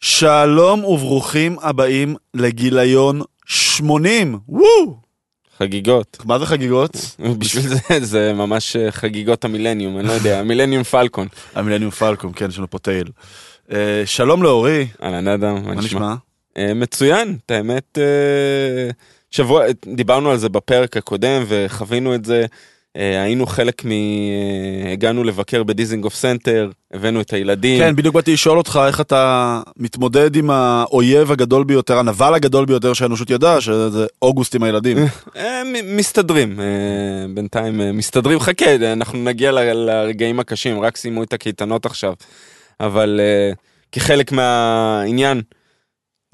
[0.00, 4.38] שלום וברוכים הבאים לגיליון 80.
[4.48, 4.96] וואו!
[5.58, 6.18] חגיגות.
[6.24, 7.16] מה זה חגיגות?
[7.38, 11.28] בשביל זה זה ממש אה, חגיגות המילניום, אני לא יודע, המילניום פלקון.
[11.54, 13.08] המילניום פלקון, כן, יש לנו פה טייל.
[13.72, 16.14] אה, שלום לאורי, אהלן אדם, מה נשמע?
[16.58, 18.90] אה, מצוין, את האמת, אה,
[19.30, 22.46] שבוע, דיברנו על זה בפרק הקודם וחווינו את זה.
[22.96, 23.90] אה, היינו חלק מ...
[24.92, 27.78] הגענו לבקר בדיזינגוף סנטר, הבאנו את הילדים.
[27.78, 32.92] כן, בדיוק באתי לשאול אותך איך אתה מתמודד עם האויב הגדול ביותר, הנבל הגדול ביותר
[32.92, 34.96] שהאנושות ידעה, שזה אוגוסט עם הילדים.
[35.64, 36.60] מ- מסתדרים,
[37.34, 42.14] בינתיים מסתדרים, חכה, אנחנו נגיע ל- לרגעים הקשים, רק סיימו את הקייטנות עכשיו.
[42.80, 43.20] אבל
[43.92, 45.42] כחלק מהעניין,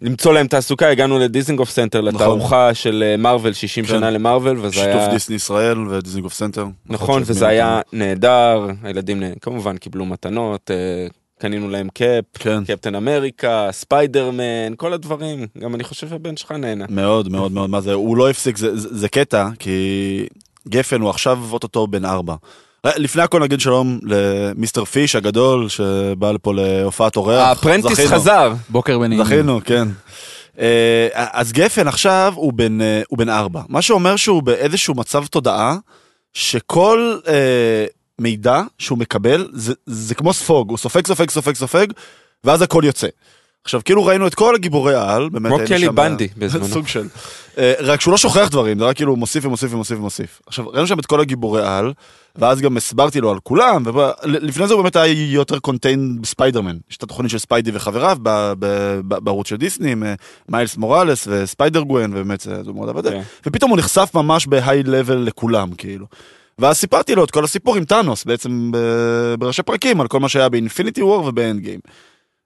[0.03, 3.95] למצוא להם תעסוקה, הגענו לדיזינגוף סנטר, לתערוכה של אה, מארוול, 60 נכון.
[3.97, 4.01] כן.
[4.01, 5.09] שנה למארוול, וזה שיתוף היה...
[5.09, 6.67] דיסני ישראל ודיזנגוף סנטר.
[6.87, 7.99] נכון, שהזמינו וזה היה אותנו.
[7.99, 11.07] נהדר, הילדים נה- כמובן קיבלו מתנות, אה,
[11.39, 12.65] קנינו להם קאפ, כן.
[12.65, 16.85] קפטן אמריקה, ספיידרמן, כל הדברים, גם אני חושב שהבן שלך נהנה.
[16.89, 20.27] מאוד מאוד מאוד, מה זה, הוא לא הפסיק, זה, זה, זה קטע, כי
[20.69, 22.35] גפן הוא עכשיו אוטוטו בן ארבע.
[22.87, 27.49] אה, לפני הכל נגיד שלום למיסטר פיש הגדול שבא לפה להופעת אורח.
[27.49, 28.01] ה apprentice.
[28.01, 28.53] חזר.
[28.69, 29.27] בוקר בנעימים.
[29.27, 29.89] זכינו, כן.
[30.59, 35.27] אה, אז גפן עכשיו הוא בן, אה, הוא בן ארבע, מה שאומר שהוא באיזשהו מצב
[35.27, 35.77] תודעה,
[36.35, 37.87] שכל אה,
[38.19, 41.87] מידע שהוא מקבל זה, זה כמו ספוג, הוא סופג, סופג, סופג, סופג,
[42.45, 43.09] ואז הכל יוצא.
[43.65, 46.69] עכשיו כאילו ראינו את כל הגיבורי העל, באמת כמו קלי בנדי בזמנו.
[46.69, 47.07] סוג של,
[47.59, 50.41] אה, רק שהוא לא שוכח דברים, זה רק כאילו מוסיף ומוסיף ומוסיף ומוסיף.
[50.47, 51.93] עכשיו ראינו שם את כל הגיבורי העל,
[52.37, 56.97] ואז גם הסברתי לו על כולם, ולפני זה הוא באמת היה יותר contained בספיידרמן, יש
[56.97, 58.19] את התוכנית של ספיידי וחבריו
[59.03, 60.15] בערוץ של דיסני, עם אה,
[60.49, 63.09] מיילס מוראלס וספיידר גווין, ובאמת זה מאוד עבד.
[63.09, 63.23] כן.
[63.47, 66.07] ופתאום הוא נחשף ממש ב high level לכולם, כאילו.
[66.59, 68.71] ואז סיפרתי לו את כל הסיפור עם טאנוס, בעצם
[69.39, 71.81] בראשי פרקים, על כל מה שהיה באינפיניטי וור ובאנד גיים.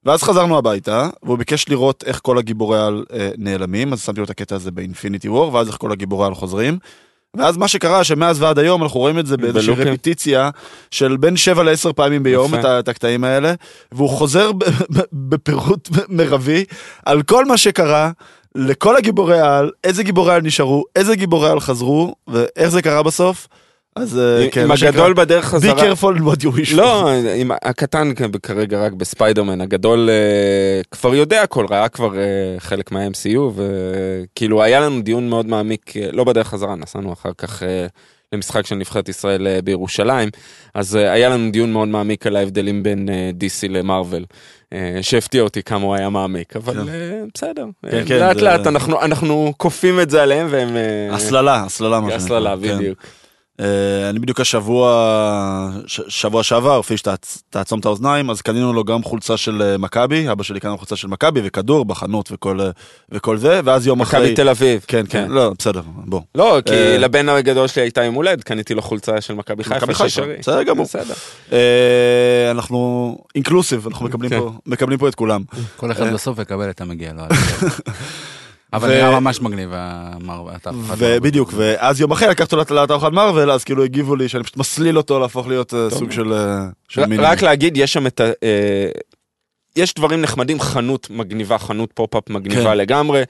[0.08, 4.24] ואז חזרנו הביתה, והוא ביקש לראות איך כל הגיבורי על אה, נעלמים, אז שמתי לו
[4.24, 6.78] את הקטע הזה באינפיניטי וור, ואז איך כל הגיבורי על חוזרים.
[7.36, 9.74] ואז מה שקרה, שמאז ועד היום אנחנו רואים את זה באיזושהי.
[9.90, 10.50] רפיטיציה
[10.90, 12.54] של בין 7 ל-10 פעמים ביום.
[12.54, 13.54] את, ה- את הקטעים האלה,
[13.92, 14.50] והוא חוזר
[15.12, 16.64] בפירוט מרבי
[17.06, 18.10] על כל מה שקרה.
[18.54, 23.48] לכל הגיבורי על, איזה גיבורי על נשארו, איזה גיבורי על חזרו, ואיך זה קרה בסוף.
[23.98, 25.92] אז אה, כן, עם הגדול בדרך be חזרה.
[25.92, 26.76] careful what you wish.
[26.76, 32.22] לא, עם הקטן כרגע רק בספיידרמן, הגדול אה, כבר יודע הכל, ראה כבר אה,
[32.58, 37.62] חלק מה-MCU, וכאילו היה לנו דיון מאוד מעמיק, לא בדרך חזרה, נסענו אחר כך
[38.32, 40.28] למשחק של נבחרת ישראל בירושלים,
[40.74, 43.08] אז היה לנו דיון מאוד מעמיק על ההבדלים בין
[43.40, 44.24] DC למרוויל.
[45.02, 47.26] שהפתיע אותי כמה הוא היה מעמיק, אבל כן.
[47.34, 50.68] בסדר, כן, כן, לאט לאט אנחנו- כופים את זה עליהם והם...
[51.12, 52.24] הסללה, הסללה מה שנקרא.
[52.24, 52.56] הסללה.
[52.56, 52.98] בדיוק.
[53.60, 53.66] אה,
[54.10, 54.90] אני בדיוק השבוע,
[55.86, 59.78] ש- שבוע שעבר, פיש תעצ- תעצום את האוזניים, אז קנינו לו גם חולצה של אה,
[59.78, 62.70] מכבי, אבא שלי קנה לו חולצה של מכבי וכדור בחנות וכל, אה,
[63.12, 64.20] וכל זה, ואז יום אחרי...
[64.20, 64.84] מכבי תל אביב.
[64.88, 66.20] כן, כן, לא, בסדר, בוא.
[66.34, 69.76] לא, כי אה, לבן הגדול שלי הייתה יום הולד, קניתי לו חולצה של מכבי חיפה.
[69.76, 70.22] מכבי חיפה.
[70.38, 70.84] בסדר גמור.
[70.84, 71.14] בסדר.
[71.52, 71.58] אה,
[72.50, 72.78] אנחנו
[73.34, 74.38] אינקלוסיב, אנחנו מקבלים כן.
[74.38, 75.42] פה- מקבלים פה את כולם.
[75.76, 76.12] כל אחד אה.
[76.14, 77.22] בסוף יקבל את המגיע לו.
[78.72, 81.76] אבל נראה ממש מגניב המר- התערוכת ובדיוק, מרוויל.
[81.80, 85.20] ואז יום אחרי לקחתי אותו לתערוכת מארוול, אז כאילו הגיבו לי שאני פשוט מסליל אותו
[85.20, 87.22] להפוך להיות אה, סוג של אה, מיני.
[87.22, 88.24] רק להגיד, יש שם את ה...
[88.24, 88.88] אה,
[89.76, 92.76] יש דברים נחמדים, חנות מגניבה, חנות pop-up מגניבה כן.
[92.76, 93.22] לגמרי.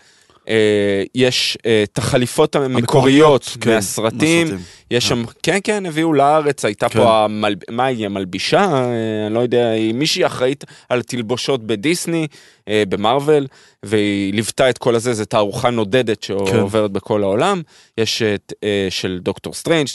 [0.49, 4.47] אה, יש אה, את החליפות המקוריות כן, מהסרטים.
[4.91, 6.99] יש שם, כן, כן, הביאו לארץ, הייתה כן.
[6.99, 7.27] פה.
[7.71, 8.65] מה היא, המלבישה?
[8.65, 12.27] אה, אני לא יודע, היא מישהי אחראית על תלבושות בדיסני,
[12.69, 13.47] אה, במרוויל,
[13.83, 16.35] והיא ליוותה את כל הזה, זו תערוכה נודדת כן.
[16.47, 17.63] שעוברת בכל העולם.
[17.99, 19.87] יש את אה, של דוקטור סטרנג',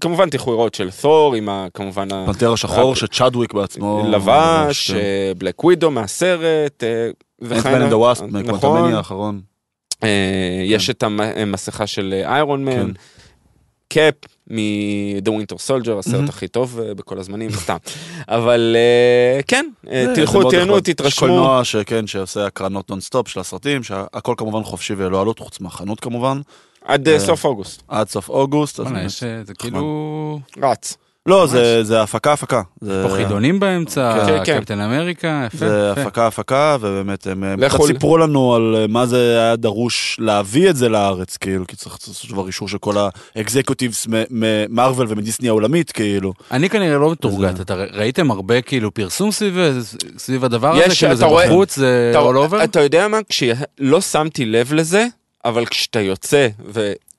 [0.00, 1.48] כמובן תלכו לראות של תור, עם.
[1.74, 2.08] כמובן...
[2.26, 4.90] פנתר השחור שצ'אדוויק בעצמו לבש.
[5.38, 7.10] בלק ווידו מהסרט, אה,
[7.40, 8.94] וכן אנטמן נכון.
[8.94, 9.40] האחרון.
[10.04, 12.90] אה, יש את המסכה של איירון מן, כן.
[13.88, 14.14] קאפ
[14.50, 16.28] מ-The Winter Soldier, הסרט.
[16.28, 17.76] הכי טוב אה, בכל הזמנים, סתם.
[18.28, 20.88] אבל אה, כן, אה, תלכו, תהנו, נחמד.
[20.88, 21.28] יש תתרשמו.
[21.28, 26.40] קולנוע שכן, שעושה הקרנות נונסטופ של הסרטים, שהכל כמובן חופשי ללא עלות, חוץ מהחנות כמובן,
[26.84, 27.82] עד אה, אה, סוף אוגוסט.
[27.88, 28.80] עד סוף אוגוסט.
[28.80, 29.08] אה,
[29.44, 29.54] זה.
[29.58, 30.40] כאילו...
[30.62, 30.96] רץ.
[31.28, 32.62] לא, זה- זה הפקה הפקה.
[32.80, 34.58] זה- פה חידונים באמצע, כן, כן.
[34.60, 35.58] קפטן אמריקה, יפה.
[35.68, 36.02] זה יפה.
[36.02, 40.76] הפקה הפקה, ובאמת הם קצת סיפרו לנו על אה, מה זה היה דרוש להביא את
[40.76, 42.94] זה לארץ, כאילו, כי צריך לעשות דבר אישור של כל
[43.36, 46.32] האקזקוטיבס ממרוויל ומדיסני העולמית, כאילו.
[46.50, 49.58] אני כנראה לא מתורגת, זה- אתה ראיתם הרבה כאילו פרסום סביב
[50.18, 52.64] סביב הדבר הזה, יש, כאילו אתה זה רואה- בחוץ, זה אתה- all over?
[52.64, 53.18] אתה יודע מה?
[53.28, 55.06] כשלא שמתי לב לזה,
[55.44, 56.48] אבל כשאתה יוצא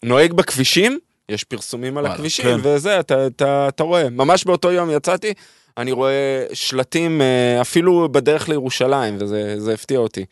[0.04, 2.58] ונוהג בכבישים, יש פרסומים על הכבישים, כן.
[2.64, 4.10] וזה, אתה, אתה, אתה רואה.
[4.10, 5.34] ממש באותו יום יצאתי,
[5.78, 6.14] אני רואה
[6.54, 10.26] שלטים אה, אפילו בדרך לירושלים, וזה זה הפתיע אותי.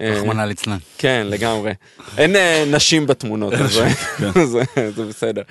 [0.00, 0.76] אה, רחמנא ליצלן.
[0.98, 1.72] כן, לגמרי.
[2.18, 4.30] אין אה, נשים בתמונות, אז זה- כן.
[5.08, 5.42] בסדר.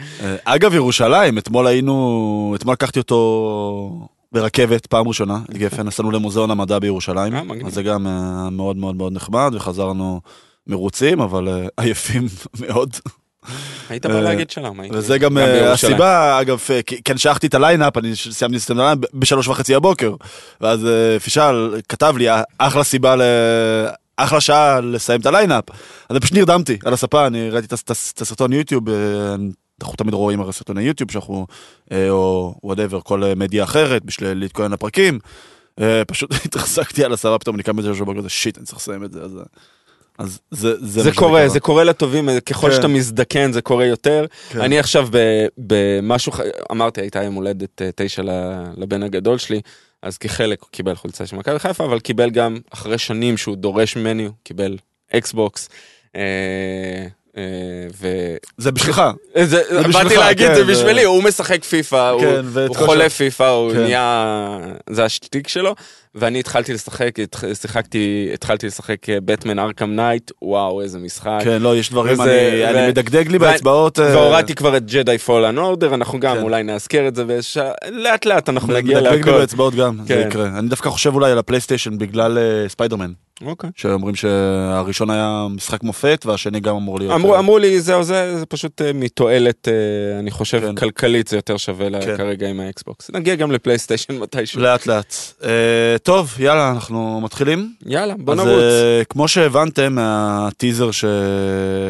[0.44, 7.34] אגב, ירושלים, אתמול היינו, אתמול לקחתי אותו ברכבת, פעם ראשונה, גפן, נסענו למוזיאון המדע בירושלים.
[7.66, 8.08] אז זה גם
[8.52, 10.22] מאוד מאוד מאוד נחמד, וחזרנו
[10.68, 11.48] מרוצים, אבל
[11.78, 12.28] עייפים
[12.60, 12.96] מאוד.
[13.90, 14.80] היית בא אה, להגיד שלום.
[14.94, 15.72] וזה גם אה.
[15.74, 19.48] הסיבה, אגב, אה, כי כי המשכתי את ה line-up, אני סיימתי את ה line-up בשלוש
[19.48, 20.14] וחצי הבוקר,
[20.62, 20.88] ואז
[21.24, 23.22] פישל כתב לי, "אה, אחלה סיבה ל...
[24.18, 25.64] אחלה שעה לסיים את ה line-up.
[25.70, 25.76] אז
[26.12, 28.84] אני פשוט נרדמתי על הספה, אני ראיתי את הס- את הס- את הסרטון יוטיוב,
[29.82, 31.48] אנחנו תמיד רואים הרי סרטוני יוטיוב שאנחנו,
[32.10, 35.20] או whatever, כל מדיה אחרת, בשביל להתכונן לפרקים.
[36.08, 39.12] פשוט התרסקתי על הספה, פתאום אני קם בזה בבוקר, זה shit, אני צריך לסיים את
[39.12, 39.32] זה, אז...
[40.20, 41.50] אה, אז זה, זה, זה קורה.
[41.50, 42.76] זה קורה לטובים, ככל כן.
[42.76, 44.26] שאתה מזדקן זה קורה יותר.
[44.50, 44.62] כן.
[44.62, 45.08] אני עכשיו
[45.58, 46.32] במשהו,
[46.72, 48.22] אמרתי, הייתה יום הולדת אה, תשע
[48.78, 49.62] לבן הגדול שלי,
[50.02, 53.96] אז כחלק הוא קיבל חולצה של מכבי חיפה, אבל קיבל גם, אחרי שנים שהוא דורש
[53.96, 54.78] ממני, הוא קיבל
[55.14, 55.70] Xbox.
[56.16, 56.22] אה,
[57.38, 57.44] אה,
[58.02, 58.08] ו...
[58.58, 59.02] זה בשבילך.
[59.44, 62.86] זה, באתי בשבילך, להגיד, כן, זה זה- בשבילי, הוא משחק פיפא, הוא, כן, הוא כל
[62.86, 63.80] חולה פיפא, הוא כן.
[63.84, 64.58] נהיה,
[64.90, 65.76] זה השטיק שלו,
[66.20, 67.12] ואני התחלתי לשחק,
[67.62, 71.40] שיחקתי, התחלתי לשחק Batman Arkham Knight, וואו, איזה משחק.
[71.44, 74.00] כן, לא, יש דברים, וזה- אני, ו- אני מדגדג לי ו- באצבעות.
[74.00, 76.42] אה, והורדתי כבר את Jedi Fallen Order, אנחנו גם כן.
[76.42, 77.58] אולי נאזכר את זה, וש...
[77.92, 79.32] לאט לאט אנחנו מדגדג נגיע לי להכל.
[79.32, 80.28] באצבעות גם, זה כן.
[80.28, 80.48] יקרה.
[80.60, 83.12] אני דווקא חושב אולי על ה PlayStation בגלל אה, ספיידרמן,
[83.46, 83.70] אוקיי.
[83.76, 87.14] שאומרים שהראשון היה משחק מופת והשני גם אמור להיות.
[87.14, 89.68] אמרו, אה, אמרו לי זהו זה, זה פשוט מתועלת,
[90.20, 90.76] אני חושב כן.
[90.76, 92.18] כלכלית זה יותר שווה כן.
[92.18, 93.12] כרגע עם ה Xbox.
[93.14, 94.62] נגיע גם ל PlayStation מתישהו.
[94.62, 95.16] לאט לאט.
[96.08, 97.74] טוב, יאללה, אנחנו מתחילים.
[97.86, 98.50] יאללה, בוא אז, נרוץ.
[98.52, 101.06] אה, כמו שהבנתם מהטיזר ש...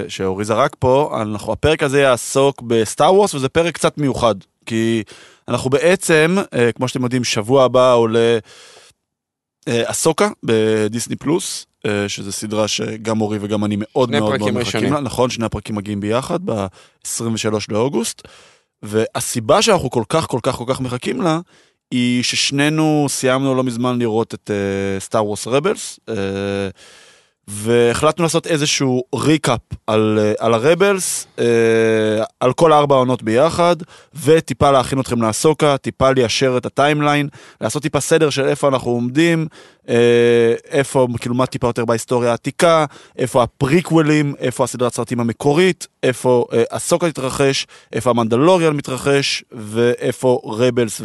[0.08, 4.36] שאורי זרק פה, אנחנו, הפרק הזה יעסוק ב Star Wars וזה פרק קצת מיוחד,
[4.66, 5.04] כי
[5.48, 8.38] אנחנו בעצם, אה, כמו שאתם יודעים, שבוע הבא עולה
[9.70, 14.94] אסוקה בדיסני פלוס, אה, שזה סדרה שגם אורי וגם אני מאוד מאוד מאוד מחכים.
[14.94, 15.00] לה.
[15.00, 18.22] נכון, שני הפרקים מגיעים ביחד ב-23 לאוגוסט,
[18.84, 21.40] והסיבה שאנחנו כל כך כל כך כל כך מחכים לה,
[21.92, 24.52] היא ששנינו סיימנו לא מזמן לראות את
[25.00, 26.00] סטאר וורס רבלס,
[27.48, 31.46] והחלטנו לעשות איזשהו ריקאפ על, אה, על ה Rebels, אה,
[32.40, 33.76] על כל ארבע העונות ביחד,
[34.24, 37.28] וטיפה להכין אתכם לאסוקה, טיפה ליישר את ה timeline,
[37.62, 39.48] לעשות טיפה סדר של איפה אנחנו עומדים,
[39.90, 42.86] אה, איפה, כאילו מה טיפה יותר בהיסטוריה העתיקה,
[43.18, 51.02] איפה הפריקוולים, איפה הסדרת סרטים המקורית, איפה אסוקה תתרחש, איפה המנדלוריאן מתרחש, ואיפה Rebels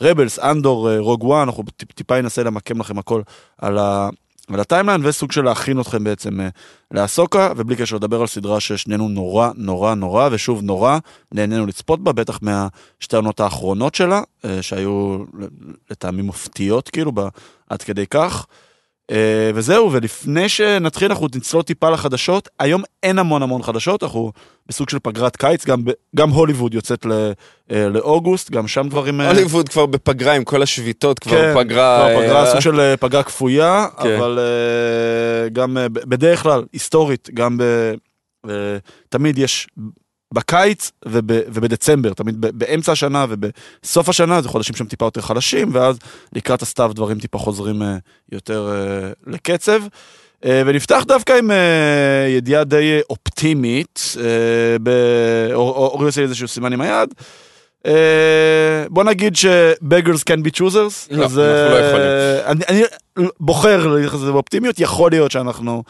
[0.00, 3.22] ו Rebels, Andor, Rogue One, אנחנו טיפ, טיפה ננסה למקם לכם הכל
[3.58, 4.08] על ה...
[4.52, 6.48] על הטיימליין וסוג של להכין אתכם בעצם אה,
[6.90, 10.98] לאסוקה ובלי קשר לדבר על סדרה ששנינו נורא נורא נורא ושוב נורא
[11.32, 15.24] נהנינו לצפות בה בטח מהשתי העונות האחרונות שלה אה, שהיו
[15.90, 17.12] לטעמי מופתיות כאילו
[17.70, 18.46] עד כדי כך.
[19.10, 24.32] אה, וזהו ולפני שנתחיל אנחנו נצלול טיפה לחדשות היום אין המון המון חדשות אנחנו
[24.66, 25.82] בסוג של פגרת קיץ גם,
[26.16, 27.32] גם הוליווד יוצאת ל,
[27.70, 32.08] אה, לאוגוסט גם שם דברים אה, הוליווד כבר בפגרה עם כל השביתות, כבר כן, פגרה.
[32.10, 34.16] כבר פגרה, אה, סוג של פגרה כפויה, כן.
[34.16, 34.38] אבל
[35.52, 37.62] גם בדרך כלל, היסטורית, גם ב...
[39.08, 39.68] תמיד יש
[40.34, 45.68] בקיץ וב, ובדצמבר, תמיד ב- באמצע השנה ובסוף השנה, זה חודשים שהם טיפה יותר חלשים,
[45.72, 45.98] ואז
[46.32, 47.96] לקראת הסתיו דברים טיפה חוזרים אה,
[48.32, 49.82] יותר אה, לקצב.
[50.44, 51.50] אה, ונפתח דווקא עם
[52.28, 54.16] ידיעה די אופטימית,
[55.54, 57.14] אורי עושה לי איזשהו סימן עם היד.
[58.90, 61.10] בוא נגיד ש-beggars can be choosers.
[61.10, 62.06] לא, אז, אנחנו לא יכולים.
[62.46, 62.82] אני, אני
[63.40, 65.82] בוחר להגיד את זה באופטימיות, יכול להיות שאנחנו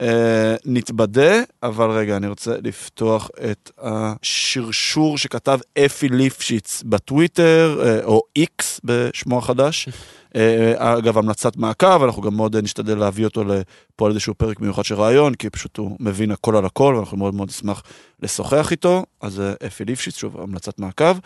[0.00, 8.22] אה, נתבדה, אבל רגע, אני רוצה לפתוח את השרשור שכתב אפי ליפשיץ בטוויטר, אה, או
[8.36, 9.88] איקס בשמו החדש.
[10.36, 14.84] אה, אגב, המלצת מעקב, אנחנו גם מאוד נשתדל להביא אותו לפה על איזשהו פרק מיוחד
[14.84, 17.82] של רעיון, כי פשוט הוא מבין הכל על הכל, ואנחנו מאוד מאוד נשמח
[18.22, 19.04] לשוחח איתו.
[19.20, 21.18] אז אה, אפי ליפשיץ, שוב, המלצת מעקב.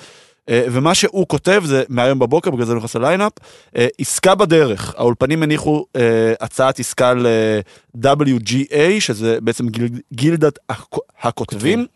[0.48, 3.32] אה, ומה שהוא כותב זה מהיום בבוקר, בגלל זה הוא נכנס ל line-up,
[3.76, 4.94] אה, עסקה בדרך.
[4.96, 11.86] האולפנים הניחו אה, הצעת עסקה ל-WGA, שזה בעצם גיל, גילדת הכ- הכותבים,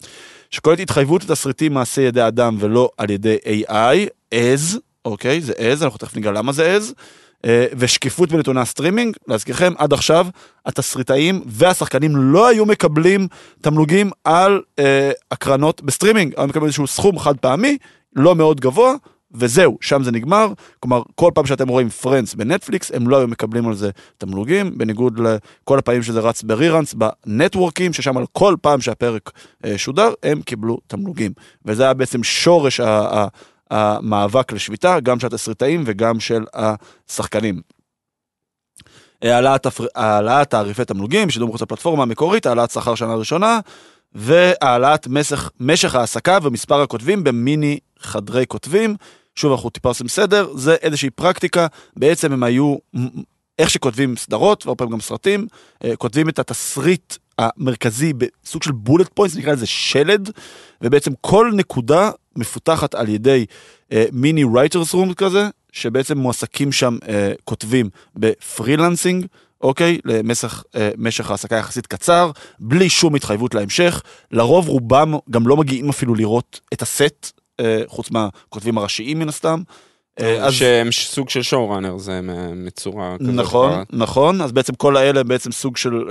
[0.51, 3.37] שכוללת התחייבות לתסריטים מעשי ידי אדם ולא על ידי
[3.69, 6.93] AI, AS, אוקיי, זה AS, אנחנו תכף ניגע למה זה AS.
[7.79, 10.27] ושקיפות בנתוני הסטרימינג, להזכירכם, עד עכשיו
[10.67, 13.29] התסריטאים והשחקנים לא היו מקבלים
[13.61, 17.79] תמלוגים על אה, הקרנות בסטרימינג, היו מקבלים איזשהו סכום חד פעמי,
[18.17, 18.95] לא מאוד גבוה,
[19.35, 20.53] וזהו, שם זה נגמר.
[20.81, 25.21] כלומר, כל פעם שאתם רואים Friends בנטפליקס, הם לא היו מקבלים על זה תמלוגים, בניגוד
[25.21, 29.31] לכל הפעמים שזה רץ ב reruns, בנטוורקים, ששם על כל פעם שהפרק
[29.65, 31.33] אה, שודר, הם קיבלו תמלוגים.
[31.65, 32.81] וזה היה בעצם שורש
[33.71, 37.61] המאבק לשביתה, גם של התסריטאים וגם של השחקנים.
[39.23, 43.61] העלאת, העלאת תעריפי תמלוגים, שידור מחוץ לפלטפורמה המקורית, העלאת שכר שנה ראשונה,
[44.15, 48.97] והעלאת משך, משך העסקה ומספר הכותבים במיני חדרי כותבים.
[49.35, 51.67] שוב, אנחנו טיפה עושים סדר, זה איזושהי פרקטיקה,
[51.97, 52.77] בעצם הם היו,
[53.59, 55.47] איך שכותבים סדרות, והרבה פעמים גם סרטים,
[55.85, 60.31] אה, כותבים את התסריט המרכזי בסוג של bullet points, נקרא לזה שלד,
[60.83, 63.47] ובעצם כל נקודה מפותחת על ידי
[63.93, 69.27] אה, מיני writers' room כזה, שבעצם מועסקים שם אה, כותבים בפרילנסינג,
[69.63, 69.99] אוקיי?
[70.05, 74.03] למשך אה, העסקה יחסית קצר, בלי שום התחייבות להמשך.
[74.31, 79.63] לרוב רובם גם לא מגיעים אפילו לראות את הסט, אה, חוץ מהכותבים הראשיים מן הסתם.
[80.21, 82.21] אה, אז שהם סוג של שואו ראנר זה
[82.57, 83.35] מצורה כזאת.
[83.35, 83.83] נכון.
[83.93, 86.05] נכון, אז בעצם כל האלה הם בעצם סוג של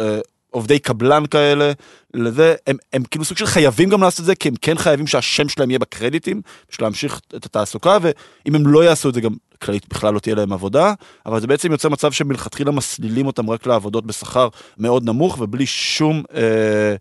[0.52, 1.72] עובדי קבלן כאלה,
[2.14, 5.08] לזה, הם, הם כאילו סוג של חייבים גם לעשות את זה, כי הם כן חייבים
[5.08, 6.42] שהשם שלהם יהיה בקרדיטים,
[6.72, 9.32] בשביל להמשיך את התעסוקה, ואם הם לא יעשו את זה גם
[9.62, 10.94] כללית בכלל לא תהיה להם עבודה,
[11.26, 16.24] אבל זה בעצם יוצר מצב שמלכתחילה מסלילים אותם רק לעבודות בשכר מאוד נמוך ובלי שום
[16.36, 16.96] אה,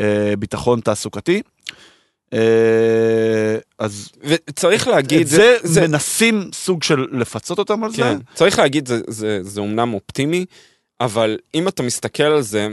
[0.00, 1.42] אה, ביטחון תעסוקתי.
[2.32, 7.96] אה, אז וצריך להגיד, את זה, זה מנסים סוג של לפצות אותם על זה.
[7.96, 10.44] כן, צריך להגיד, זה, זה, זה אומנם אופטימי,
[11.00, 12.68] אבל אם אתה מסתכל על זה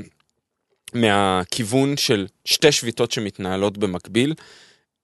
[0.93, 4.33] מהכיוון של שתי שביתות שמתנהלות במקביל,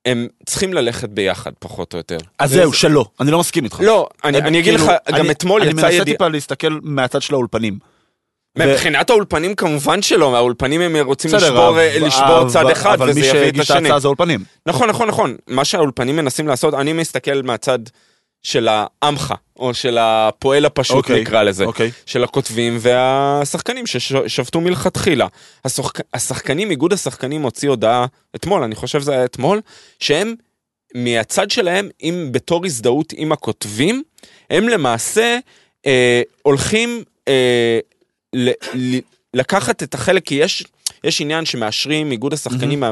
[0.06, 2.18] הם צריכים ללכת ביחד, פחות או יותר.
[2.40, 3.80] אז זהו, שלא, אני לא מסכים איתך.
[3.84, 6.06] לא, אני, אני אגיד לך, כאילו, גם אני- אתמול אני יצא מנסה ידיעה...
[6.06, 7.80] טיפה להסתכל מהצד של האולפנים.
[8.58, 13.10] מבחינת האולפנים כמובן שלא, האולפנים הם רוצים בסדר, לשבור, אבל- לשבור צד אבל- אחד אבל
[13.10, 13.88] וזה מי יביא את שהגיש את השני.
[13.88, 14.44] ההצעה זה האולפנים.
[14.66, 15.36] נכון, נכון, נכון.
[15.48, 17.80] מה שהאולפנים מנסים לעשות, אני מסתכל מהצד
[18.44, 21.66] של העמך, או של הפועל הפשוט אוקיי, נקרא לזה.
[21.66, 21.92] אוקיי.
[22.06, 25.28] של הכותבים והשחקנים ששבתו מלכתחילה.
[25.66, 26.00] השחק...
[26.14, 29.62] השחקנים, איגוד השחקנים הוציא הודעה אתמול, אני חושב שזה היה אתמול,
[30.00, 30.36] שהם
[30.96, 34.04] מהצד שלהם, אם בתור הזדהות עם הכותבים,
[34.50, 35.38] הם למעשה
[35.86, 37.80] אה, הולכים אה,
[38.34, 38.50] ל...
[38.74, 39.00] ל...
[39.34, 40.64] לקחת את החלק, כי יש,
[41.04, 42.84] יש עניין שמאשרים, איגוד השחקנים,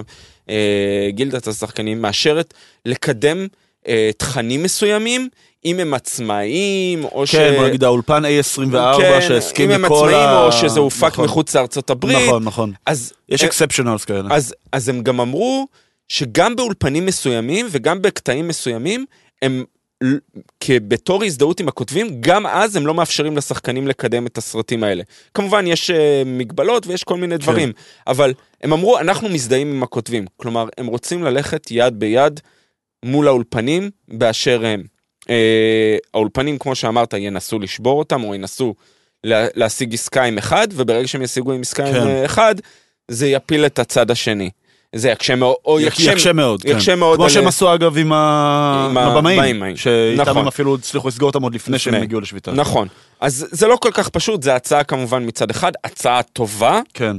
[0.50, 2.54] אה, גילדת השחקנים מאשרת
[2.86, 3.48] לקדם
[3.88, 5.30] אה, תכנים מסוימים,
[5.66, 7.36] אם הם עצמאיים, או ש...
[7.36, 10.44] כן, בוא נגיד האולפן A24 כן, שהסכים אם הם עצמאים ה...
[10.44, 12.28] או שזה הופק נכון, מחוץ לארצות הברית.
[12.28, 12.74] נכון, נכון.
[12.86, 14.36] אז, יש אה, אקספשיונלס כאלה.
[14.36, 15.68] אז, אז הם גם אמרו
[16.08, 19.06] שגם באולפנים מסוימים וגם בקטעים מסוימים,
[19.42, 19.64] הם
[20.60, 25.04] כבתור הזדהות עם הכותבים, גם אז הם לא מאפשרים לשחקנים לקדם את הסרטים האלה.
[25.34, 25.94] כמובן, יש uh,
[26.26, 27.72] מגבלות ויש כל מיני דברים,
[28.08, 28.34] אבל
[28.64, 30.26] הם אמרו, אנחנו מזדהים עם הכותבים.
[30.38, 32.40] כלומר, הם רוצים ללכת יד ביד
[33.06, 34.84] מול האולפנים באשר הם.
[35.24, 35.28] Uh,
[36.14, 38.76] האולפנים, כמו שאמרת, ינסו לשבור אותם או ינסו
[39.24, 41.96] לה, להשיג עסקה עם אחד, וברגע שהם ישיגו עם עסקה כן.
[42.02, 42.56] עם אה, אחד,
[43.08, 44.50] זה יפיל את הצד השני.
[44.96, 46.70] זה יקשה מאוד, או יקשה, יקשה מאוד, כן.
[46.70, 49.78] יקשה מאוד כמו על- שהם עשו אגב עם ה- עם הבמאים, הבמאים.
[49.78, 50.38] שאיתם נכון.
[50.38, 51.94] הם אפילו הצליחו לסגור אותם עוד לפני שהם.
[51.94, 52.52] הגיעו לשביתה.
[52.52, 52.88] נכון.
[53.20, 57.18] אז זה לא כל כך פשוט, זה הצעה כמובן מצד אחד, הצעה טובה, כן.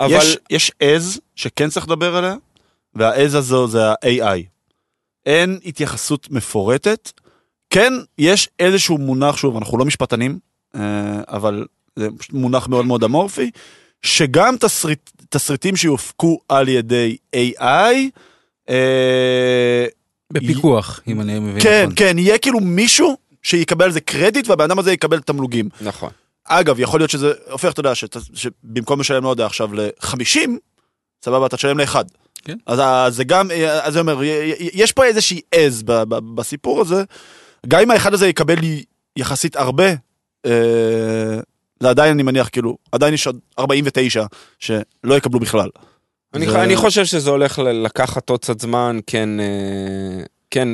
[0.00, 0.10] אבל...
[0.12, 2.34] יש, יש עז שכן צריך לדבר עליה,
[2.94, 4.51] והעז הזו זה ה-AI.
[5.26, 7.10] אין התייחסות מפורטת.
[7.70, 10.38] כן, יש איזשהו מונח, שוב, אנחנו לא משפטנים,
[10.74, 10.80] אה,
[11.28, 13.50] אבל זה פשוט מונח מאוד מאוד אמורפי,
[14.02, 17.94] שגם תסריט, תסריטים שיופקו על ידי AI,
[18.68, 19.86] אה,
[20.32, 21.94] בפיקוח, אם אני מבין כן, נכון.
[21.96, 25.68] כן, יהיה כאילו מישהו שיקבל על זה קרדיט, והבן אדם הזה יקבל תמלוגים.
[25.80, 26.10] נכון.
[26.44, 27.92] אגב, יכול להיות שזה הופך, אתה יודע,
[28.34, 30.48] שבמקום לשלם, לא יודע, עכשיו ל-50,
[31.24, 32.04] סבבה, אתה תשלם לאחד.
[32.44, 32.56] כן.
[32.66, 33.48] אז ה- זה גם,
[33.82, 34.20] אז זה אומר,
[34.72, 35.82] יש פה איזושהי עז
[36.34, 37.04] בסיפור הזה,
[37.68, 38.84] גם אם האחד הזה יקבל לי
[39.16, 39.88] יחסית הרבה,
[40.46, 40.50] אה,
[41.80, 44.24] זה עדיין, אני מניח, כאילו, עדיין יש עוד 49
[44.58, 44.74] שלא
[45.16, 45.68] יקבלו בכלל.
[46.34, 50.68] אני, זה- אני חושב שזה הולך לקחת עוד קצת זמן, כן, אה, כן,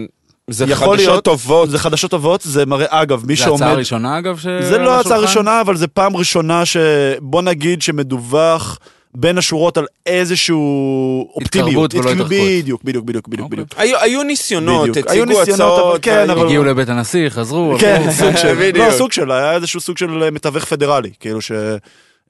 [0.51, 1.71] זה יכול חדשות להיות, טובות.
[1.71, 3.63] זה חדשות טובות, זה מראה, אגב, מי זו שעומד...
[3.63, 4.39] הצעה ראשונה אגב?
[4.39, 5.19] ש- זה לא הצעה?
[5.19, 8.79] ראשונה, אבל זה פעם ראשונה שבוא נגיד שמדווח
[9.15, 11.95] בין השורות על איזשהו אופטימיות.
[11.95, 12.27] התקרבות ולא התרחקות.
[12.27, 13.57] בדיוק, בדיוק, בדיוק, בדיוק, אוקיי.
[13.65, 13.81] בדיוק.
[13.81, 15.07] היו, היו ניסיונות, בדיוק.
[15.11, 16.03] היו הציגו ניסיונות, הצעות.
[16.03, 17.77] כן, אבל- הגיעו לבית הנשיא, חזרו.
[17.81, 18.11] כן.
[18.19, 18.87] סוג של, בדיוק.
[18.87, 21.39] לא, סוג של, היה איזשהו סוג של מתווך פדרלי, כאילו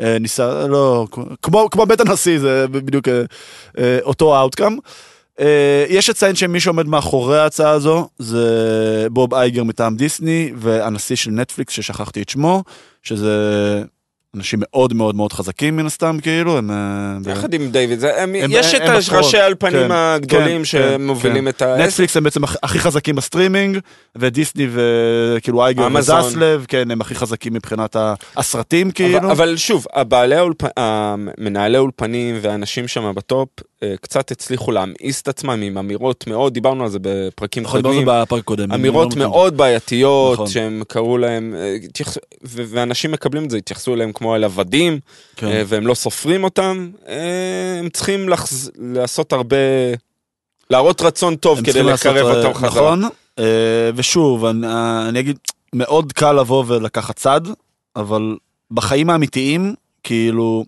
[0.00, 1.06] שניסה, לא,
[1.42, 3.22] כמו, כמו בית הנשיא, זה בדיוק אה,
[3.78, 4.76] אה, אותו ה outcome.
[5.88, 8.46] יש לציין שמי שעומד מאחורי ההצעה הזו זה
[9.10, 12.64] בוב אייגר מטעם דיסני והנשיא של נטפליקס ששכחתי את שמו,
[13.02, 13.82] שזה
[14.36, 16.70] אנשים מאוד מאוד מאוד חזקים מן הסתם, כאילו, הם...
[16.70, 18.04] אה, יחד עם דיוויד,
[18.48, 18.82] יש את
[19.12, 21.48] ראשי האולפנים כן, הגדולים כן, שמובילים כן.
[21.48, 21.86] את העסק.
[21.86, 23.78] נטפליקס הם בעצם הכ- הכי חזקים בסטרימינג,
[24.16, 25.88] ודיסני וכאילו אייגר.
[25.94, 27.96] וזסלב, כן, הם הכי חזקים מבחינת
[28.36, 29.30] הסרטים, כאילו.
[29.32, 30.56] אבל, שוב, הבעלי האולפ...
[30.76, 33.48] המנהלי האולפנים והאנשים שם ב top
[34.00, 38.44] קצת הצליחו להמאיס את עצמם עם אמירות מאוד, דיברנו על זה בפרקים נכון, קודמים, בפרק
[38.44, 38.72] קודם.
[38.72, 40.46] אמירות לא מאוד בעייתיות נכון.
[40.46, 42.18] שהם קראו להם, אה, התייחס...
[42.44, 45.00] ו- ואנשים מקבלים את זה, התייחסו אליהם כמו אל עבדים,
[45.36, 45.46] כן.
[45.46, 48.70] אה, והם לא סופרים אותם, אה, הם צריכים לחז...
[48.78, 49.56] לעשות הרבה,
[50.70, 52.96] להראות רצון טוב כדי לעשות, לקרב אה, אותם חזרה.
[52.96, 53.02] נכון,
[53.94, 54.66] ושוב, אני,
[55.08, 55.38] אני אגיד,
[55.72, 57.40] מאוד קל לבוא ולקחת צד,
[57.96, 58.36] אבל
[58.70, 60.64] בחיים האמיתיים, כאילו,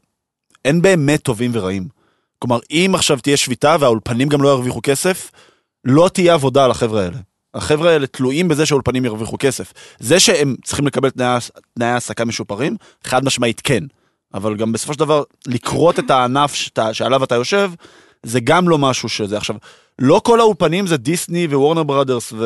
[0.65, 2.00] אין באמת טובים ורעים.
[2.41, 5.31] כלומר, אם עכשיו תהיה שביתה והאולפנים גם לא ירוויחו כסף,
[5.85, 7.17] לא תהיה עבודה על החבר'ה האלה.
[7.55, 9.73] החבר'ה האלה תלויים בזה שהאולפנים ירוויחו כסף.
[9.99, 11.39] זה שהם צריכים לקבל תנאי,
[11.81, 13.85] העסקה משופרים, חד משמעית כן.
[14.35, 17.71] אבל גם בסופו של דבר, לכרות את הענף שאתה, שעליו אתה יושב,
[18.23, 19.37] זה גם לא משהו שזה.
[19.37, 19.57] עכשיו,
[20.01, 22.45] לא כל האולפנים זה דיסני ווורנר ברודרס ו...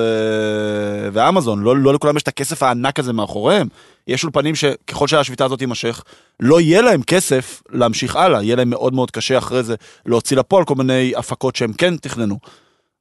[1.13, 3.69] ואמזון, לא, לא לכולם יש את הכסף הענק הזה מאחוריהם.
[4.07, 6.05] יש אולפנים שככל שהשביתה הזאת תימשך,
[6.41, 9.75] לא יהיה להם כסף להמשיך הלאה, יהיה להם מאוד מאוד קשה אחרי זה
[10.07, 12.39] להוציא לפועל כל מיני הפקות שהם כן תכננו.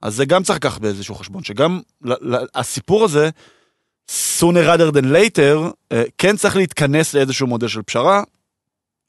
[0.02, 1.80] אז זה גם צריך לקחת באיזשהו חשבון, שגם
[2.56, 3.30] הסיפור הזה,
[4.12, 8.24] sooner rather than later, אה, כן צריך להתכנס לאיזשהו מודל של פשרה.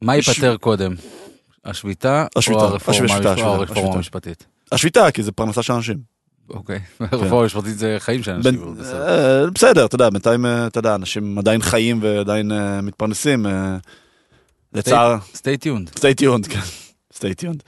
[0.03, 0.95] מה ייפתר קודם?
[1.65, 3.97] השביתה השביתה, או הרפורמה השביתה, או השביתה, הרפורמה השביתה.
[3.97, 4.54] המשפטית?
[4.73, 6.15] השביתה, כי זה פרנסה של אנשים.
[6.51, 6.81] אוקיי.
[7.01, 8.75] הרפורמה המשפטית זה חיים של אנשים.
[8.79, 9.09] בסדר.
[9.09, 13.47] אה, בסדר, אתה יודע, בינתיים, אה, אתה יודע, אנשים עדיין חיים ועדיין אה, מתפרנסים.
[14.73, 15.99] לצער, stay tuned.
[15.99, 16.61] stay tuned, כן,
[17.15, 17.63] stay tuned.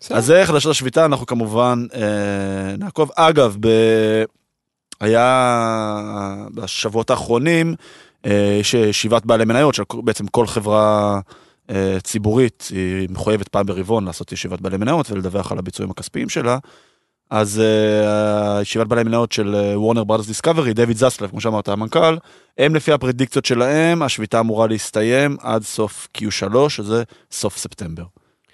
[0.00, 0.16] בסדר.
[0.16, 1.86] אז זה חדשות השביתה, אנחנו כמובן
[2.78, 3.10] נעקוב.
[3.16, 3.56] אגב.
[5.00, 7.74] היה בשבועות האחרונים,
[8.60, 11.20] יש ישיבת בעלי מניות, של בעצם כל חברה
[12.02, 16.58] ציבורית, היא מחויבת פעם ברבעון לעשות ישיבת בעלי מניות ולדווח על הביצועים הכספיים שלה.
[17.30, 22.16] אז אה, ישיבת בעלי מניות של וורנר ברדס דיסקאברי, דויד זסלב, כמו שאמרת, המנכ"ל,
[22.58, 28.04] הם לפי הפרדיקציות שלהם, השביתה אמורה להסתיים עד סוף Q3, שזה סוף ספטמבר.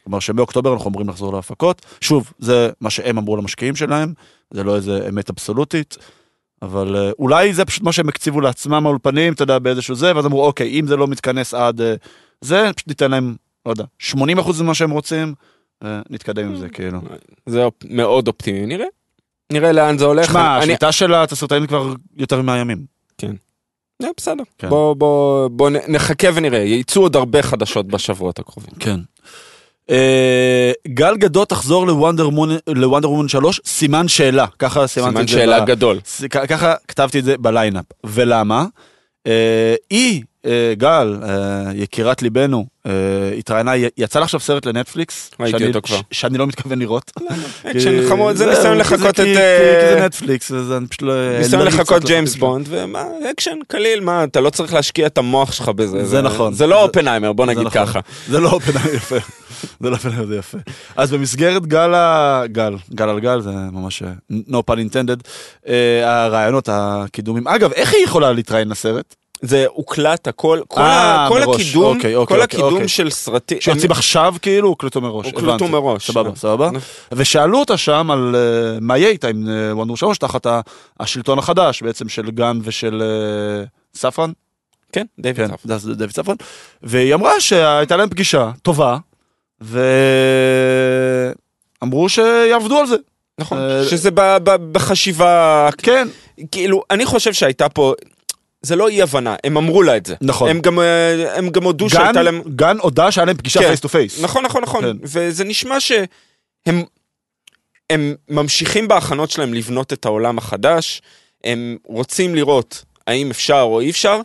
[0.05, 1.87] כלומר שמאוקטובר אנחנו אמורים לחזור להפקות.
[2.01, 4.13] שוב, זה מה שהם אמרו למשקיעים שלהם,
[4.51, 5.97] זה לא איזה אמת אבסולוטית,
[6.63, 10.27] אבל אה, אולי זה פשוט מה שהם הקציבו לעצמם האולפנים, אתה יודע, באיזשהו זה, ואז
[10.27, 11.95] אמרו, אוקיי, אם זה לא מתכנס עד אה,
[12.41, 14.15] זה, פשוט ניתן להם, לא יודע, 80%
[14.63, 15.35] ממה שהם רוצים,
[15.85, 16.99] ונתקדם עם זה, כאילו.
[17.47, 18.87] זה מאוד אופטימי, נראה.
[19.53, 20.37] נראה לאן זה הולך.
[20.37, 22.85] אני- השליטה של התסריטאים כבר יותר מ-100 ימים.
[24.03, 24.43] אה, בסדר.
[24.59, 24.69] כן.
[24.69, 28.71] בוא, בוא, בוא נחכה ונראה, יצאו עוד הרבה חדשות בשבועות הקרובים.
[28.79, 29.01] כן.
[29.91, 35.11] אה, גל גדות תחזור ל Wonder Moon- ל Wonder Woman 3, סימן שאלה, ככה סימנתי
[35.11, 35.35] סימן את זה.
[35.35, 35.99] שאלה ב- גדול.
[36.05, 37.85] ס- ככה כתבתי את זה ב line-up.
[38.07, 38.67] ולמה?
[39.27, 40.27] אה, היא, אה,
[40.79, 41.31] גל, אה,
[41.75, 42.93] יקירת ליבנו, אה,
[43.39, 45.31] התראיינה, יצא לה עכשיו סרט לנטפליקס.
[45.41, 46.01] ראיתי שאני- אותו כבר.
[46.11, 47.11] שאני לא מתכוון לראות.
[48.09, 49.17] חמוד, זה ניסיון כי- את...
[49.17, 51.39] כי- אה, זה נטפליקס, אז אני פשוט לא...
[51.39, 52.35] ניסיון לחקות ג'יימס.
[52.37, 56.05] בונד, ומה, אקשן קליל, מה, אתה לא צריך להשקיע את המוח שלך בזה.
[56.05, 56.53] זה נכון.
[56.55, 57.87] זה לא Oppenheimer, בוא נגיד נכון.
[57.87, 58.01] ככה.
[58.29, 59.17] זה לא Oppenheimer יפה.
[59.81, 60.59] זה לא Oppenheimer זה יפה.
[60.97, 62.43] אז במסגרת גל ה...
[62.47, 64.09] גל, גל על גל, זה ממש אה,
[64.49, 65.29] no pun intended,
[65.69, 67.49] אה, הרעיונות, הקידומים.
[67.49, 69.15] אגב, איך היא יכולה להתראיין לסרט?
[69.43, 72.89] זה הוקלט הכל, כל אה, ה- כל מראש, הקידום, אוקיי, אוקיי, כל אוקיי, הקידום אוקיי.
[72.89, 75.27] של סרטים, שיוצאים עכשיו כאילו, הוקלטו מראש.
[75.27, 75.69] הוקלטו.
[75.69, 76.07] מראש.
[76.11, 76.37] סבבה, אה.
[76.37, 76.71] סבבה.
[77.13, 78.41] ושאלו אותה שם על אה,
[78.81, 80.47] מה יהיה איתה עם וונדר 3 תחת
[81.01, 84.31] השלטון החדש בעצם של גן ושל אה, ספרן.
[84.93, 86.09] כן, דיוויד כן, ספרן.
[86.11, 86.37] ספרן,
[86.83, 88.97] והיא אמרה שהייתה להם פגישה טובה,
[91.83, 92.97] ואמרו שיעבדו על זה.
[93.39, 93.59] נכון,
[93.91, 94.11] שזה
[94.73, 96.09] בחשיבה, כן,
[96.53, 97.95] כאילו, אני חושב שהייתה פה,
[98.63, 100.15] זה לא אי הבנה, הם אמרו לה את זה.
[100.21, 100.51] נכון.
[100.51, 102.43] הם גם, אה, הם גם הודו שהייתה להם...
[102.57, 103.61] גן הודה שהיה להם פגישה.
[103.61, 104.23] face to face.
[104.23, 104.85] נכון, נכון, נכון.
[104.85, 104.97] כן.
[105.03, 106.85] וזה נשמע שהם
[107.91, 111.03] הם ממשיכים בהכנות שלהם לבנות את העולם החדש,
[111.45, 114.21] הם רוצים לראות האם אפשר או אי אפשר.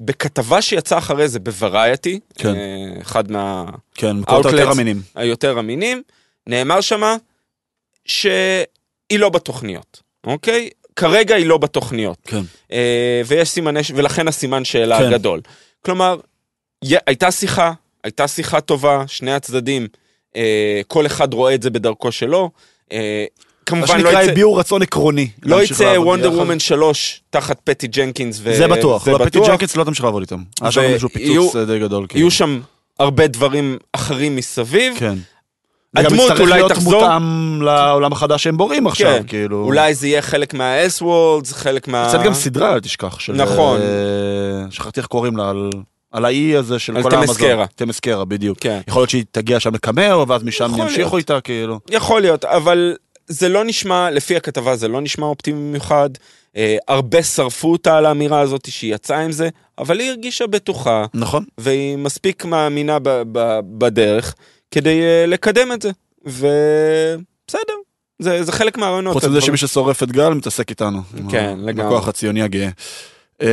[0.00, 2.54] בכתבה שיצאה אחרי זה בוורייטי, כן.
[2.54, 3.64] אה, אחד מה...
[3.94, 4.50] כן, מקומות Outlets.
[4.50, 5.02] יותר אמינים.
[5.14, 6.02] היותר אמינים,
[6.46, 7.16] נאמר שמה
[8.04, 10.70] שהיא לא בתוכניות, אוקיי?
[10.98, 12.18] כרגע היא לא בתוכניות.
[12.24, 12.40] כן.
[12.72, 15.04] אה, ויש סימני, ולכן הסימן שאלה כן.
[15.04, 15.40] הגדול.
[15.84, 16.16] כלומר,
[17.06, 17.72] הייתה שיחה,
[18.04, 19.86] הייתה שיחה טובה, שני הצדדים,
[20.36, 22.50] אה, כל אחד רואה את זה בדרכו שלו.
[22.92, 25.28] אה, מה כמובן לא שנקרא יצא, הביעו רצון עקרוני.
[25.42, 26.32] לא יצא וונדר.
[26.32, 28.40] וומן 3 תחת פטי ג'נקינס.
[28.42, 29.40] ו- זה בטוח, לא, פטי.
[29.40, 30.42] ג'נקינס לא תמשיך לעבוד איתם.
[30.60, 32.06] היה שם איזשהו פיצוץ די גדול.
[32.08, 32.20] כאילו.
[32.20, 32.60] יהיו שם
[32.98, 34.94] הרבה דברים אחרים מסביב.
[34.98, 35.14] כן.
[35.96, 36.92] הדמות וגם יצטרך אולי להיות תחזור.
[37.02, 39.26] מותאם לעולם החדש שהם בוראים עכשיו, כן.
[39.26, 39.64] כאילו.
[39.64, 42.06] אולי זה יהיה חלק מה-S וורלדס, חלק מה...
[42.08, 43.20] קצת גם סדרה, אל תשכח.
[43.20, 43.80] של, נכון.
[43.80, 43.86] אה,
[44.70, 45.70] שכחתי איך קוראים לה, על
[46.12, 47.34] על האי הזה של על כל האמזון.
[47.36, 47.66] תמסקרה.
[47.74, 48.58] תמסקרה, בדיוק.
[48.60, 48.80] כן.
[48.88, 51.14] יכול להיות שהיא תגיע שם לקמאו, ואז משם ימשיכו להיות.
[51.14, 51.80] איתה, כאילו.
[51.90, 52.96] יכול להיות, אבל
[53.26, 56.10] זה לא נשמע, לפי הכתבה זה לא נשמע אופטימי במיוחד.
[56.56, 59.48] אה, הרבה שרפו אותה על האמירה הזאת שהיא יצאה עם זה,
[59.78, 61.44] אבל היא הרגישה בטוחה, נכון.
[61.58, 64.34] והיא מספיק מאמינה ב- ב- בדרך
[64.70, 65.90] כדי אה, לקדם את זה.
[66.24, 67.72] ובסדר,
[68.18, 69.12] זה, זה חלק מהרעיונות.
[69.14, 71.02] חוץ מזה שמי ששורף את גל מתעסק איתנו.
[71.30, 71.86] כן, ה- לגמרי.
[71.86, 72.68] הכוח הציוני הגאה.
[73.42, 73.48] אה,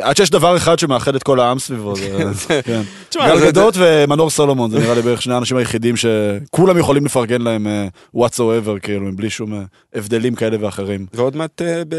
[0.00, 2.60] עד שיש דבר אחד שמאחד את כל העם סביבו, זה...
[2.64, 2.82] כן.
[3.08, 7.04] תשמע, גל זה- גדות ומנור סולומון, זה נראה לי בערך שני האנשים היחידים שכולם יכולים
[7.04, 11.06] לפרגן להם אה, whatsoever, כאילו, בלי שום הבדלים כאלה ואחרים.
[11.14, 11.94] ועוד מעט ב...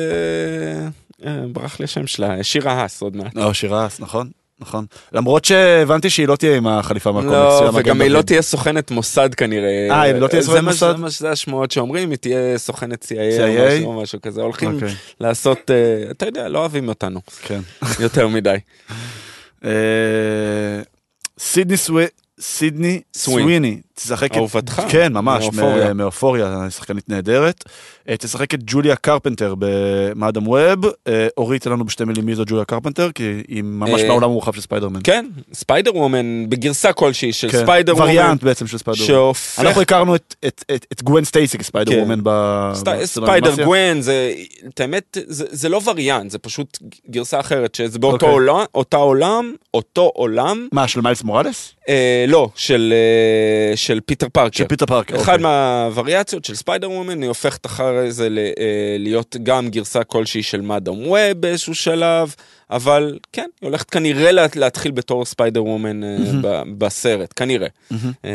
[1.51, 3.33] ברח לי השם שלה, שירה האס עוד מעט.
[3.53, 4.29] שירה אס, נכון,
[4.67, 4.85] נכון.
[5.11, 7.37] למרות שהבנתי שהיא לא תהיה עם החליפה מהקומיקס.
[7.37, 8.21] לא, של המגן וגם היא לא.
[8.21, 9.87] תהיה סוכנת מוסד כנראה.
[9.91, 10.93] אה, היא לא תהיה סוכנת מוסד?
[11.07, 13.83] זה השמועות שאומרים, היא תהיה סוכנת CIA?
[13.85, 14.41] או משהו- כזה.
[14.41, 17.59] הולכים אוקיי, לעשות, אה, אתה יודע, לא אוהבים אותנו כן.
[17.99, 18.55] יותר מדי.
[19.65, 19.71] אה,
[21.39, 22.05] סידני סווי...
[22.43, 23.01] סידני.
[23.13, 24.37] סוויני, תשחק את...
[24.37, 24.81] אהובתך.
[24.89, 25.45] כן, ממש,
[25.95, 26.69] מאופוריה.
[26.69, 27.63] שחקנית נהדרת.
[28.09, 30.85] אה, תשחק את ג'וליה קרפנטר במאדם ווב.
[31.07, 34.23] אה, אורי, תן לנו בשתי מילים מי זו ג'וליה קרפנטר, כי היא ממש אה, מהעולם
[34.29, 34.99] המורחב של ספיידרמן.
[35.03, 38.05] כן, ספיידר וומן בגרסה כלשהי של כן, ספיידר וומן.
[38.05, 39.07] וריאנט בעצם של ספיידר וומן.
[39.07, 39.59] שהופך...
[39.59, 41.99] אנחנו הכרנו את- את- את את Gwen סטייסי כספיידר כן.
[41.99, 42.29] וומן ב...
[42.73, 43.63] סט- בסרט ספיידר.
[43.65, 44.33] גווין זה,
[44.73, 46.77] את האמת, זה, זה לא וריאנט, זה פשוט
[47.09, 48.29] גרסה אחרת, שזה באותו אוקיי.
[48.29, 51.73] עולם, אותה עולם, אותו עולם, מה, של מיילס מוראלס?
[51.89, 54.57] אה, לא, של, אה, של פיטר פארקר.
[54.57, 55.15] של פיטר פארקר.
[55.15, 55.37] אחד אוקיי.
[55.43, 58.53] מהווריאציות של ספיידר וומן, היא הופכת אחרי זה ל- אה,
[58.99, 62.35] להיות גם גרסה כלשהי של מאדם ווב באיזשהו שלב,
[62.71, 67.67] אבל כן, היא הולכת כנראה לה- להתחיל בתור ספיידר וומן אה, ב- בסרט, כנראה.
[67.91, 68.11] מהמם.
[68.25, 68.31] אה,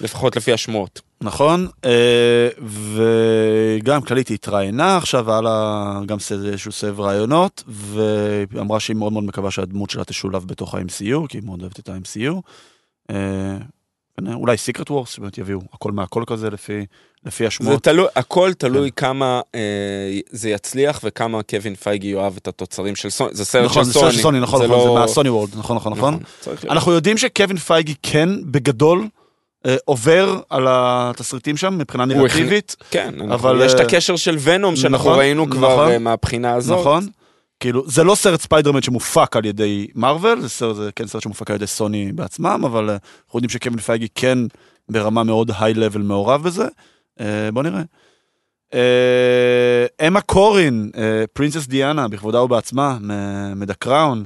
[0.00, 1.00] לפחות לפי השמועות.
[1.20, 2.48] נכון, אה,
[2.94, 9.50] וגם כללית התראיינה עכשיו, היה לה גם איזשהו סבב רעיונות, ואמרה שהיא מאוד מאוד מקווה
[9.50, 12.34] שהדמות שלה תשולב בתוך ה-MCU, כי היא מאוד אוהבת את ה-MCU.
[13.10, 13.56] אה,
[14.18, 16.86] ונראה, אולי סיקרט וורס, שבאמת יביאו הכל מהכל כזה לפי,
[17.24, 17.82] לפי זה השמועות.
[17.82, 19.06] תלוי, הכל תלוי כן.
[19.06, 19.60] כמה אה,
[20.30, 24.00] זה יצליח וכמה קווין פייגי יאהב את התוצרים של סוני, זה סרט נכון, של זה
[24.00, 26.18] סרט של סוני, נכון, נכון, זה לא- מה- Sony Verse, נכון, נכון, נכון.
[26.46, 26.64] לראות.
[26.64, 29.08] אנחנו יודעים שקווין פייגי כן, בגדול,
[29.84, 32.76] עובר על התסריטים שם מבחינה נרטיבית.
[32.90, 35.90] כן, אבל, יש את אה, הקשר של ונום שאנחנו נכון, ראינו כבר נכון.
[35.90, 36.80] אה, מהבחינה הזאת.
[36.80, 37.06] נכון.
[37.60, 41.50] כאילו, זה לא סרט ספיידרמן שמופק על ידי מארוול, זה, סרט, זה כן סרט שמופק
[41.50, 42.96] על ידי סוני בעצמם, אבל אה,
[43.26, 44.38] אנחנו יודעים שקווין פייגי כן
[44.88, 46.66] ברמה מאוד high-level מעורב בזה.
[47.20, 47.82] אה, בוא נראה.
[48.74, 52.98] אה, אמה קורין, אה, Princess דיאנה, בכבודה ובעצמה,
[53.56, 54.24] מ- The Crown, אה,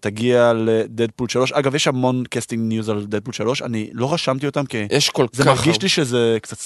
[0.00, 1.52] תגיע לדדפול 3.
[1.52, 4.86] אגב, יש המון casting news על דדפול 3, אני לא רשמתי אותם כי...
[4.90, 5.48] יש כל זה כך...
[5.48, 6.56] מרגיש הרבה- לי שזה קצת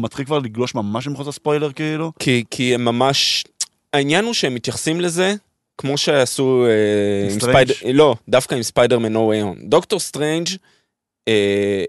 [0.00, 2.12] מתחיל כבר לגלוש ממש למחוז הספוילר כאילו.
[2.18, 3.44] כי, כי הם ממש...
[3.92, 5.34] העניין הוא שהם מתייחסים לזה
[5.78, 7.40] כמו שעשו אה, עם?
[7.40, 7.74] ספיידר...
[7.92, 9.68] לא, דווקא עם ספיידרמן No Way Home.
[9.68, 10.48] דוקטור סטרנג',
[11.28, 11.84] אה,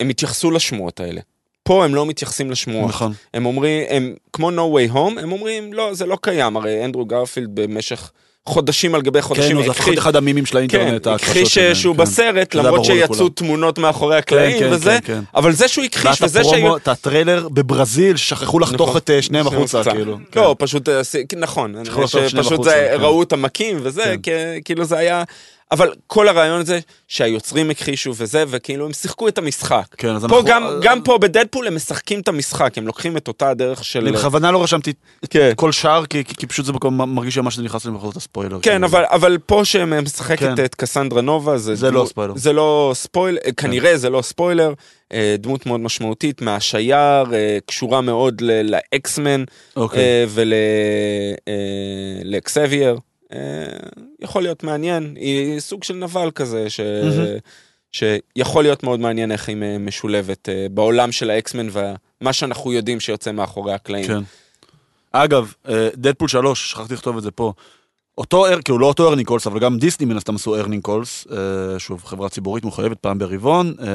[0.00, 1.20] הם התייחסו לשמועות האלה.
[1.62, 2.88] פה הם לא מתייחסים לשמועות.
[2.88, 3.12] נכון.
[3.34, 6.56] הם אומרים, הם כמו No Way Home, הם אומרים, לא, זה לא קיים.
[6.56, 8.10] הרי אנדרו גרפילד במשך
[8.48, 11.06] חודשים על גבי כן, חודשים זה הפך להיות אחד המימים של כן, האינטרנט.
[11.06, 12.02] ההכחשות הכחיש שהוא כן.
[12.02, 13.28] בסרט, למרות שיצאו.
[13.28, 15.20] תמונות מאחורי כן, הקלעים כן, וזה, כן, כן.
[15.34, 16.76] אבל זה שהוא הכחיש וזה שהיו...
[16.76, 18.16] את הטריילר בברזיל,
[18.60, 18.96] לחתוך נכון.
[18.96, 19.82] את אה, שניהם החוצה.
[19.84, 20.18] כאילו.
[20.36, 21.00] לא, פשוט, אה,
[21.36, 23.00] נכון, לחתוך זה, כן.
[23.00, 24.58] ראו את המכים וזה, כן.
[24.64, 25.24] כאילו זה היה,
[25.72, 29.84] אבל כל הרעיון הזה שהיוצרים הכחישו וזה, וכאילו הם שיחקו את המשחק.
[29.96, 30.44] כן, אז פה אנחנו...
[30.46, 34.00] גם, גם פה בדדפול הם משחקים את המשחק, הם לוקחים את אותה הדרך של...
[34.02, 34.92] אני בכוונה לא רשמתי
[35.30, 35.52] כן.
[35.56, 38.58] כל שער, כי כי- כי פשוט זה מרגיש ממש שזה נכנס למחוזות הספוילר.
[38.62, 38.86] כן, כאילו.
[38.86, 40.64] אבל, אבל פה שהם משחקת כן.
[40.64, 42.32] את קסנדרה נובה, זה, זה לא דמות- ספוילר.
[42.34, 42.38] כן.
[42.38, 44.72] זה לא ספוילר, כנראה זה לא ספוילר,
[45.12, 46.96] אה, דמות מאוד משמעותית מהשייר,
[47.34, 49.44] אה, קשורה מאוד לאקסמן
[49.76, 50.00] אוקיי.
[50.00, 50.24] אה,
[52.24, 52.96] ולאקסבייר.
[54.20, 56.80] יכול להיות מעניין, היא סוג של נבל כזה, ש...
[57.92, 63.32] שיכול להיות מאוד מעניין איך היא משולבת אה, בעולם של האקסמן ומה שאנחנו יודעים שיוצא
[63.32, 64.06] מאחורי הקלעים.
[64.06, 64.20] כן.
[65.12, 65.52] אגב,
[65.94, 67.52] דדפול 3, שכחתי לכתוב את זה פה.
[68.18, 71.26] אותו, אר- כאילו לא אותו earning calls, אבל גם דיסני מן הסתם עשו earning calls,
[71.32, 73.86] אה, שוב, חברה ציבורית מחויבת פעם ברבעון, אה,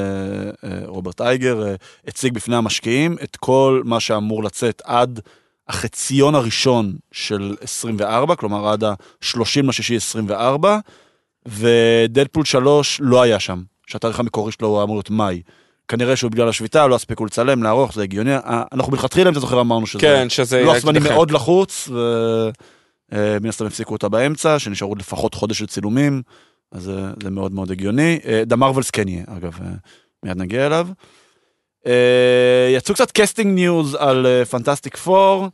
[0.64, 1.76] אה, רוברט אייגר אה,
[2.08, 5.20] הציג בפני המשקיעים את כל מה שאמור לצאת עד
[5.70, 10.80] החציון הראשון של 24, כלומר עד ה-30 לשישי 24,
[11.46, 15.42] ודדפול 3 לא היה שם, שהתאריך המקורי שלו אמור להיות מאי.
[15.88, 18.36] כנראה שהוא בגלל השביתה, לא הספיקו לצלם, לערוך, זה הגיוני.
[18.36, 20.02] אה, אנחנו מלכתחילה, אם אתה זוכר, אמרנו שזה...
[20.02, 20.64] כן, שזה...
[20.64, 21.04] לוח זמנים.
[21.04, 21.90] מאוד לחוץ,
[23.12, 26.22] ומן הסתם הפסיקו אותה באמצע, שנשארו לפחות חודש של צילומים,
[26.72, 28.20] אז זה, זה מאוד מאוד הגיוני.
[28.46, 29.68] דה מרווילס כן יהיה, אגב, אה,
[30.24, 30.88] מיד נגיע אליו.
[31.88, 35.48] אה, יצאו קצת casting news על Fantastic Four,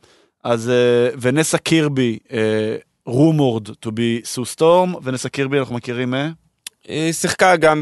[0.44, 2.78] אז אה, ונסה קירבי, אה,
[3.10, 6.30] rumored to be סו סטורם, ונסה קירבי אנחנו מכירים אה?
[6.88, 7.82] היא שיחקה גם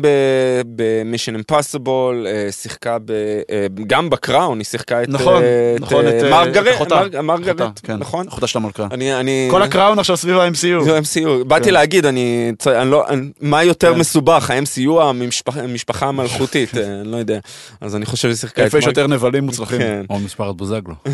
[0.76, 3.12] ב- Mission Impossible, שיחקה ב,
[3.52, 6.76] אה, גם ב- Crown, היא שיחקה את נכון, אה, נכון, את, אה, אה, מרגרט, את
[6.76, 6.96] אחותה.
[6.96, 8.28] מר- מרגרט, אחותה, כן, נכון?
[8.28, 8.88] אחותה של המלכה.
[8.92, 9.48] אני, אני...
[9.52, 10.84] כל ה- Crown עכשיו סביב ה-MCU.
[10.84, 11.74] זה MCU, באתי כן.
[11.74, 14.00] להגיד, אני, אני לא, אני, מה יותר כן.
[14.00, 17.40] מסובך, ה-MCU המשפחה, המשפחה המלכותית, אה, אני לא יודע,
[17.82, 19.80] אז אני חושב שהיא שיחקה את איפה יש יותר נבלים מוצלחים.
[19.80, 20.06] כן.
[20.10, 20.94] או משפחת בוזגלו.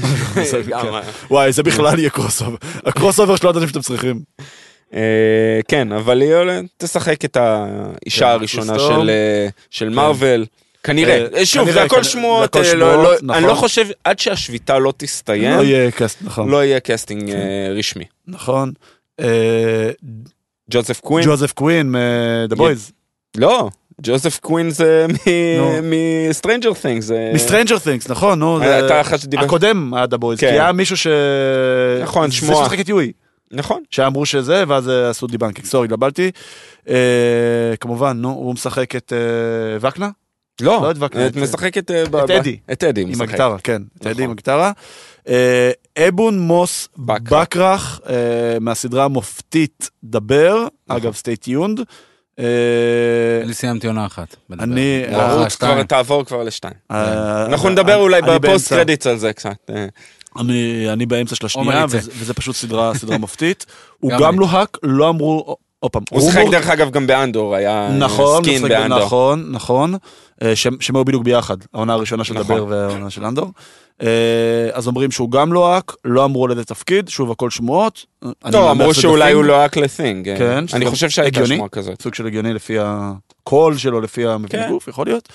[0.74, 2.58] אה, וואי, זה בכלל יהיה crossover.
[2.86, 4.20] ה- crossover שלא ידעתם שאתם צריכים.
[4.94, 5.00] אה,
[5.68, 6.34] כן, אבל היא
[6.78, 8.80] תשחק את האישה כן, הראשונה.
[8.80, 10.46] של, אה, של מארוול.
[10.84, 13.30] כנראה, אה, שוב, זה הכל שמועות, זה לא- לא- נכון.
[13.32, 16.50] אני לא חושב, עד שהשביתה לא תסתיים, לא יהיה cast, נכון.
[16.50, 17.38] לא casting אה,
[17.78, 18.04] רשמי.
[18.28, 18.72] נכון.
[20.72, 21.26] ג'וזף קווין?
[21.26, 22.92] ג'וזף קווין מ-The Boys.
[23.38, 23.70] לא,
[24.02, 25.06] ג'וזף קווין זה
[26.86, 27.00] Things.
[27.02, 28.60] זה- מ-Stranger Things, נכון, נו.
[28.60, 28.66] זה-
[29.46, 30.48] הקודם Boys, כן.
[30.50, 31.08] כי היה מישהו ש...
[32.04, 32.64] נכון, זה שמועה.
[32.66, 33.12] שמשחק את יואי.
[33.52, 33.84] נכון.
[33.92, 36.32] שאמרו שזה, ואז אה, עשו דיבנקינג, סורי, התבלבלתי.
[36.90, 36.96] אה,
[37.80, 40.10] כמובן, נו, הוא משחק את אה, וקנה,
[40.62, 41.92] לא, לא את וקנין, את את- משחקת...
[41.92, 42.58] אה, את ב- אדי.
[42.72, 43.22] את אדי, עם משחק.
[43.30, 44.12] הגיטרה, כן, את נכון.
[44.12, 44.72] אדי עם הגיטרה.
[45.28, 45.72] אה,
[46.08, 47.42] אבון מוס בקרח.
[47.42, 48.14] בקרח, אה,
[48.62, 50.54] מהסדרה המופתית The Bear,
[50.88, 51.02] נכון.
[51.02, 51.82] אגב, stay tuned.
[52.40, 52.46] אה,
[53.44, 54.36] אני סיימתי עונה אחת.
[54.60, 55.74] אני- רוץ שתיים.
[55.74, 56.74] כבר, תעבור כבר לשתיים.
[56.90, 58.70] אנחנו נדבר אולי ב- post.
[58.74, 59.70] credits על זה קצת.
[60.38, 61.86] אני, אני באמצע של השנייה.
[61.90, 63.66] וזה, וזה פשוט סדרה, סדרה מופתית.
[64.00, 64.40] הוא גם גם.
[64.40, 69.00] לוהק, לא אמרו, עוד פעם, הוא שיחק דרך אגב גם באנדור, היה נכון, סקין באנדור.
[69.00, 69.96] נכון, נכון,
[70.44, 72.46] אה, שהם היו בדיוק ביחד, העונה הראשונה של נכון.
[72.46, 73.52] The Bear והעונה של אנדור.
[74.02, 74.08] אה,
[74.74, 78.06] אז אומרים שהוא גם לוהק, לא אמרו על איזה תפקיד, שוב הכל שמועות.
[78.24, 80.38] אני לא, אמרו שאולי הוא לא היה כ- The Thing.
[80.38, 81.48] כן, אני חושב שהייתה.
[81.48, 82.02] שמועה כזאת.
[82.02, 84.70] סוג של הגיוני לפי הקול שלו, לפי המבנה כן.
[84.70, 85.30] גוף, יכול להיות.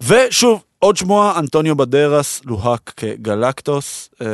[0.00, 4.10] ושוב, עוד שמועה, אנטוניו בנדרס לוהק כגלקטוס.
[4.22, 4.26] אה,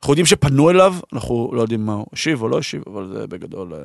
[0.00, 3.26] אנחנו יודעים שפנו אליו, אנחנו לא יודעים מה הוא השיב או לא השיב, אבל זה
[3.26, 3.78] בגדול אה,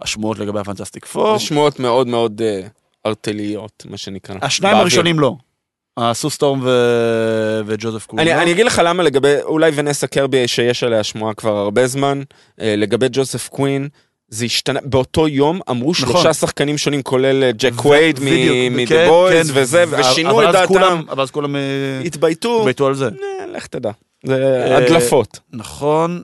[0.00, 1.38] השמועות לגבי ה- Fantastic Four.
[1.38, 2.60] זה שמועות מאוד מאוד אה,
[3.06, 4.36] ערטילאיות, מה שנקרא.
[4.42, 4.82] השניים באוויר.
[4.82, 5.34] הראשונים לא.
[5.96, 6.70] הסו סטורם ו...
[7.66, 8.28] וג'וזף קווין.
[8.28, 8.42] אני?
[8.42, 12.22] אני אגיד לך למה לגבי, אולי ונסה קרבי שיש עליה שמועה כבר הרבה זמן,
[12.58, 13.88] לגבי ג'וזף קווין,
[14.30, 16.06] זה השתנה, באותו יום אמרו נכון.
[16.12, 18.18] שלושה שחקנים שונים, כולל ג'ק קווייד
[18.88, 21.60] כן, Boys כן, וזה, ו- ושינו את דעתם, כולם- אבל אז כולם אה,
[22.04, 23.04] התבייתו, התבייתו על זה.
[23.06, 23.10] אה,
[23.46, 23.90] לך תדע,
[24.26, 24.34] זה
[24.70, 25.38] אה, הדלפות.
[25.52, 26.22] נכון,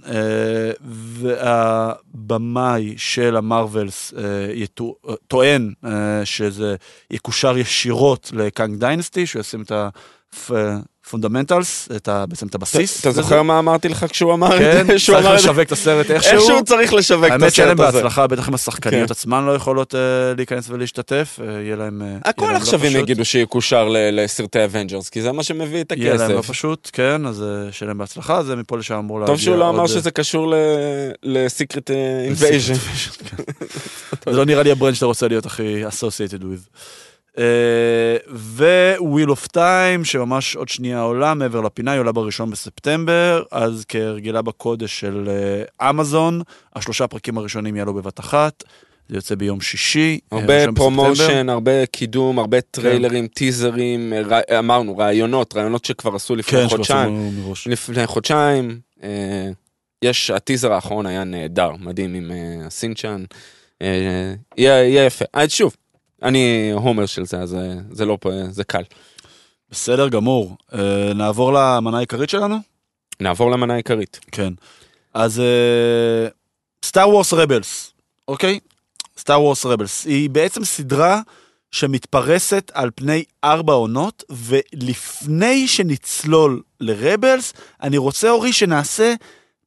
[2.14, 4.14] והבמאי של ה- Marvels
[5.28, 5.72] טוען
[6.24, 6.74] שזה
[7.10, 9.72] יקושר ישירות ל Kang Dynasty, שהוא ישים את
[11.06, 13.00] ה fundamentals, את ה- בעצם את הבסיס.
[13.00, 13.10] אתה.
[13.10, 14.98] זוכר מה אמרתי לך כשהוא אמר כן, את זה?
[14.98, 15.34] שהוא צריך?
[15.34, 16.32] לשווק את הסרט איכשהו.
[16.32, 18.02] איכשהו צריך לשווק את האמת שאין להם הסרט הזה.
[18.02, 19.12] בהצלחה, בטח אם השחקניות כן.
[19.12, 20.00] עצמן לא יכולות אה,
[20.36, 22.02] להיכנס ולהשתתף, אה, יהיה להם...
[22.02, 22.96] אה, הכל לא עכשיו הם.
[22.96, 26.50] יגידו שיקושר לסרטי אבנג'רס, כי זה מה שמביא את יהיה להם לא הכסף.
[26.50, 29.86] פשוט, כן, אז שיהיה להם בהצלחה, זה מפה לשם אמור להגיע טוב שהוא לא אמר
[29.86, 30.54] שזה קשור
[31.22, 31.90] ל Secret
[32.24, 32.74] Invasion.
[34.26, 36.78] זה לא נראה לי ה brand שאתה רוצה להיות הכי associated with.
[39.00, 44.42] Wheel of Time שממש עוד שנייה עולה מעבר לפינה היא עולה בראשון בספטמבר אז כהרגלה
[44.42, 45.28] בקודש של
[45.80, 46.42] אה, אמזון
[46.76, 48.64] השלושה פרקים הראשונים יעלו בבת אחת
[49.08, 50.18] זה יוצא ביום שישי.
[50.32, 50.72] אה, הרבה.
[50.74, 57.08] promotion, הרבה קידום, הרבה טריילרים, טיזרים, רא- אמרנו, רעיונות, רעיונות שכבר עשו לפני כן, חודשיים.
[57.08, 57.68] שפרסמו מראש.
[57.68, 59.48] לפני חודשיים, אה,
[60.02, 63.24] יש, הטיזר האחרון היה נהדר, מדהים עם אה, הסינצ'אן.
[63.82, 65.24] אה, יהיה יהיה יפה.
[65.32, 65.76] אז שוב,
[66.22, 68.82] אני הומר של זה, אז אה, זה לא פה, זה קל.
[69.70, 70.56] בסדר גמור.
[70.74, 72.56] אה, נעבור למנה העיקרית שלנו?
[73.20, 74.20] נעבור למנה העיקרית.
[74.32, 74.52] כן.
[75.14, 75.42] אז
[76.84, 77.92] סטאר וורס רבלס,
[78.28, 78.58] אוקיי?
[79.18, 80.04] סטאר וורס רבלס.
[80.04, 81.20] היא בעצם סדרה
[81.70, 87.52] שמתפרסת על פני ארבע עונות, ולפני שנצלול לרבלס,
[87.82, 89.14] אני רוצה, אורי, שנעשה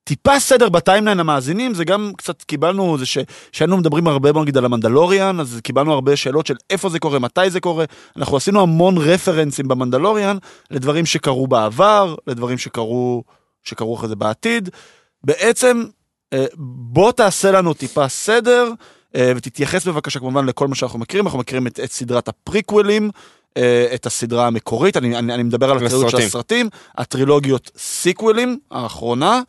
[0.09, 3.17] טיפה סדר בטיימליין המאזינים, זה גם קצת קיבלנו, זה ש...
[3.51, 7.19] שהיינו מדברים הרבה מאוד נגיד על המנדלוריאן, אז קיבלנו הרבה שאלות של איפה זה קורה,
[7.19, 7.85] מתי זה קורה.
[8.17, 10.37] אנחנו עשינו המון רפרנסים במנדלוריאן
[10.71, 13.23] לדברים שקרו בעבר, לדברים שקרו,
[13.63, 14.69] שקרו אחרי זה בעתיד.
[15.23, 15.83] בעצם,
[16.33, 18.71] אה, בוא תעשה לנו טיפה סדר,
[19.15, 23.09] אה, ותתייחס בבקשה כמובן לכל מה שאנחנו מכירים, אנחנו מכירים את, את סדרת הפריקוולים,
[23.57, 26.69] אה, את הסדרה המקורית, אני, אני, אני מדבר על הטרילוגיות של הסרטים.
[26.97, 29.41] הטרילוגיות סיקוולים, האחרונה,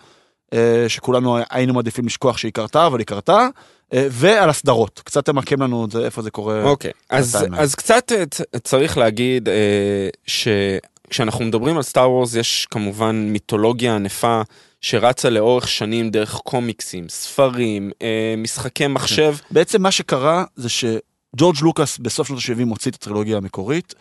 [0.88, 3.48] שכולנו היינו מעדיפים לשכוח שהיא קרתה, אבל היא קרתה,
[3.92, 6.62] אה, ועל הסדרות, קצת תמקם לנו את זה, איפה זה קורה.
[6.62, 7.62] אוקיי, אז, ב timeline.
[7.62, 8.24] אז קצת אה,
[8.58, 14.42] צריך להגיד אה, שכשאנחנו מדברים על סטאר וורס יש כמובן מיתולוגיה ענפה
[14.80, 19.34] שרצה לאורך שנים דרך קומיקסים, ספרים, אה, משחקי מחשב.
[19.50, 23.94] בעצם מה שקרה זה שג'ורג' לוקאס בסוף שנות ה-70 הוציא את הטרילוגיה המקורית,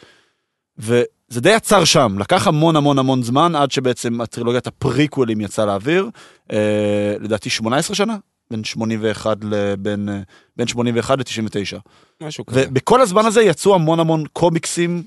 [1.32, 6.10] וזה די עצר שם, לקח המון המון המון זמן עד שבעצם הטרילוגיית הפריקוולים יצאה לאוויר,
[6.52, 8.18] אה, לדעתי 18 שנה,
[8.52, 10.20] בין 81 לבין אה,
[10.58, 11.80] בין 81 ל-99.
[12.22, 12.66] משהו כזה.
[12.70, 15.04] ובכל הזמן הזה יצאו המון המון קומיקסים,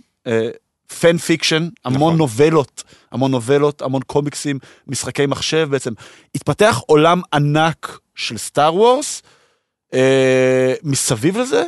[1.00, 2.16] fan fiction, המון נכון.
[2.16, 5.92] נובלות, המון נובלות, המון קומיקסים, משחקי מחשב בעצם.
[6.34, 9.22] התפתח עולם ענק של סטאר וורס
[9.94, 11.64] אה, מסביב לזה,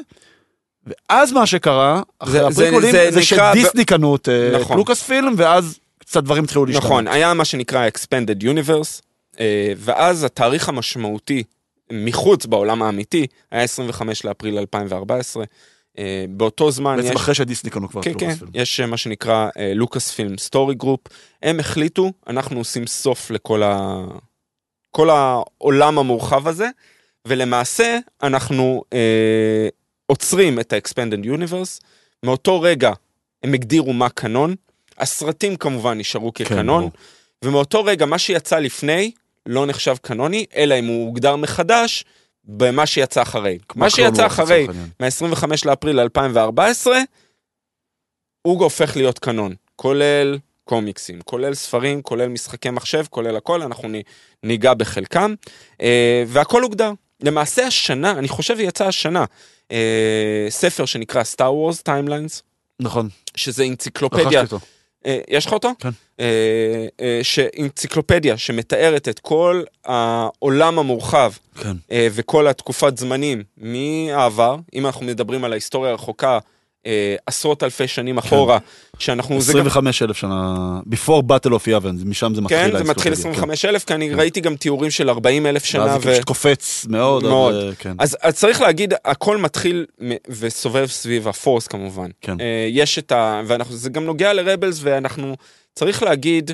[0.86, 4.76] ואז מה שקרה, אחרי זה- זה- הפריקוולים, זה זה, נקרא- שדיסני קנו את אה, נכון.
[4.76, 6.84] לוקאס פילם, ואז קצת דברים התחילו להשתנות.
[6.84, 9.00] נכון, היה מה שנקרא Expanded Universe,
[9.40, 11.42] אה, ואז התאריך המשמעותי
[11.92, 15.44] מחוץ בעולם האמיתי היה 25 לאפריל 2014.
[15.98, 17.16] אה, באותו זמן בעצם יש...
[17.16, 18.50] אחרי שדיסני קנו כבר את כן, כן, לוקאס פילם.
[18.54, 21.00] יש מה שנקרא Lucasfilm Story Group.
[21.42, 24.04] הם החליטו, אנחנו עושים סוף לכל ה...
[24.90, 26.68] כל העולם המורחב הזה,
[27.28, 29.68] ולמעשה אנחנו אה,
[30.06, 31.80] עוצרים את ה-Expanded Universe.
[32.24, 32.92] מאותו רגע
[33.42, 34.54] הם הגדירו מה קנון,
[34.98, 36.92] הסרטים כמובן נשארו כן, כקנון, ברור.
[37.44, 39.12] ומאותו רגע מה שיצא לפני
[39.46, 42.04] לא נחשב קנוני, אלא אם הוא הוגדר מחדש
[42.44, 43.58] במה שיצא אחרי.
[43.76, 44.90] מה שיצא וורס, אחרי, לצורך העניין.
[45.00, 46.98] מה-25 לאפריל 2014,
[48.42, 53.88] הוא הופך להיות קנון, כולל קומיקסים, כולל ספרים, כולל משחקי מחשב, כולל הכל, אנחנו
[54.42, 55.34] ניגע בחלקם,
[55.80, 56.92] אה, והכל הוגדר.
[57.24, 59.24] למעשה השנה, אני חושב יצא השנה,
[59.72, 62.42] אה, ספר שנקרא Star Wars Timelines,
[62.80, 64.42] נכון, שזה אנציקלופדיה.
[65.06, 65.72] אה, יש לך אותו?
[65.78, 65.88] כן.
[66.20, 66.24] אה,
[67.00, 71.32] אה, שאנציקלופדיה שמתארת את כל העולם המורחב
[71.62, 71.76] כן.
[71.90, 76.38] אה, וכל התקופת זמנים מהעבר, אם אנחנו מדברים על ההיסטוריה הרחוקה,
[77.26, 78.58] עשרות אלפי שנים אחורה,
[78.98, 79.40] שאנחנו...
[79.40, 80.54] זה גם- 25 אלף שנה,
[80.90, 82.58] before battle of yavin, משם זה מתחיל.
[82.58, 85.68] כן, זה מתחיל האנציקלופדיה, 25 אלף, כי אני ראיתי גם תיאורים של 40 אלף כן.
[85.68, 85.84] שנה.
[85.84, 87.22] ואז זה ו- פשוט קופץ מאוד.
[87.22, 87.54] מאוד.
[87.54, 87.92] אה, כן.
[87.98, 92.10] אז, אז צריך להגיד, הכל מתחיל מ- וסובב סביב הפורס כמובן.
[92.20, 92.40] כן.
[92.40, 93.40] אה, יש את ה...
[93.68, 95.36] וזה גם נוגע לרבלס, ואנחנו,
[95.74, 96.50] צריך להגיד,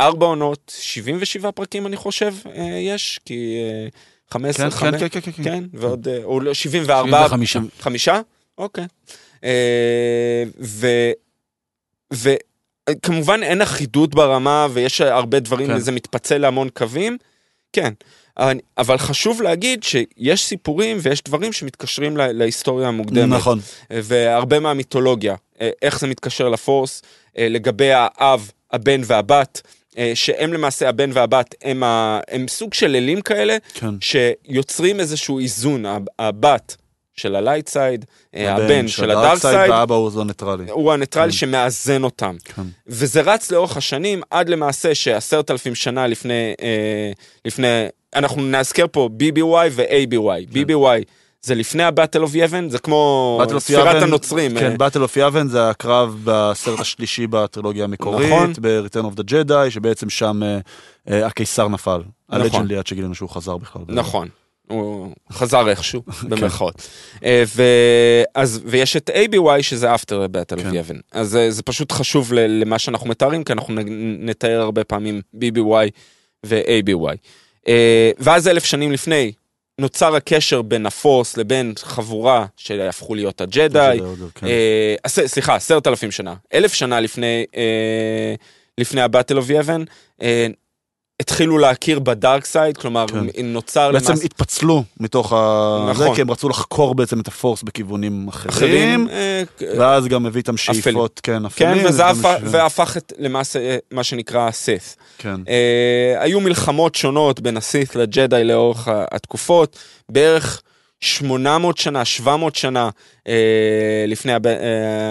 [0.00, 3.88] ארבע עונות, 77 פרקים אני חושב, אה, יש, כי אה,
[4.30, 5.42] 15, כן, חמש- כן, כן, כן, כן.
[5.44, 7.56] כן, ועוד, אה, או לא, 74, 75.
[7.80, 8.20] חמישה?
[8.58, 8.84] אוקיי.
[9.44, 10.86] אה, ו...
[12.12, 15.74] וכמובן אין אחידות ברמה ויש הרבה דברים, כן.
[15.76, 17.16] וזה מתפצל להמון קווים,
[17.72, 17.92] כן.
[18.78, 23.28] אבל- חשוב להגיד שיש סיפורים ויש דברים שמתקשרים לה- להיסטוריה המוקדמת.
[23.28, 23.58] נכון.
[23.90, 27.02] והרבה מהמיתולוגיה, אה, איך זה מתקשר לפורס,
[27.38, 29.62] אה, לגבי האב, הבן והבת,
[30.14, 32.20] שהם למעשה, הבן והבת, הם, ה...
[32.28, 33.86] הם סוג של אלים כאלה, כן.
[34.00, 36.76] שיוצרים איזשהו איזון, הב- הבת
[37.16, 40.70] של ה light side, הבן של ה dark side, והאבא הוא זו ניטרלי.
[40.70, 41.36] הוא הניטרלי כן.
[41.36, 42.36] שמאזן אותם.
[42.44, 42.62] כן.
[42.86, 47.12] וזה רץ לאורך השנים, עד למעשה שעשרת אלפים שנה לפני, אה,
[47.44, 50.54] לפני, אנחנו נזכר פה BBY ו-ABY.
[50.54, 50.60] כן.
[50.60, 51.04] BBY
[51.42, 54.58] זה לפני ה- Battle of Yavin, זה כמו Battle of ספירת הנוצרים.
[54.58, 58.52] כן, אה, Battle of Yavin זה הקרב בסרט השלישי בטרילוגיה המקורית, נכון.
[58.60, 60.58] ב-Return of the Jedi, שבעצם שם אה,
[61.10, 62.02] אה, הקיסר נפל.
[62.28, 62.42] נכון.
[62.42, 63.82] הלג'נד ליד שגילינו שהוא חזר בכלל.
[63.88, 64.28] נכון.
[64.72, 66.28] הוא חזר איכשהו, כן.
[66.28, 66.88] במרכאות.
[67.24, 70.70] אה, ו- אז- ויש את ABY שזה after battle of כן.
[70.70, 71.00] Yevon.
[71.12, 73.74] אז אה, זה פשוט חשוב למה שאנחנו מתארים, כי אנחנו
[74.18, 75.90] נתאר הרבה פעמים BBY
[76.46, 77.16] ו-ABY.
[77.68, 79.32] אה, ואז אלף שנים לפני,
[79.78, 83.98] נוצר הקשר בין הפורס לבין חבורה שהפכו להיות הג'די.
[84.34, 84.46] כן.
[85.08, 86.34] סליחה, עשרת אלפים שנה.
[86.54, 87.44] אלף שנה לפני,
[88.78, 89.82] לפני of Yevon,
[90.22, 90.46] אה,
[91.22, 93.24] התחילו להכיר בדארק סייד, כלומר, כן.
[93.44, 94.24] נוצר בעצם למעשה...
[94.24, 95.86] התפצלו מתוך ה...
[95.90, 96.06] נכון.
[96.08, 99.42] זה, כי הם רצו לחקור בעצם את הפורס בכיוונים אחרים, אחרים, אה,
[99.78, 101.86] ואז גם הביא איתם שאיפות, כן, כן, אפלים.
[101.86, 104.96] וזה וגם הפך- ש- והפך את למעשה אה, מה שנקרא סית.
[105.18, 109.76] כן, אה, היו מלחמות שונות בין הסית לג'די לאורך התקופות,
[110.08, 110.62] בערך
[111.00, 112.88] 800 שנה, 700 שנה
[113.28, 113.34] אה,
[114.08, 114.54] לפני הב- אה,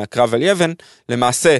[0.03, 0.71] הקרב על יבן,
[1.09, 1.57] למעשה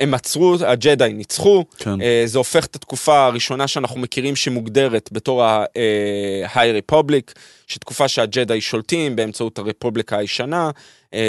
[0.00, 2.00] הם עצרו, הג'די ניצחו, כן.
[2.02, 7.32] אה, זה הופך את התקופה הראשונה שאנחנו מכירים שמוגדרת בתור ה-High Republic,
[7.66, 10.70] שתקופה שהג'די שולטים באמצעות הרפובליקה הישנה.
[11.14, 11.20] אה,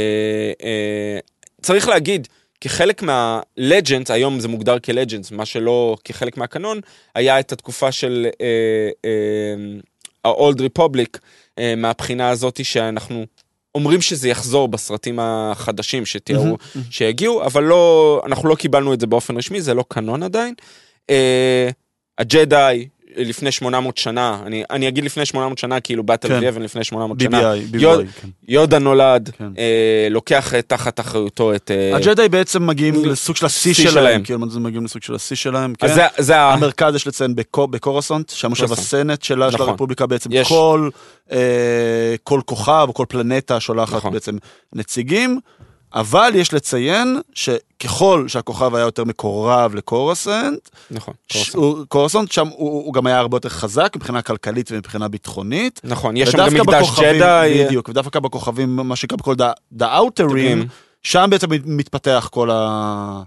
[0.63, 1.19] אה,
[1.61, 2.27] צריך להגיד,
[2.61, 6.79] כחלק מה-Legends, היום זה מוגדר כ-Legends, מה שלא כחלק מהקנון,
[7.15, 11.19] היה את התקופה של אה, אה, ה-Old Republic,
[11.59, 13.25] אה, מהבחינה הזאת שאנחנו
[13.77, 16.57] אומרים שזה יחזור בסרטים החדשים שתיארו,
[16.89, 20.53] שיגיעו, אבל לא, אנחנו לא קיבלנו את זה באופן רשמי, זה לא קנון עדיין.
[21.09, 21.69] אה,
[22.17, 26.39] הג'די לפני 800 שנה, אני, אני אגיד לפני 800 שנה, כאילו באטל כן.
[26.41, 27.39] ויבן לפני 800 שנה.
[27.53, 28.27] BBI, BBI, יוד- כן.
[28.47, 29.47] יודה נולד, כן.
[29.57, 31.71] אה, לוקח אה, תחת אחריותו את...
[31.71, 34.23] אה, הג'די בעצם מגיעים מ- לסוג של השיא שיא שלהם, שלהם.
[34.23, 35.87] כאילו הם מגיעים לסוג של השיא שלהם, כן.
[35.93, 36.39] זה, זה.
[36.41, 38.71] המרכז יש לציין בקו- בקורסונט, שם יושב.
[38.71, 39.69] הסנט שלה, של נכון.
[39.69, 40.47] הרפובליקה בעצם, יש.
[40.47, 40.89] כל,
[41.31, 41.37] אה,
[42.23, 44.13] כל כוכב כל פלנטה שולחת נכון.
[44.13, 44.37] בעצם
[44.75, 45.39] נציגים.
[45.93, 51.87] אבל יש לציין שככל שהכוכב היה יותר מקורב לקורסנט, נכון, קורסנט.
[51.87, 55.81] קורסנט שם הוא, הוא גם היה הרבה יותר חזק מבחינה כלכלית ומבחינה ביטחונית.
[55.83, 57.63] נכון, יש שם גם מקדש ג'די.
[57.65, 59.35] בדיוק, ודווקא בכוכבים, מה שנקרא בכל
[60.63, 60.67] Rim,
[61.03, 63.21] שם בעצם מתפתח כל ה...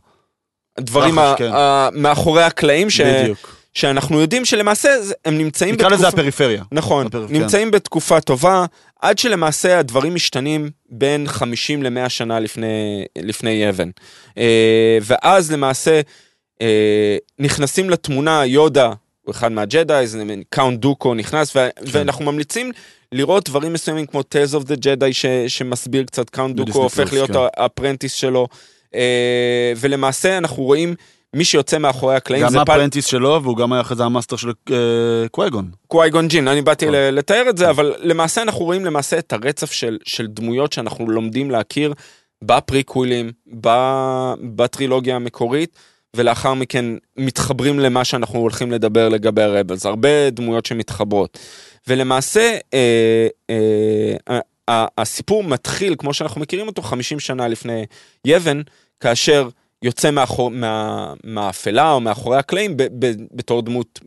[0.81, 1.53] דברים לחש, ה- כן.
[1.53, 3.57] ה- מאחורי הקלעים ש- בדיוק.
[3.75, 4.89] שאנחנו יודעים שלמעשה
[5.25, 6.63] הם נמצאים נקרא לזה בתקופה- הפריפריה.
[6.73, 7.35] נכון, הפר- כן.
[7.37, 8.65] נמצאים בתקופה טובה,
[9.03, 12.67] עד שלמעשה הדברים משתנים בין 50 ל-100 שנה לפני,
[13.19, 13.91] לפני יאבין.
[14.39, 16.01] אה, ואז למעשה
[16.63, 18.93] אה, נכנסים לתמונה יודה,
[19.23, 20.19] הוא אחד מה Jedis,
[20.51, 21.83] קאונט דוקו נכנס, ו- כן.
[21.87, 22.73] ואנחנו ממליצים
[23.13, 27.31] לראות דברים מסוימים כמו Tales of the Jedi ש- שמסביר קצת קאונט דוקו, הופך להיות
[27.31, 27.39] כן.
[27.57, 28.47] ה apprentice שלו,
[28.95, 29.01] אה,
[29.77, 30.95] ולמעשה אנחנו רואים
[31.37, 32.63] מי שיוצא מאחורי הקלעים גם זה פל...
[32.63, 35.71] ה apprentice שלו, והוא גם היה אחרי זה המאסטר של אה, קווייגון.
[35.89, 36.87] קווייגון ג'ין, אני באתי.
[36.87, 41.11] ל- לתאר את זה, אבל למעשה אנחנו רואים למעשה את הרצף של, של דמויות שאנחנו
[41.11, 41.95] לומדים להכיר
[42.45, 43.31] בפריקווילים,
[44.43, 45.79] בטרילוגיה המקורית,
[46.17, 46.85] ולאחר מכן
[47.17, 51.39] מתחברים למה שאנחנו הולכים לדבר לגבי ה Rebels, הרבה דמויות שמתחברות.
[51.89, 57.85] ולמעשה אה, אה, הסיפור מתחיל, כמו שאנחנו מכירים אותו, 50 שנה לפני
[58.25, 58.61] יבן,
[59.01, 59.49] כאשר
[59.83, 64.01] יוצא מאחור, מה, מהאפלה או מאחורי הקלעים ב, ב, בתור דמות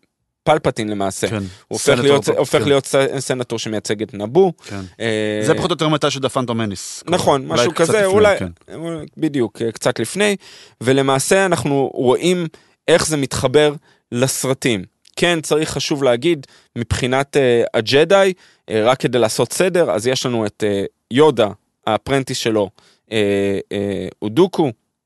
[0.44, 1.28] פלפטין למעשה.
[1.28, 1.36] כן.
[1.36, 4.54] הוא הופך להיות, פה, הופך כן, להיות ס- סנטור שמייצג את נבו.
[4.66, 4.82] כן.
[5.00, 7.04] אה, זה פחות או יותר מתי שדה פנטום מניס.
[7.08, 8.52] נכון, אולי משהו כזה, לפני, אולי, כן.
[9.18, 10.36] בדיוק, אה, קצת לפני,
[10.82, 12.48] ולמעשה אנחנו רואים
[12.88, 13.74] איך זה מתחבר
[14.12, 14.84] לסרטים.
[15.16, 20.46] כן, צריך חשוב להגיד, מבחינת uh, הג'די, uh, רק כדי לעשות סדר, אז יש לנו
[20.46, 21.48] את uh, יודה,
[21.88, 22.70] ה apprentice שלו,
[23.08, 23.14] uh, uh,
[24.20, 24.30] הוא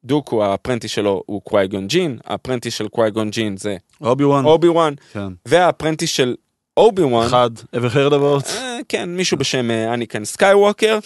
[0.03, 4.45] דוקו, ה apprentice שלו הוא קווייגון ג'ין, ה apprentice של קווייגון ג'ין זה אובי וואן.
[4.45, 5.27] אובי וואן, כן.
[5.45, 6.35] וה apprentice של
[6.77, 8.49] אובי וואן, אחד, ever heard about?
[8.57, 10.99] אה, כן, מישהו בשם אה, אניקן סקייווקר,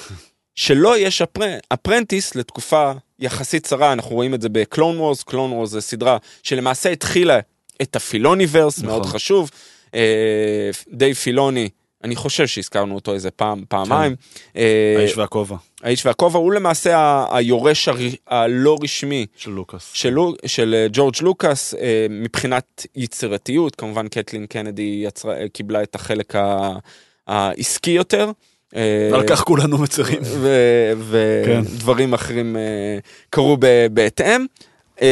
[0.56, 5.52] שלו יש appr- apprentice לתקופה יחסית צרה, אנחנו רואים את זה ב Clone Wars, Clone
[5.52, 7.40] Wars זה סדרה שלמעשה התחילה
[7.82, 8.90] את ה Filoniverse, נכון.
[8.90, 9.52] מאוד חשוב.
[9.96, 11.70] אה, דייב פילוני,
[12.04, 14.16] אני חושב שהזכרנו אותו איזה פעם, פעמיים.
[14.56, 17.98] אה, האיש והכובע האיש והכובע, הוא למעשה ה- היורש הר-
[18.28, 19.90] הלא רשמי של לוקאס.
[19.94, 26.34] של, של אה, ג'ורג' לוקאס אה, מבחינת יצירתיות, כמובן קטלין קנדי יצרה, קיבלה את החלק
[27.28, 28.32] העסקי יותר.
[29.14, 30.20] על כך כולנו מצרים.
[31.46, 31.62] כן.
[31.64, 32.56] ודברים אחרים
[33.30, 34.46] קרו ב- בהתאם.
[35.02, 35.08] אה,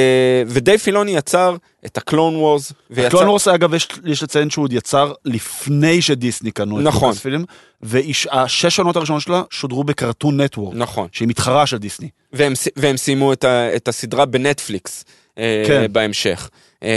[0.48, 2.74] ודייב פילוני יצר את הקלון וורס.
[3.10, 7.08] קלון וורס אגב יש- יש לציין שהוא עוד יצר לפני שדיסני קנו את נכון.
[7.10, 7.44] לוקאס פילם,
[7.82, 11.08] והשש עונות הראשונות שלה שודרו בקרטון נטוורק, נכון.
[11.12, 12.10] שהיא מתחרה של דיסני.
[12.34, 15.06] והם, והם סיימו את, ה, את הסדרה בנטפליקס
[15.38, 15.86] אה, כן.
[15.94, 16.50] בהמשך.
[16.84, 16.90] אה,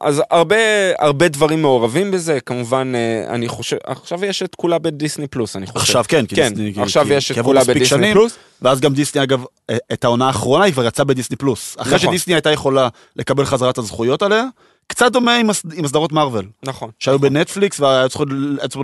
[0.00, 0.56] אז הרבה,
[0.98, 5.66] הרבה דברים מעורבים בזה, כמובן, אה, אני חושב, עכשיו יש את כולה בדיסני פלוס, אני
[5.66, 5.78] חושב.
[5.80, 8.36] עכשיו כן, כן, דיסני, עכשיו כי- יש את כולה בדיסני שנים, פלוס.
[8.62, 11.76] ואז גם דיסני אגב, אה, את העונה האחרונה היא כבר יצאה בדיסני פלוס.
[11.78, 12.08] אחרי נכון.
[12.08, 14.44] שדיסני הייתה יכולה לקבל חזרה את הזכויות עליה,
[14.86, 16.90] קצת דומה עם הס- עם הסדרות מארוול, נכון.
[16.98, 18.28] שהיו בנטפליקס והיו צריכות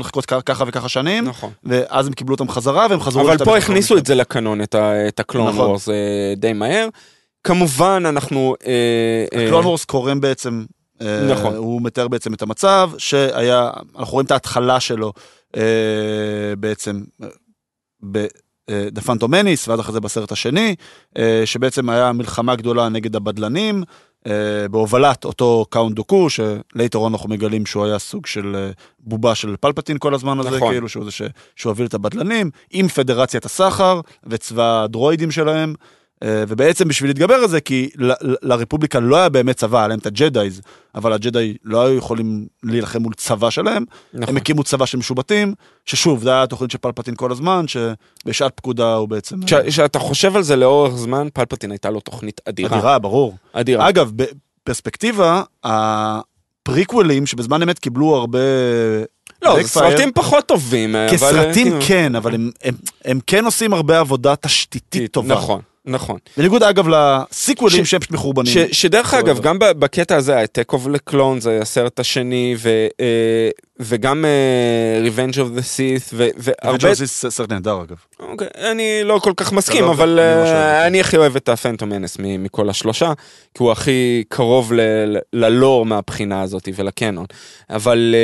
[0.01, 1.51] לחכות ככה וככה שנים, נכון.
[1.65, 3.23] ואז הם קיבלו אותם חזרה והם חזרו...
[3.23, 3.97] אבל פה הכניסו.
[3.99, 5.67] את זה לקנון, את, ה, את הקלון נכון.
[5.67, 5.89] וורס
[6.37, 6.89] די מהר.
[7.45, 8.55] כמובן, אנחנו...
[8.67, 10.65] אה, אה, קלון וורס קורם בעצם,
[11.01, 11.57] אה, נכון.
[11.57, 15.13] הוא מתאר בעצם את המצב שהיה, אנחנו רואים את ההתחלה שלו
[16.59, 17.03] בעצם.
[18.91, 20.75] דה פנטום מניס, ואז אחרי זה בסרט השני,
[21.45, 23.83] שבעצם היה מלחמה גדולה נגד הבדלנים,
[24.71, 29.99] בהובלת אותו קאונט דוקו, ש later אנחנו מגלים שהוא היה סוג של בובה של פלפטין
[29.99, 30.73] כל הזמן הזה, נכון.
[30.73, 31.23] כאילו שהוא זה ש-
[31.57, 35.75] שהוא הוביל את הבדלנים, עם פדרציית הסחר וצבא הדרואידים שלהם.
[36.23, 38.13] אה, ובעצם בשביל להתגבר על זה, כי ל-
[38.43, 40.61] לרפובליקה לא היה באמת צבא, היה להם את ה Jedis,
[40.95, 44.29] אבל הג'דאי לא היו יכולים להילחם מול צבא שלהם, נכון.
[44.29, 45.55] הם הקימו צבא של משובטים,
[45.87, 49.37] ששוב, זה היה התוכנית של פלפטין כל הזמן, שבשעת פקודה הוא בעצם...
[49.47, 52.77] כש- כשאתה חושב על זה לאורך זמן, פלפטין הייתה לו תוכנית אדירה.
[52.79, 53.37] אדירה, ברור.
[53.53, 53.89] אדירה.
[53.89, 58.39] אגב, בפרספקטיבה, הפריקוולים שבזמן אמת קיבלו הרבה...
[59.43, 60.97] לא, זה סרטים פחות טובים.
[60.97, 65.35] אבל, כסרטים כאילו, כן, אבל הם- הם- הם כן עושים הרבה עבודה תשתיתית טובה.
[65.35, 66.19] נכון, נכון.
[66.37, 68.53] בניגוד אגב לסיקוולים שהם פשוט מחורבנים.
[68.53, 69.19] ש, שדרך בסדר.
[69.21, 73.49] אגב, גם בקטע הזה, העתק אוף לקלון זה הסרט השני, ו, אה,
[73.81, 76.53] וגם אה, Revenge of the Sith, והרבה...
[76.63, 76.95] הרבה...
[76.95, 77.97] זה סרט נהדר אגב.
[78.21, 80.87] אוקיי, אני לא כל כך מסכים, לא, לא, אבל אני אוהב אה.
[80.87, 83.13] אני הכי אוהב את הפנטום מנס מ- מכל השלושה,
[83.55, 84.73] כי הוא הכי קרוב
[85.33, 87.27] ללור מהבחינה הזאת ולקנון.
[87.71, 88.15] אבל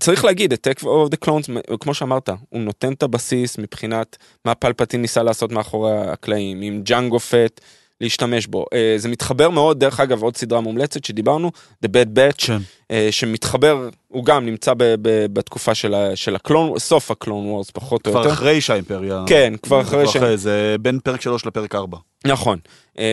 [0.00, 4.54] צריך להגיד, את Tech of the Clones, כמו שאמרת, הוא נותן את הבסיס מבחינת מה
[4.54, 7.60] פלפטין ניסה לעשות מאחורי הקלעים, עם ג'אנגו פט.
[8.00, 8.66] להשתמש בו.
[8.72, 11.50] אה, זה מתחבר מאוד, דרך אגב, עוד סדרה מומלצת שדיברנו,
[11.84, 12.58] The Bad Batch, כן.
[12.90, 17.70] אה, שמתחבר, הוא גם נמצא ב, ב, בתקופה של, ה, של הקלון, סוף הקלון וורס
[17.70, 18.32] פחות או כבר יותר.
[18.32, 19.24] אחרי שהאימפריה...
[19.26, 20.16] כן, כבר אחרי ש...
[20.16, 21.98] זה בין פרק 3 לפרק 4.
[22.26, 22.58] נכון,
[22.98, 23.04] אה,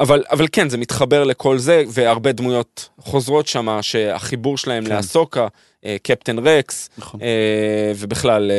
[0.00, 4.96] אבל, אבל כן, זה מתחבר לכל זה, והרבה דמויות חוזרות שם, שהחיבור שלהם כן.
[4.96, 5.46] לאסוקה,
[5.84, 7.20] אה, קפטן רקס, נכון.
[7.22, 8.50] אה, ובכלל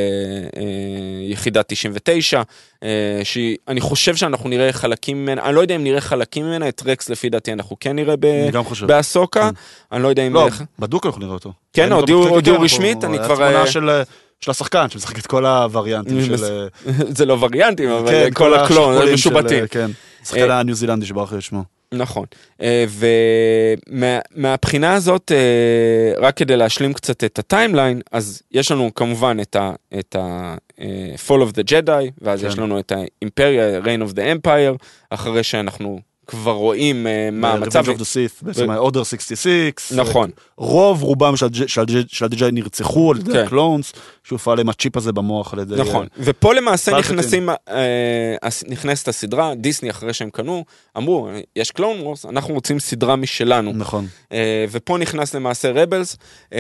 [1.30, 2.42] יחידה 99,
[2.84, 2.90] אה,
[3.24, 7.10] שאני חושב שאנחנו נראה חלקים ממנה, אני לא יודע אם נראה חלקים ממנה, את רקס
[7.10, 8.50] לפי דעתי אנחנו כן נראה ב-.
[8.88, 9.56] באסוקה, כן.
[9.96, 10.34] אני לא יודע אם...
[10.34, 10.48] לא,
[10.80, 11.54] בדוק אנחנו נראה אותו.
[11.74, 13.90] כן, אותו הודיעו- רשמית, אני כבר, תמונה אה, של,
[14.46, 16.44] של השחקן שמשחק את כל הווריאנטים של...
[16.44, 16.68] אה,
[17.18, 19.64] זה לא וריאנטים, אבל כן, כל הקלון, השכפולים הם של, משובטים.
[19.64, 19.92] אה, כן.
[20.26, 21.64] שחקן הניו זילנדי שברח לי שמו.
[21.94, 22.26] נכון.
[22.62, 22.86] אה,
[24.36, 29.56] ומהבחינה הזאת, אה, רק כדי להשלים קצת את ה timeline, אז יש לנו כמובן את
[29.56, 30.56] ה- את ה...
[30.82, 32.48] אה, Fall of the Jedi, ואז כן.
[32.48, 34.78] יש לנו את האימפריה, Reign of the Empire,
[35.10, 37.86] אחרי שאנחנו כבר רואים אה, מה המצב.
[37.86, 39.92] Revenge of the Sith, בעצם ה-Order 66.
[39.92, 40.30] נכון.
[40.58, 41.34] רוב רובם
[41.68, 41.82] של
[42.26, 43.40] הג'דיי נרצחו על ידי כן.
[43.40, 45.76] ה clones, שהופעל להם הצ'יפ הזה במוח על ידי...
[45.76, 47.00] נכון, ופה למעשה.
[47.00, 47.56] נכנסים, אה,
[48.44, 50.66] הס- נכנסת הסדרה, דיסני אחרי שהם קנו,
[50.98, 53.72] אמרו, יש קלון וורס, אנחנו רוצים סדרה משלנו.
[53.76, 54.08] נכון.
[54.32, 56.18] אה, ופה נכנס למעשה רבלס.
[56.54, 56.60] אה,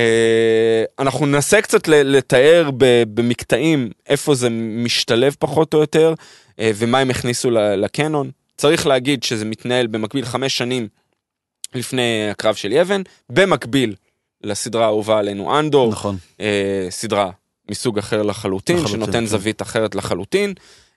[0.99, 2.69] אנחנו ננסה קצת לתאר
[3.13, 6.13] במקטעים איפה זה משתלב פחות או יותר,
[6.59, 8.29] אה, ומה הם הכניסו לקנון.
[8.57, 10.87] צריך להגיד שזה מתנהל במקביל חמש שנים
[11.75, 13.95] לפני הקרב של יבן, במקביל
[14.43, 16.17] לסדרה האהובה עלינו אנדור, נכון.
[16.39, 17.31] אה, סדרה
[17.71, 19.25] מסוג אחר לחלוטין, לחלוטין, שנותן כן.
[19.25, 20.53] זווית אחרת לחלוטין.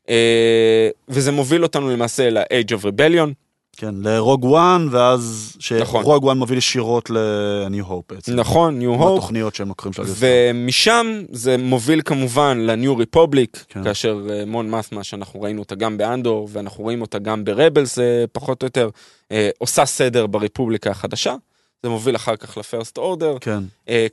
[0.08, 3.32] אה, וזה מוביל אותנו למעשה ל-Age of Rebellion,
[3.80, 6.02] כן, ל Rogue One, ואז נכון.
[6.02, 8.34] ש Rogue One מוביל ישירות ל-New Hope בעצם.
[8.34, 10.26] נכון, New Hope, התוכניות שהם לוקחים של הגרסה.
[10.50, 13.84] ומשם זה מוביל כמובן ל New Republic, כן.
[13.84, 17.98] כאשר אה, מון מסמה שאנחנו ראינו אותה גם באנדור ואנחנו רואים אותה גם ב Rebels
[17.98, 18.88] אה, פחות או יותר,
[19.32, 21.34] אה, עושה סדר בריפובליקה החדשה.
[21.82, 23.64] זה מוביל אחר כך ל First Order, כן,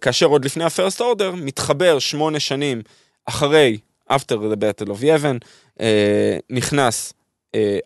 [0.01, 2.81] כאשר עוד לפני ה First Order מתחבר שמונה שנים
[3.25, 3.77] אחרי,
[4.11, 5.37] after the battle of Yavin,
[5.79, 7.13] אה, נכנס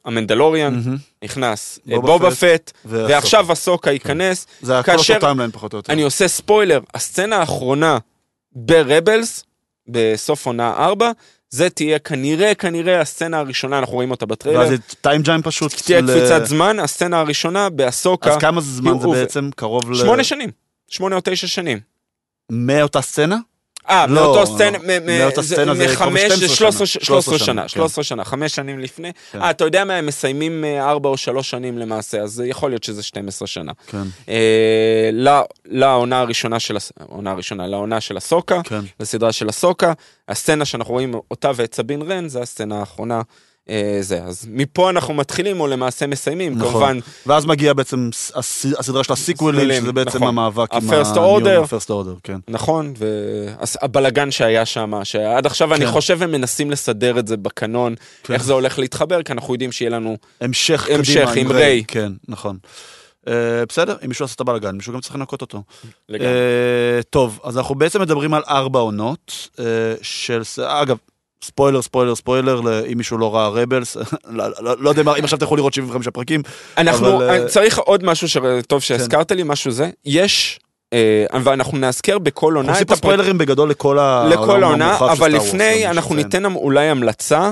[0.06, 0.98] המנדלוריאן, מהמם.
[1.24, 2.72] נכנס אה, בובה פט.
[2.86, 5.94] ועכשיו אסוקה ייכנס, זה הכל אותו טיימליין פחות או יותר.
[5.94, 7.98] אני עושה ספוילר, הסצנה האחרונה
[8.52, 9.44] ב Rebels,
[9.88, 11.12] בסוף עונה 4,
[11.50, 14.60] זה תהיה כנראה, כנראה הסצנה הראשונה, אנחנו רואים אותה בטריילר.
[14.60, 15.74] ואז זה time jump פשוט.
[15.74, 19.50] תהיה קפיצת זמן, הסצנה הראשונה באסוקה, אז כמה זמן זה בעצם?
[19.56, 19.96] קרוב ל...
[19.96, 20.50] שמונה שנים,
[20.88, 21.80] שמונה או תשע שנים.
[22.52, 23.38] מאותה סצנה?
[23.90, 24.84] אה, לא, מאותו סצנה, לא.
[24.84, 27.04] מ- מ- מאותה סצנה זה מחמש, 12 זה 13 שנה.
[27.06, 27.68] 13 שנה, שנה, כן.
[27.68, 29.12] 13 שנה, חמש שנים לפני.
[29.32, 29.42] כן.
[29.42, 32.84] אה, אתה יודע מה, הם מסיימים אה, ארבע או שלוש שנים למעשה, אז יכול להיות
[32.84, 33.72] שזה 12 שנה.
[33.88, 35.10] כן, אה,
[35.66, 38.62] לעונה הראשונה של, העונה הראשונה, לעונה של הסוקה.
[38.64, 38.82] כן.
[39.00, 39.94] לסדרה של הסוקה.
[40.30, 43.22] הסצנה שאנחנו רואים אותה ואת סבין רן, זה הסצנה האחרונה.
[43.70, 46.70] אה, זה, אז מפה אנחנו מתחילים או למעשה מסיימים, נכון.
[46.70, 50.28] כמובן, ואז מגיע בעצם הסדרה של הסיקווילים, סיקווילים, שזה בעצם נכון.
[50.28, 51.50] המאבק עם ה-First Order.
[51.50, 52.38] ה-First Order, כן.
[52.48, 55.92] נכון, והבלגן שהיה שם, שעד עכשיו אני כן.
[55.92, 58.34] חושב הם מנסים לסדר את זה בקנון, כן.
[58.34, 61.84] איך זה הולך להתחבר, כי אנחנו יודעים שיהיה לנו, המשך המשך קדימה עם ריי.
[61.88, 62.58] כן, נכון.
[63.28, 65.64] אה, בסדר, אם מישהו עשה את הבלאגן, מישהו גם צריך לנקות אותו.
[66.10, 66.28] לגמרי.
[66.28, 69.66] אה, טוב, אז אנחנו בעצם מדברים על ארבע עונות אה,
[70.02, 70.42] של...
[70.62, 70.98] אגב,
[71.44, 72.62] ספוילר, ספוילר, ספוילר,
[72.92, 73.98] אם מישהו לא ראה רבלס,
[74.30, 76.42] לא- לא לא יודע מה, אם עכשיו תלכו לראות 75 פרקים,
[76.78, 80.60] אנחנו, אבל, אה, צריך עוד משהו שטוב שהזכרת לי, משהו זה, יש,
[80.94, 83.98] אה, ואנחנו נאזכר בכל עונה עושים פה ספוילרים בגדול לכל
[84.30, 87.52] לכל העולם העונה, המורחב של אבל סטאר וורס, לפני אבל אנחנו ניתן אולי המלצה,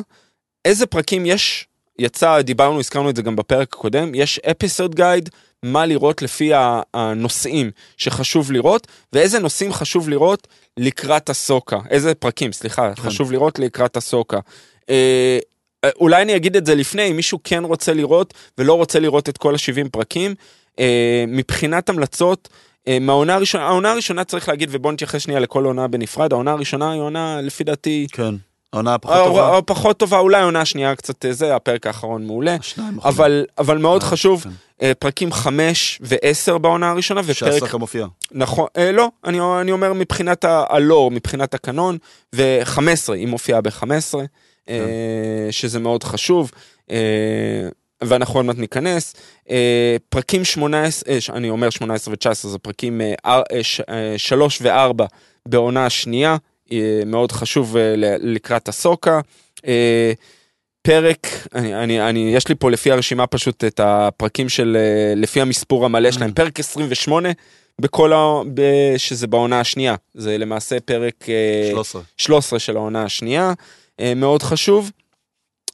[0.66, 1.68] איזה פרקים יש,
[2.00, 5.30] יצא, דיברנו, הזכרנו את זה גם בפרק הקודם, יש אפיסוד גייד,
[5.64, 6.52] מה לראות לפי
[6.94, 10.48] הנושאים שחשוב לראות, ואיזה נושאים חשוב לראות
[10.78, 13.02] לקראת הסוקה, איזה פרקים, סליחה, כן.
[13.02, 14.40] חשוב לראות לקראת הסוקה.
[14.90, 15.40] אה,
[15.84, 19.30] אה, אולי אני אגיד את זה לפני, אם מישהו כן רוצה לראות ולא רוצה לראות
[19.30, 20.36] את כל ה-70 פרקים,
[20.80, 22.50] אה, מבחינת המלצות,
[22.88, 26.92] אה, מהעונה הראשונה, העונה הראשונה צריך להגיד, ובוא נתייחס שנייה לכל עונה בנפרד, העונה הראשונה
[26.92, 28.36] היא עונה לפי דעתי כן,
[28.78, 29.54] העונה הפחות אה, טובה.
[29.56, 32.56] אה, פחות טובה, אולי העונה השנייה קצת אה, זה, הפרק האחרון מעולה.
[33.04, 34.92] אבל, אבל מאוד אה, חשוב, כן.
[35.00, 38.08] פרקים 5 ו-10 בעונה הראשונה, ופרק, שהסרקה מופיע.
[38.32, 41.98] נכון, אה, לא, אני, אני אומר מבחינת הלור, מבחינת הקנון,
[42.36, 42.80] ו-15,
[43.14, 43.84] היא מופיעה ב-15,
[44.70, 44.76] אה,
[45.52, 46.52] שזה מאוד חשוב,
[46.92, 46.98] אה,
[48.04, 49.14] ואנחנו עוד מעט ניכנס.
[50.10, 54.14] פרקים 18, אה, ש- אני אומר 18 ו-19, זה פרקים אה, אר- אה, ש- אה,
[54.18, 55.04] 3 ו-4
[55.48, 56.38] בעונה השנייה,
[57.06, 59.20] מאוד חשוב אה, לקראת הסוקה.
[59.68, 60.12] אה,
[60.82, 65.42] פרק, אני, אני, אני, יש לי פה לפי הרשימה פשוט את הפרקים של, אה, לפי
[65.42, 67.30] המספור המלא שלהם, פרק 28
[67.82, 68.42] בכל ה...
[68.54, 68.62] ב,
[68.98, 72.02] שזה בעונה השנייה, זה למעשה פרק אה, 13.
[72.18, 73.54] 13 של העונה השנייה,
[74.00, 74.92] אה, מאוד חשוב.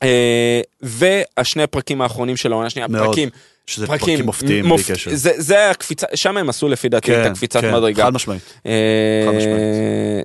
[0.03, 3.05] אה, והשני הפרקים האחרונים של העונה השנייה, מאוד.
[3.05, 3.29] פרקים,
[3.67, 4.81] שזה פרקים מופתיים מופ...
[4.85, 5.15] בלי קשר.
[5.15, 8.03] זה, זה הקפיצה, שם הם עשו לפי דעתי כן, את הקפיצת כן, מדרגה.
[8.03, 8.41] חד משמעית.
[8.65, 9.61] אה, חד משמעית.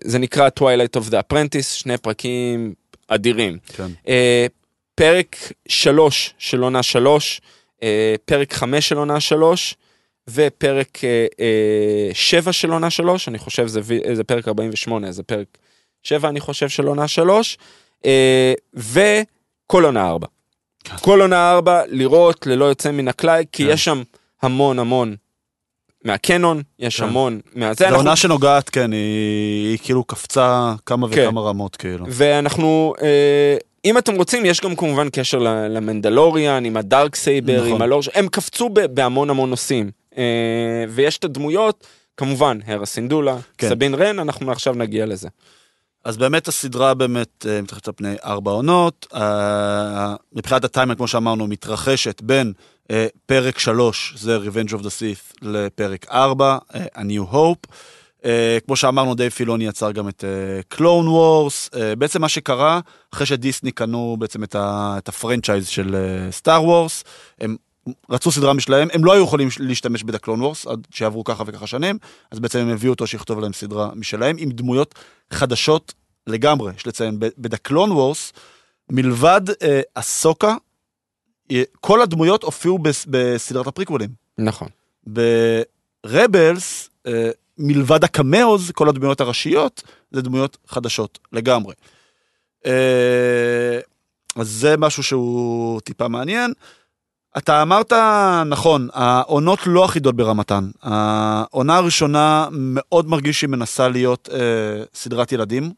[0.05, 2.75] זה נקרא Twilight of the Apprentice, שני פרקים
[3.09, 3.59] אדירים.
[3.77, 3.89] כן.
[4.09, 4.47] אה,
[4.95, 5.37] פרק
[5.69, 7.41] 3 של עונה 3,
[7.83, 9.77] אה, פרק 5 של עונה 3,
[10.31, 15.23] ופרק אה, אה, 7 של עונה 3, אני חושב זה, אה, זה פרק 48, זה
[15.23, 15.59] פרק
[16.03, 17.59] 7 אני חושב של עונה 3,
[18.75, 20.27] וכל עונה 4.
[21.01, 23.71] כל עונה ארבע, לראות ללא יוצא מן הכלל, כי כן.
[23.73, 24.03] יש שם
[24.43, 25.15] המון המון
[26.05, 27.05] מהקנון, יש כן.
[27.05, 27.75] המון מהזה.
[27.79, 31.25] זו אנחנו- עונה שנוגעת, כן, היא היא כאילו קפצה כמה כן.
[31.25, 32.07] וכמה רמות, כאילו.
[32.09, 37.69] ואנחנו, אה, אם אתם רוצים, יש גם כמובן קשר למנדלוריאן, עם הדארק סייבר, נכון.
[37.71, 39.91] עם הלור, הם קפצו ב- בהמון המון נושאים.
[40.19, 40.23] אה,
[40.89, 41.87] ויש את הדמויות,
[42.17, 43.69] כמובן, הרה סינדולה, כן.
[43.69, 45.29] סבין רן, אנחנו עכשיו נגיע לזה.
[46.05, 49.07] אז באמת הסדרה באמת אה, מתרחשת על פני ארבע עונות.
[49.15, 52.53] אה, מבחינת הטיימן, כמו שאמרנו, מתרחשת בין
[52.91, 57.73] אה, פרק שלוש, זה Revenge of the Sith, לפרק ארבע, A New Hope.
[58.67, 60.25] כמו שאמרנו, דייב פילוני יצר גם את
[60.69, 61.71] Clone Wars.
[61.99, 62.81] בעצם מה שקרה,
[63.15, 65.97] אחרי שדיסני קנו בעצם את הפרנצ'ייז של
[66.31, 67.05] סטאר וורס,
[67.41, 67.57] הם
[68.11, 71.45] רצו סדרה משלהם, הם לא היו יכולים להשתמש ב The Clone Wars עד שיעברו ככה
[71.47, 71.99] וככה שנים,
[72.31, 74.95] אז בעצם הם הביאו אותו שיכתוב להם סדרה משלהם, עם דמויות
[75.33, 75.95] חדשות
[76.27, 78.33] לגמרי, יש לציין, ב The Clone Wars,
[78.91, 80.55] מלבד אה, הסוקה,
[81.51, 84.11] אה, כל הדמויות הופיעו בס, בסדרת הפריקוולים.
[84.39, 84.69] נכון.
[86.07, 91.75] ברבלס, אה, מלבד הקמאוז, כל הדמויות הראשיות, זה דמויות חדשות לגמרי.
[92.67, 93.81] אה,
[94.37, 96.53] אז זה משהו שהוא טיפה מעניין.
[97.37, 97.93] אתה אמרת
[98.47, 100.71] נכון, העונות לא אחידות ברמתן.
[100.83, 105.73] העונה הראשונה מאוד מרגיש שהיא מנסה להיות אה, סדרת ילדים.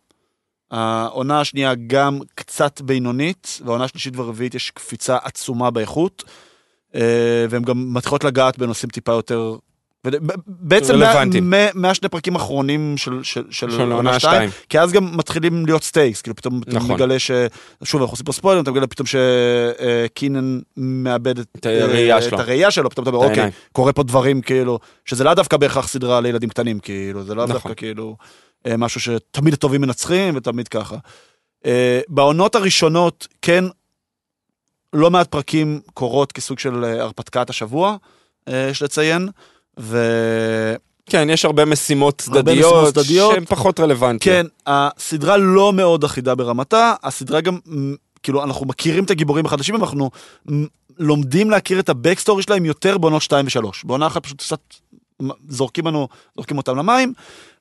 [0.71, 6.25] העונה השנייה גם קצת בינונית, והעונה השלישית והרביעית יש קפיצה עצומה באיכות,
[6.95, 9.57] אה, והן גם מתחילות לגעת בנושאים טיפה יותר...
[10.47, 11.01] בעצם.
[11.43, 14.51] מה- מהשני פרקים האחרונים של, עונה שתיים.
[14.69, 16.91] כי אז גם מתחילים להיות stakes, כאילו פתאום אתה נכון.
[16.91, 17.31] מגלה ש...
[17.85, 22.37] שוב, אנחנו עושים פה ספוילרים, אתה מגלה פתאום שקיינן מאבד את, את הראייה אה, שלו.
[22.37, 23.51] את הראייה שלו, פתאום אתה אומר, אוקיי.
[23.73, 27.55] קורה פה דברים כאילו, שזה לאו דווקא בהכרח סדרה לילדים קטנים, כאילו, זה לאו נכון.
[27.55, 28.17] דווקא כאילו
[28.67, 30.97] אה, משהו שתמיד הטובים מנצחים ותמיד ככה.
[31.67, 33.65] אה, בעונות הראשונות, כן,
[34.93, 37.97] לא מעט פרקים קורות כסוג של אה, הרפתקת השבוע,
[38.49, 39.29] אה, יש לציין,
[39.79, 39.99] ו...
[41.07, 43.33] כן, יש הרבה משימות צדדיות.
[43.35, 44.37] שהן פחות רלוונטיות.
[44.37, 47.59] כן, הסדרה לא מאוד אחידה ברמתה, הסדרה גם,
[48.23, 50.11] כאילו, אנחנו מכירים את הגיבורים החדשים, אנחנו
[50.99, 53.67] לומדים להכיר את הבקסטורי שלהם יותר בעונות 2 ו-3.
[53.85, 54.61] בעונה אחת פשוט קצת
[55.49, 57.13] זורקים לנו, זורקים אותם למים.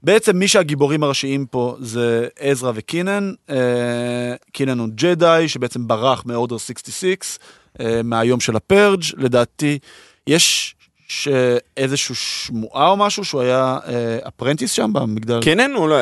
[0.03, 3.33] בעצם מי שהגיבורים הראשיים פה זה עזרא וקיינן.
[3.49, 7.37] אה, קיינן הוא ג'די, שבעצם ברח מ Order 66,
[7.79, 9.03] אה, מהיום של ה purge.
[9.17, 9.79] לדעתי,
[10.27, 10.75] יש
[11.11, 11.27] ש...
[11.77, 13.93] איזושהי שמועה או משהו שהוא היה אה,
[14.27, 15.41] apprentice שם במגדל.
[15.41, 15.95] קיינן הוא לא...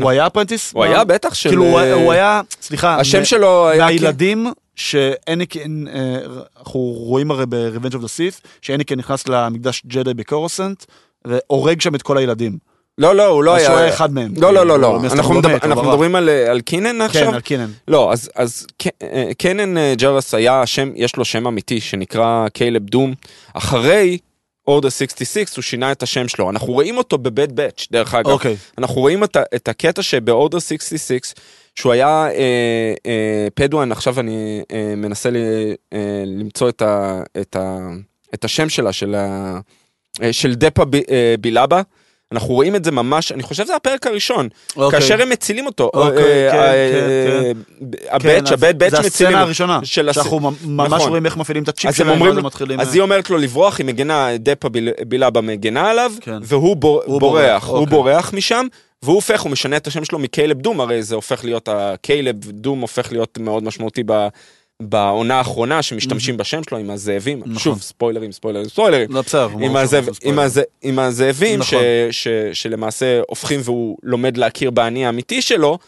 [0.00, 0.72] הוא היה apprentice?
[0.74, 1.48] הוא היה בטח של...
[1.48, 3.84] כאילו, הוא היה- אה, הוא היה, סליחה, השם שלו היה...
[3.84, 4.46] מהילדים
[4.76, 6.16] שאניקין, אה,
[6.58, 10.84] אנחנו רואים הרי ב-Revenge of the Sith, שאניקין נכנס למקדש ג'די בקורוסנט,
[11.24, 12.58] והורג שם את כל הילדים.
[12.98, 13.66] לא, לא, הוא לא אז היה...
[13.70, 14.32] שהוא היה אחד מהם.
[14.36, 15.00] לא, לא, לא, כאילו, לא.
[15.12, 15.34] אנחנו
[15.82, 15.82] לא.
[15.90, 17.26] מדברים על, אה, קינן עכשיו?
[17.28, 17.70] כן, על קינן.
[17.88, 22.46] לא, אז, אז ק- אה, קנן אה, ג'רס היה שם, יש לו שם אמיתי שנקרא
[22.52, 23.14] קיילב דום.
[23.54, 24.18] אחרי
[24.66, 26.50] אורדר 66 הוא שינה את השם שלו.
[26.50, 28.30] אנחנו רואים אותו בבד באץ', דרך אגב.
[28.30, 28.56] אוקיי.
[28.78, 31.34] אנחנו רואים את, את הקטע שבאורדר 66,
[31.74, 35.36] שהוא היה אה, אה, פדואן, עכשיו אני אה, מנסה ל,
[35.92, 37.88] אה, למצוא את, ה, את, ה,
[38.34, 39.58] את השם שלה, של, ה,
[40.22, 41.82] אה, של דפה ב, אה, בילאבה.
[42.32, 45.00] אנחנו רואים את זה ממש, אני חושב שזה הפרק הראשון, אוקיי.
[45.00, 48.98] כאשר הם מצילים אותו, אוקיי, אה, כן, אה, כן, אה, כן, הבאץ', הבאץ', באץ' זה
[48.98, 49.40] מצילים הסצנה.
[49.40, 51.08] הראשונה, שאנחנו ממש נכון.
[51.08, 52.80] רואים איך מפעילים את הצ'יפ שלהם, אומרים ואז הם מתחילים...
[52.80, 56.38] אז היא אומרת לו לברוח, היא מגנה, דפה ביל- בילאבה מגנה עליו, כן.
[56.42, 57.90] והוא בור- הוא בורח, בורח, הוא אוקיי.
[57.96, 58.66] בורח משם,
[59.02, 62.80] והוא הופך, הוא משנה את השם שלו מקיילב דום, הרי זה הופך להיות, הקיילב דום
[62.80, 64.28] הופך להיות מאוד משמעותי ב-
[64.80, 67.58] בעונה האחרונה, שמשתמשים בשם שלו עם הזאבים, נכון.
[67.58, 69.12] שוב, ספוילרים, ספוילרים, ספוילרים.
[70.22, 70.30] לא.
[70.82, 71.78] עם, הזאבים נכון.
[72.10, 75.78] ש, שלמעשה הופכים והוא לומד להכיר באני האמיתי שלו,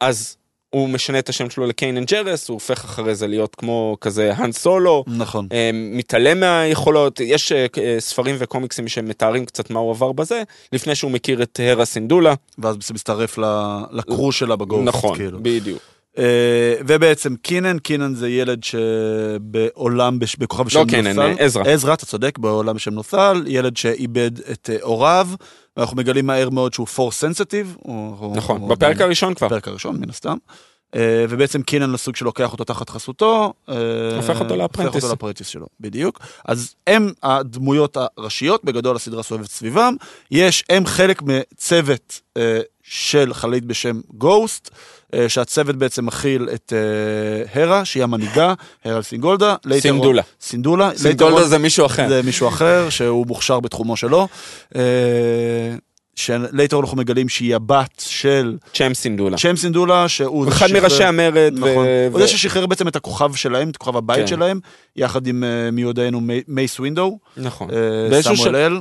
[0.00, 0.36] אז
[0.70, 4.52] הוא משנה את השם שלו לקיינן ג'רס, הוא הופך אחרי זה להיות כמו כזה האן
[4.52, 5.46] סולו, נכון.
[5.52, 10.94] אה, מתעלם מהיכולות, יש אה, אה, ספרים וקומיקסים שמתארים קצת מה הוא עבר בזה, לפני
[10.94, 12.34] שהוא מכיר את הרה סינדולה.
[12.58, 14.84] ואז זה מצטרף ל- ל crew שלה בגוסט.
[14.84, 15.38] נכון, כאילו.
[15.42, 15.82] בדיוק.
[16.18, 20.96] אה, ובעצם קינן, קינן זה ילד שבעולם, בכוכב בשם לות'ל.
[20.96, 21.62] קינן, אה, עזרא.
[21.64, 25.28] עזרא, אתה צודק, בעולם בשם לות'ל, ילד שאיבד את אה, הוריו,
[25.76, 27.76] ואנחנו מגלים מהר מאוד שהוא Force sensitive.
[28.34, 29.46] נכון, בפרק הראשון כבר.
[29.46, 30.36] בפרק הראשון, מן הסתם.
[31.28, 33.52] ובעצם קינן לסוג שלוקח אותו תחת חסותו.
[34.16, 34.94] הופך אותו ל apprentice.
[34.94, 36.20] הופך אותו ל apprentice שלו, בדיוק.
[36.44, 39.94] אז הם הדמויות הראשיות, בגדול הסדרה סובבת סביבם.
[40.30, 42.20] יש, הם חלק מצוות
[42.82, 44.70] של חללית בשם גוסט,
[45.28, 48.54] שהצוות בעצם מכיל את אה, הרה, שהיא המנהיגה,
[48.84, 49.54] הרה סינגולדה.
[49.78, 50.22] סינדולה.
[50.40, 50.90] סינדולה.
[50.96, 52.08] סינגולדה ליתר- זה מישהו אחר.
[52.08, 54.28] זה מישהו אחר שהוא מוכשר בתחומו שלו.
[54.76, 54.80] אה,
[56.16, 59.38] ש later אנחנו מגלים שהיא הבת של צ'אם סינדולה.
[59.38, 61.52] צ'אם סינדולה, שהוא אחד ששחרר- מראשי המרד.
[61.56, 61.70] נכון.
[61.86, 64.26] ו- הוא זה ששחרר בעצם את הכוכב שלהם, את כוכב הבית כן.
[64.26, 64.60] שלהם,
[64.96, 67.68] יחד עם אה, מי יודענו מי- מייס ווינדו, נכון.
[68.12, 68.78] אה, סמואל אל.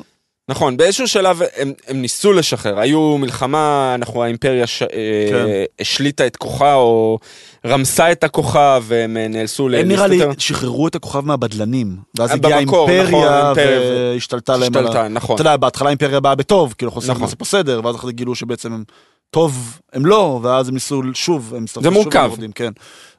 [0.49, 4.83] נכון, באיזשהו שלב הם, הם ניסו לשחרר, היו מלחמה, אנחנו, האימפריה ש...
[4.83, 4.87] כן.
[5.35, 7.19] אה, השליטה את כוחה או
[7.65, 10.19] רמסה את הכוכב והם אה, נאלצו הם נראה לי.
[10.37, 15.07] שחררו את הכוכב מהבדלנים, ואז הגיעה נכון, האימפריה והשתלטה להם על ה...
[15.07, 15.35] נכון.
[15.35, 17.27] אתה יודע, בהתחלה האימפריה באה בטוב, כאילו חוסר נכון.
[17.37, 18.83] פה סדר, ואז אחרי זה גילו שבעצם הם
[19.29, 22.19] טוב, הם לא, ואז הם ניסו שוב, הם זה שוב מורכב.
[22.19, 22.71] למורדים, כן,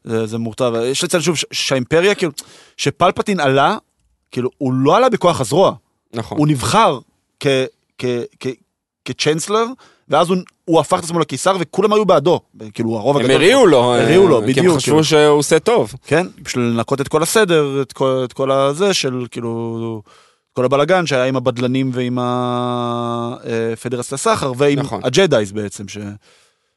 [0.04, 0.72] זה, זה מורכב.
[0.84, 2.32] יש לציין שוב שהאימפריה, כאילו,
[2.76, 3.76] שפלפטין עלה,
[4.30, 5.72] כאילו, הוא לא עלה בכוח הזרוע,
[6.14, 6.38] נכון.
[6.38, 6.98] הוא נבחר
[9.04, 9.64] כצ'נסלר,
[10.08, 12.40] ואז הוא, הוא הפך את עצמו לקיסר וכולם היו בעדו,
[12.74, 13.36] כאילו הרוב הם הגדול.
[13.36, 15.04] הריעו לו, אה, הריעו לו, כי בדיוק, הם חשבו כאילו.
[15.04, 15.94] שהוא עושה טוב.
[16.06, 20.02] כן, בשביל לנקות את כל הסדר, את כל, את כל הזה של כאילו,
[20.52, 22.18] כל הבלגן שהיה עם הבדלנים ועם
[23.42, 25.00] הפדרסט הסחר ועם נכון.
[25.04, 25.98] הג'דאיז בעצם, ש...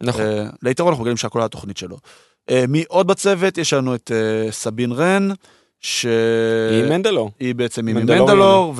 [0.03, 0.21] נכון.
[0.21, 1.97] אה, ליתרון אנחנו מגלים שהכל היה התוכנית שלו.
[2.49, 3.57] אה, מי עוד בצוות?
[3.57, 5.29] יש לנו את אה, סבין רן,
[5.83, 6.11] שהיא
[6.71, 7.31] היא מנדלור.
[7.55, 8.25] בעצם עם מנדלוריאן.
[8.25, 8.73] מנדלור,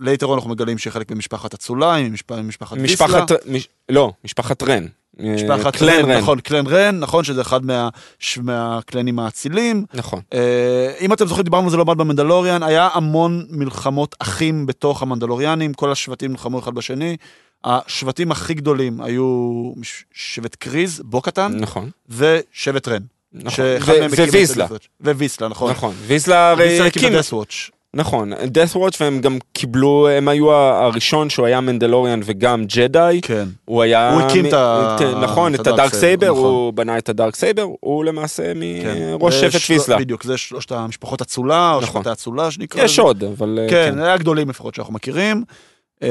[0.00, 3.06] וליתרון אנחנו מגלים שהיא חלק ממשפחת אצוליים, ממשפ- ממשפחת ויסלה.
[3.06, 4.86] משפחת, מש- לא, משפחת רן.
[5.20, 6.18] אה, משפחת קלן רן, רן.
[6.18, 7.88] נכון, קלן רן, נכון שזה אחד מה-
[8.18, 9.84] ש- מהקלנים האצילים.
[9.94, 10.20] נכון.
[10.34, 15.02] אה, אם אתם זוכרים, דיברנו על זה לא מעט במנדלוריאן, היה המון מלחמות אחים בתוך
[15.02, 17.16] המנדלוריאנים, כל השבטים נלחמו אחד בשני.
[17.64, 19.72] השבטים הכי גדולים היו
[20.12, 21.90] שבט קריז, בוקטן, נכון.
[22.10, 23.02] ווושבט רן.
[23.32, 23.64] נכון.
[24.32, 24.64] וויזלה.
[24.64, 24.68] ה-
[25.10, 25.70] וויסלה, נכון.
[25.70, 25.94] נכון.
[26.06, 26.78] ויזלה הרי
[27.12, 27.70] דסוואץ'.
[27.94, 33.18] נכון, death watch והם גם קיבלו, הם היו הראשון שהוא היה מנדלוריאן וגם ג'די.
[33.22, 33.44] כן.
[33.64, 34.12] הוא היה...
[34.12, 36.44] הוא הקים את ה- כן, נכון, את הדארק סייבר, נכון.
[36.44, 38.60] הוא בנה את הדארק סייבר, הוא למעשה כן.
[39.20, 39.98] מראש שבט ושל- ויסלה.
[39.98, 42.02] בדיוק, זה שלושת המשפחות אצולה, או נכון.
[42.12, 42.84] אצולה שנקרא.
[42.84, 42.98] יש.
[42.98, 43.58] עוד, אבל...
[43.70, 45.44] כן, היה גדולים לפחות שאנחנו מכירים.
[46.02, 46.08] אה,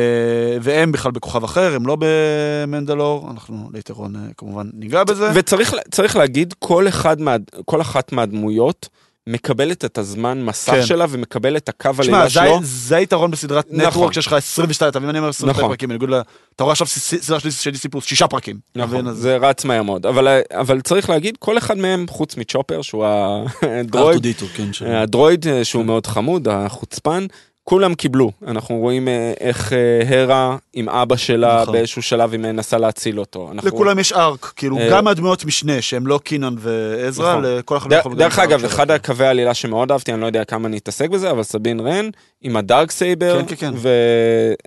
[0.61, 5.29] והם בכלל בכוכב אחר, הם לא במנדלור, אנחנו ליתרון אה, כמובן ניגע בזה.
[5.33, 7.35] וצריך צריך להגיד, כל, אחד מה,
[7.65, 8.89] כל אחת מהדמויות
[9.29, 10.85] מקבלת את הזמן מסך כן.
[10.85, 12.59] שלה ומקבלת את הקו זה, שלו.
[12.63, 13.85] זה היתרון בסדרת נכון.
[13.88, 15.09] נטוורק שיש לך 22, אתה מבין?
[15.09, 15.71] אני אומר 22 נכון.
[15.75, 16.21] פרקים, בניגוד ל...
[16.55, 18.57] אתה רואה עכשיו סדרה שלי של דיסי פלוס, שישה פרקים.
[18.75, 22.81] נכון, אז- זה רץ מהר מאוד, אבל, אבל צריך להגיד, כל אחד מהם, חוץ מצ'ופר,
[22.81, 23.05] שהוא
[23.81, 27.25] הדרויד, R2D2, כן, של- הדרויד אה, שהוא מאוד חמוד, החוצפן,
[27.70, 28.32] כולם קיבלו.
[28.47, 31.74] אנחנו רואים אה, איך אה, הרה עם אבא שלה נכון.
[31.74, 33.49] באיזשהו שלב היא מנסה להציל אותו.
[33.51, 37.45] אנחנו- לכולם יש arc, כאילו אה, גם הדמויות משנה שהם לא קינן ועזרא, נכון.
[37.45, 38.65] לכל אחד מגלים דרך אגב.
[38.65, 42.09] אחד הקווי העלילה שמאוד אהבתי, אני לא יודע כמה אני אתעסק בזה, אבל סבין רן
[42.41, 43.74] עם ה Darksaber, כן, כן, כן.
[43.76, 43.89] ו...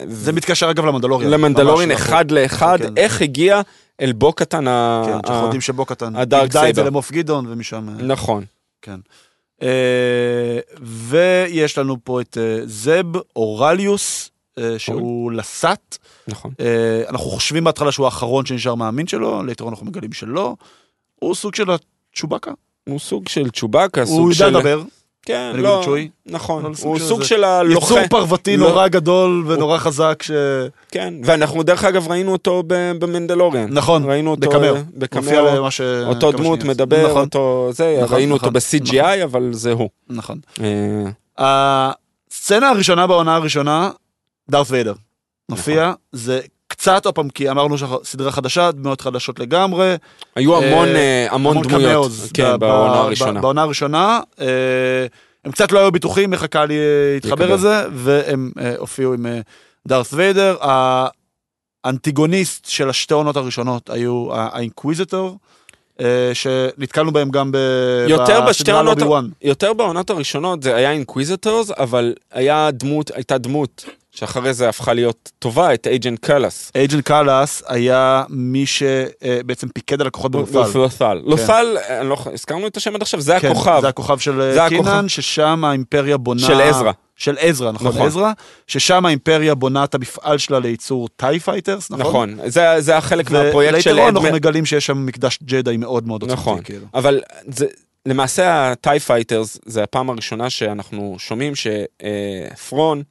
[0.07, 1.31] זה מתקשר אגב למנדלוריאן.
[1.31, 2.03] למנדלורין נכון.
[2.07, 2.93] אחד לאחד, כן.
[2.97, 3.61] איך הגיע
[4.01, 4.65] אל בו קטן.
[5.07, 6.17] כן, שאנחנו יודעים שבו קטן.
[6.17, 6.85] ה Dark איבדה את זה saber.
[6.91, 7.89] למוף גדעון ומשם...
[7.99, 8.45] נכון.
[8.83, 9.01] כן.
[9.63, 15.99] אה, ויש לנו פה את אה, זב אורליוס, אה, שהוא לסאט.
[16.29, 16.55] נכון.
[17.09, 20.57] אנחנו חושבים בהתחלה שהוא האחרון שנשאר מאמין שלו, ליתרון אנחנו מגלים שלא.
[21.19, 22.51] הוא סוג של הצ'ובאקה.
[22.85, 24.47] הוא סוג של צ'ובאקה, הוא סוג יודע של...
[24.49, 24.83] לדבר,
[25.31, 26.09] כן, לא, לצ'וי.
[26.27, 26.65] נכון.
[26.65, 27.23] אבל סוג הוא של סוג.
[27.23, 27.95] של הלוחם.
[27.95, 30.31] יצור פרוותי לא- נורא גדול ונורא חזק ש...
[30.91, 33.67] כן, ואנחנו דרך אגב ראינו אותו ב- במנדלוריאן.
[33.71, 34.51] נכון, ראינו אותו
[34.95, 35.47] בקמאו.
[35.47, 35.55] אה.
[35.55, 35.81] למה ש...
[35.81, 36.75] אותו דמות שנייה.
[36.75, 39.89] מדבר, נכון, אותו זה, נכון, ראינו אותו נכון, ב-CGI, אבל זה הוא.
[40.11, 40.39] נכון.
[40.61, 41.91] אה,
[42.31, 43.91] הסצנה הראשונה בעונה הראשונה,
[44.51, 44.95] דארת ויידר.
[45.49, 46.41] מופיע, זה
[46.81, 49.95] קצת, עוד פעם, כי אמרנו שסדרה חדשה, דמויות חדשות לגמרי.
[50.37, 53.41] היו המון אה, אה, המון דמויות, כן, בעונה הראשונה.
[53.41, 54.21] בעונה הראשונה.
[54.41, 55.07] אה,
[55.45, 56.71] הם קצת לא היו בטוחים איך הקהל
[57.17, 57.55] יתחבר.
[57.55, 59.41] לזה, והם אה, הופיעו עם אה,
[59.89, 60.57] דארת ויידר.
[61.85, 65.35] האנטיגוניסט של השתי העונות הראשונות היו האינקוויזיטור, אה,
[66.35, 69.25] שנתקלנו בהם גם ב- יותר בשתי בסדרה העונות-.
[69.43, 75.31] יותר בעונות הראשונות זה היה Inquisitors, אבל היה דמות, הייתה דמות, שאחרי זה הפכה להיות
[75.39, 76.73] טובה, את Agent קאלוס.
[76.75, 80.79] Agent קאלוס היה מי שבעצם פיקד על הכוחות בלות'ל.
[80.79, 81.21] לות'ל.
[81.25, 81.77] לות'ל,
[82.33, 83.79] הזכרנו את השם עד עכשיו, זה כן, הכוכב.
[83.81, 84.69] זה הכוכב של אה.
[84.69, 86.41] קינן, ששם האימפריה בונה...
[86.41, 86.93] של עזרא.
[87.21, 88.07] של עזרא, נכון, נכון.
[88.07, 88.33] עזרא,
[88.67, 92.31] ששם האימפריה בונה את המפעל שלה לייצור טאי פייטרס, נכון?
[92.31, 94.37] נכון, זה זה היה חלק מהפרויקט של ולייטרון אנחנו אדמר.
[94.37, 96.87] מגלים שיש שם מקדש ג'די מאוד מאוד עוצמתי, נכון, כאילו.
[96.95, 97.67] אבל זה,
[98.07, 103.03] למעשה הטי פייטרס זה הפעם הראשונה שאנחנו שומעים שפרון,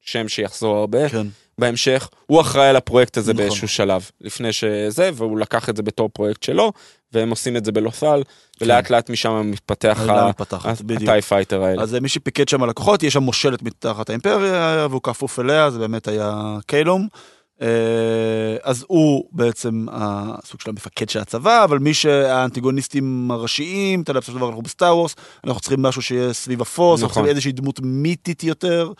[0.00, 1.26] שם שיחזור הרבה, כן,
[1.58, 3.44] בהמשך, הוא אחראי על הפרויקט הזה נכון.
[3.44, 6.72] באיזשהו שלב, לפני שזה, והוא לקח את זה בתור פרויקט שלו,
[7.12, 8.22] והם עושים את זה בלות'ל,
[8.60, 10.00] ולאט לאט משם מתפתח.
[11.10, 11.82] הטי פייטר האלה.
[11.82, 15.70] אז אה, מי שפיקד שם על לקוחות, יש שם מושלת מתחת האימפריה, והוא כפוף אליה,
[15.70, 17.08] זה באמת היה קיילום.
[17.62, 24.20] אה, אז הוא בעצם הסוג של המפקד של הצבא, אבל מי שהאנטיגוניסטים הראשיים, אתה יודע,
[24.20, 27.22] בסופו של דבר אנחנו בסטאר וורס, אנחנו צריכים משהו שיהיה סביב הפורס, אנחנו נכון.
[27.22, 28.92] צריכים איזושהי דמות מיתית יותר.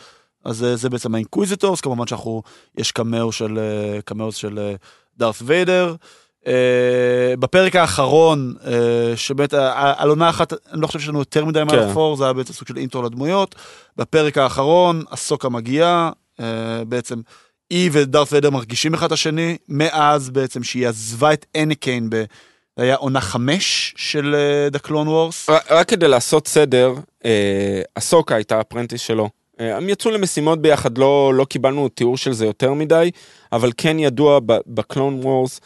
[0.44, 2.42] אז אה, זה בעצם האינקוויזיטורס, כמובן שאנחנו,
[2.78, 3.58] יש קמאו של,
[4.04, 4.74] קמאו של
[5.16, 5.94] דארת ויידר.
[6.44, 6.48] Uh,
[7.38, 8.66] בפרק האחרון, uh,
[9.16, 11.78] שבאמת אה, על עונה אחת, אני לא חושב שיש לנו יותר מדי מה כן.
[11.78, 13.54] לחפור, זה היה בעצם סוג של אינטרו לדמויות.
[13.96, 16.10] בפרק האחרון, הסוקה מגיעה,
[16.40, 16.42] uh,
[16.88, 17.20] בעצם
[17.70, 22.24] היא ודארת ויידר מרגישים אחד את השני, מאז בעצם שהיא עזבה את אניקיין, ב...
[22.76, 24.36] זה היה עונה חמש של
[24.72, 25.52] The Clone Wars.
[25.70, 29.28] רק- כדי לעשות סדר, אה, הסוקה הייתה הפרנטיס שלו.
[29.60, 33.10] אה, הם יצאו למשימות ביחד, לא, לא קיבלנו תיאור של זה יותר מדי,
[33.52, 35.60] אבל כן ידוע בקלון וורס,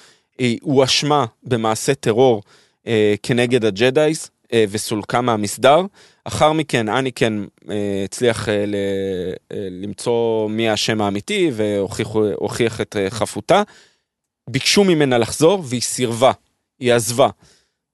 [0.62, 2.42] הואשמה במעשה טרור
[2.86, 5.80] אה, כנגד הג'דאיז אה, וסולקה מהמסדר.
[6.24, 7.74] אחר מכן אניקן אה,
[8.04, 8.74] הצליח אה, ל,
[9.52, 13.62] אה, למצוא מי האשם האמיתי והוכיח את אה, חפותה.
[14.50, 16.32] ביקשו ממנה לחזור והיא סירבה,
[16.80, 17.28] היא עזבה.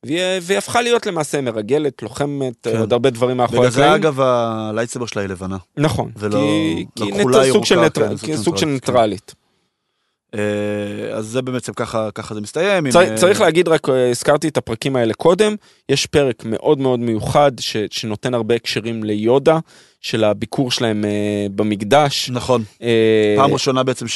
[0.07, 2.77] והיא, והיא הפכה להיות למעשה מרגלת, לוחמת, כן.
[2.79, 4.03] עוד הרבה דברים מאחורי בגלל זה הקלעים.
[4.03, 5.57] אגב הלייטסבר שלה היא לבנה.
[5.77, 8.67] נכון, ולא- כי, לא כי כחולה נטר, סוג של, ירוקה, נטר, כן, כי סוג של
[8.67, 9.48] ניטרלית, כן.
[10.35, 10.41] אה,
[11.17, 12.87] אז זה בעצם ככה, ככה זה מסתיים.
[12.87, 15.55] עם, צריך, אה, צריך להגיד, רק אה, הזכרתי את הפרקים האלה קודם,
[15.89, 19.59] יש פרק מאוד מאוד מיוחד ש, שנותן הרבה הקשרים ליודה,
[20.01, 21.05] של הביקור שלהם
[21.55, 22.31] במקדש.
[22.31, 22.63] נכון.
[23.37, 24.07] פעם ראשונה בעצם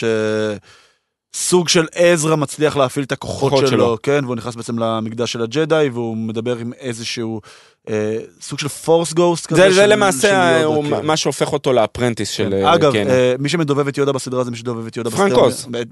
[1.37, 3.97] שסוג של עזרא מצליח להפעיל את הכוחות כוחות שלו, שלו.
[4.03, 7.41] כן, והוא נכנס בעצם למקדש של הג'די, והוא מדבר עם איזשהו
[7.89, 9.61] אה, סוג של פורס גוסט כזה.
[9.63, 11.07] זה, של- זה של למעשה יודה, הוא, כן.
[11.07, 12.51] מה שהופך אותו לאפרנטיס של...
[12.51, 12.67] כן.
[12.67, 13.09] אה, אגב, כן.
[13.09, 15.11] אה, מי שמדובב את יודה בסדרה זה מי שדובב את יודה.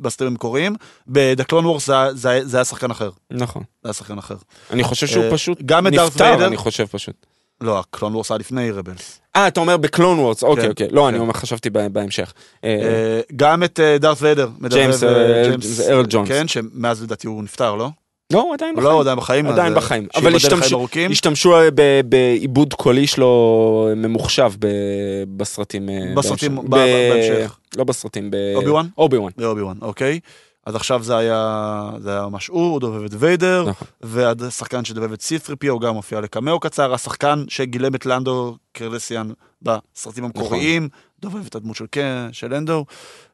[0.00, 0.74] בסרטים המקוריים.
[1.08, 3.10] ב The Clone Wars זה זה זה היה שחקן אחר.
[3.30, 3.62] נכון.
[3.82, 4.34] זה היה שחקן אחר.
[4.70, 7.26] אני חושב שהוא אה, פשוט נפטר, אני חושב פשוט.
[7.60, 9.20] לא, ה Clone Wars היה לפני Rebels.
[9.36, 10.88] אה, אתה אומר ב Clone Wars, אוקיי, כן, אוקיי.
[10.90, 11.20] לא, אני כן.
[11.20, 12.32] אומר, חשבתי בה- בהמשך.
[12.64, 14.48] אה, אה, גם את אה, דארת ויידר.
[14.58, 15.52] מדבב, ג'יימס, אה, אה,
[15.90, 16.28] ארל ג'ונס.
[16.28, 17.88] כן, שמאז לדעתי הוא נפטר, לא?
[18.32, 18.94] לא, הוא עדיין לא, בחיים.
[18.94, 19.46] הוא עדיין בחיים.
[19.46, 20.06] עדיין אה, בחיים.
[20.16, 20.34] אבל
[21.10, 21.68] השתמשו- אה,
[22.04, 24.52] בעיבוד קולי שלו ממוחשב
[25.36, 25.88] בסרטים.
[25.88, 27.56] אה, בסרטים, בהמשך.
[27.76, 28.36] לא בסרטים, ב...
[28.54, 28.86] אובי וואן?
[28.98, 29.32] אובי וואן.
[29.36, 30.20] באובי וואן, אוקיי.
[30.66, 33.88] אז עכשיו זה היה, זה היה ממש הוא, הוא דובב את ויידר, נכון.
[34.00, 39.28] והשחקן שדובב את C3PO הוא גם מופיע לקמאו קצר, השחקן שגילם את לנדו קרלסיאן
[39.62, 40.42] בסרטים נכון.
[40.42, 40.88] המקוריים,
[41.20, 41.86] דובב את הדמות של,
[42.32, 42.84] של לנדו.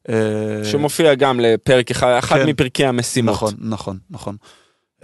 [0.09, 0.15] אה,
[0.65, 2.49] שמופיע גם לפרק אחד, אחד כן.
[2.49, 3.35] מפרקי המשימות.
[3.35, 4.37] נכון, נכון, נכון.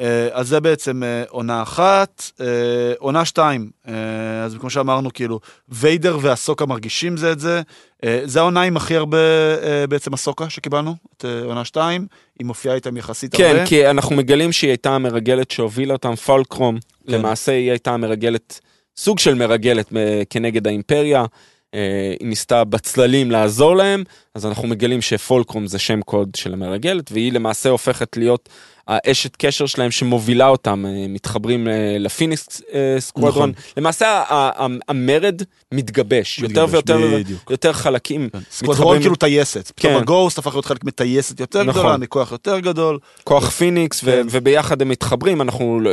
[0.02, 2.46] אה, אז זה בעצם אה, עונה אחת, אה,
[2.98, 3.70] עונה שתיים,
[4.44, 7.62] אז כמו שאמרנו, כאילו, ויידר והסוקה מרגישים זה את זה.
[8.24, 9.18] זה העונה עם הכי הרבה
[9.88, 12.06] בעצם הסוקה שקיבלנו, את עונה שתיים,
[12.38, 13.66] היא מופיעה איתם יחסית כן, הרבה.
[13.66, 16.78] כי אנחנו מגלים שהיא הייתה המרגלת שהובילה אותם, פולקרום.
[17.06, 17.12] כן.
[17.12, 18.60] למעשה היא הייתה המרגלת,
[18.96, 19.92] סוג של מרגלת
[20.30, 21.24] כנגד האימפריה.
[21.74, 21.80] אה,
[22.20, 24.04] היא ניסתה בצללים לעזור להם,
[24.34, 28.48] אז אנחנו מגלים שפולקרום זה שם קוד של המרגלת, והיא למעשה הופכת להיות
[28.88, 33.50] האשת קשר שלהם שמובילה אותם, אה, מתחברים אה, לפיניקס אה, סקוואדרון.
[33.50, 33.62] נכון.
[33.76, 34.22] למעשה
[34.88, 35.42] המרד
[35.74, 37.50] מתגבש, יותר מתגבש, ויותר בדיוק.
[37.50, 38.28] יותר חלקים.
[38.32, 38.38] כן.
[38.68, 39.98] מתחברים- כאילו טייסת, פתאום כן.
[39.98, 41.80] הגוסט הפך להיות חלק מטייסת יותר נכון.
[41.82, 42.98] גדולה, מכוח יותר גדול.
[43.24, 44.26] כוח פיניקס, ו- כן.
[44.30, 45.90] וביחד הם מתחברים, אנחנו לא-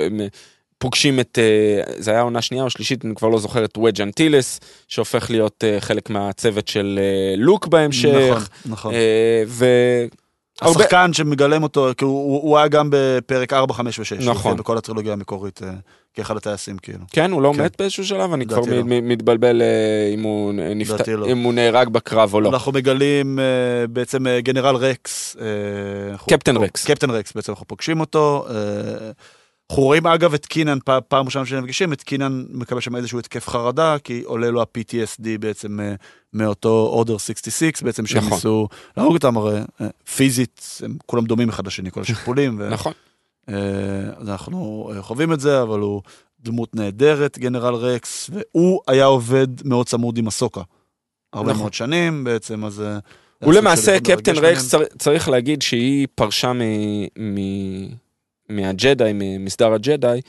[0.80, 4.02] פוגשים את, אה, זה היה עונה שנייה או שלישית, אני כבר לא זוכר, את וודג'
[4.02, 8.50] אנטילס, שהופך להיות אה, חלק מהצוות של אה, לוק נכון, בהמשך.
[8.66, 8.94] נכון.
[8.94, 9.66] אה, ו...
[10.62, 14.26] הרבה- השחקן שמגלם אותו, כאילו, הוא הוא היה גם בפרק 4, 5 ו-6.
[14.26, 14.58] נכון.
[14.58, 15.70] בכל הטרילוגיה המקורית, אה,
[16.14, 17.00] כאחד הטייסים, כאילו.
[17.12, 17.64] כן, הוא לא כן.
[17.64, 18.84] מת באיזשהו שלב, אני כבר לא.
[18.86, 21.08] מתבלבל אה, אם הוא נפט...
[21.08, 21.28] לא.
[21.28, 22.50] אם הוא נהרג בקרב או לא.
[22.50, 23.44] אנחנו מגלים אה,
[23.88, 25.38] בעצם אה, גנרל רקס.
[25.42, 26.86] אה, קפטן רקס.
[26.86, 28.48] קפטן רקס, בעצם אנחנו פוגשים אותו.
[29.70, 33.96] אנחנו רואים אגב את קינן, פעם ראשונה שנפגשים, את קינן מקבל שם איזשהו התקף חרדה,
[34.04, 35.94] כי עולה לו ה-PTSD בעצם אה,
[36.34, 38.34] מאותו אורדר 66, בעצם שהם נכון.
[38.34, 38.68] ניסו
[38.98, 42.56] להרוג אותם, הרי אה, פיזית, הם כולם דומים אחד לשני, כל השכפולים.
[42.60, 42.94] ו- נכון.
[43.50, 43.56] אה,
[44.18, 46.02] אז אנחנו חווים את זה, אבל הוא
[46.40, 50.62] דמות נהדרת, גנרל רקס, והוא היה עובד מאוד צמוד עם הסוקה.
[51.34, 51.62] הרבה נכון.
[51.62, 52.84] מאוד שנים בעצם, אז...
[53.44, 58.09] הוא למעשה, קפטן רקס, צר- צריך להגיד שהיא פרשה מ- מ-
[58.50, 60.22] מהג'די, ממסדר הג'די,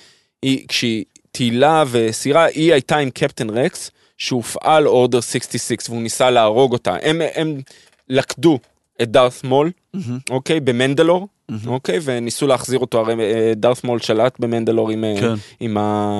[0.42, 6.72] היא, כשהיא טיילה וסירה, היא הייתה עם קפטן רקס, שהופעל Order 66, והוא ניסה להרוג
[6.72, 6.96] אותה.
[7.02, 7.60] הם, הם
[8.08, 8.58] לכדו
[9.02, 11.68] את דארת מול, מהמם, אוקיי, במנדלור, מהמם.
[11.68, 15.34] אוקיי, וניסו להחזיר אותו, הרי אה, דארת מול שלט במנדלור עם, אה, כן.
[15.60, 15.76] עם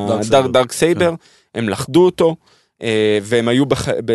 [0.09, 1.01] dark ה dark saber.
[1.01, 1.15] saber,
[1.55, 2.37] הם לכדו אותו.
[2.83, 3.89] אה, והם היו בח...
[3.89, 4.13] ב...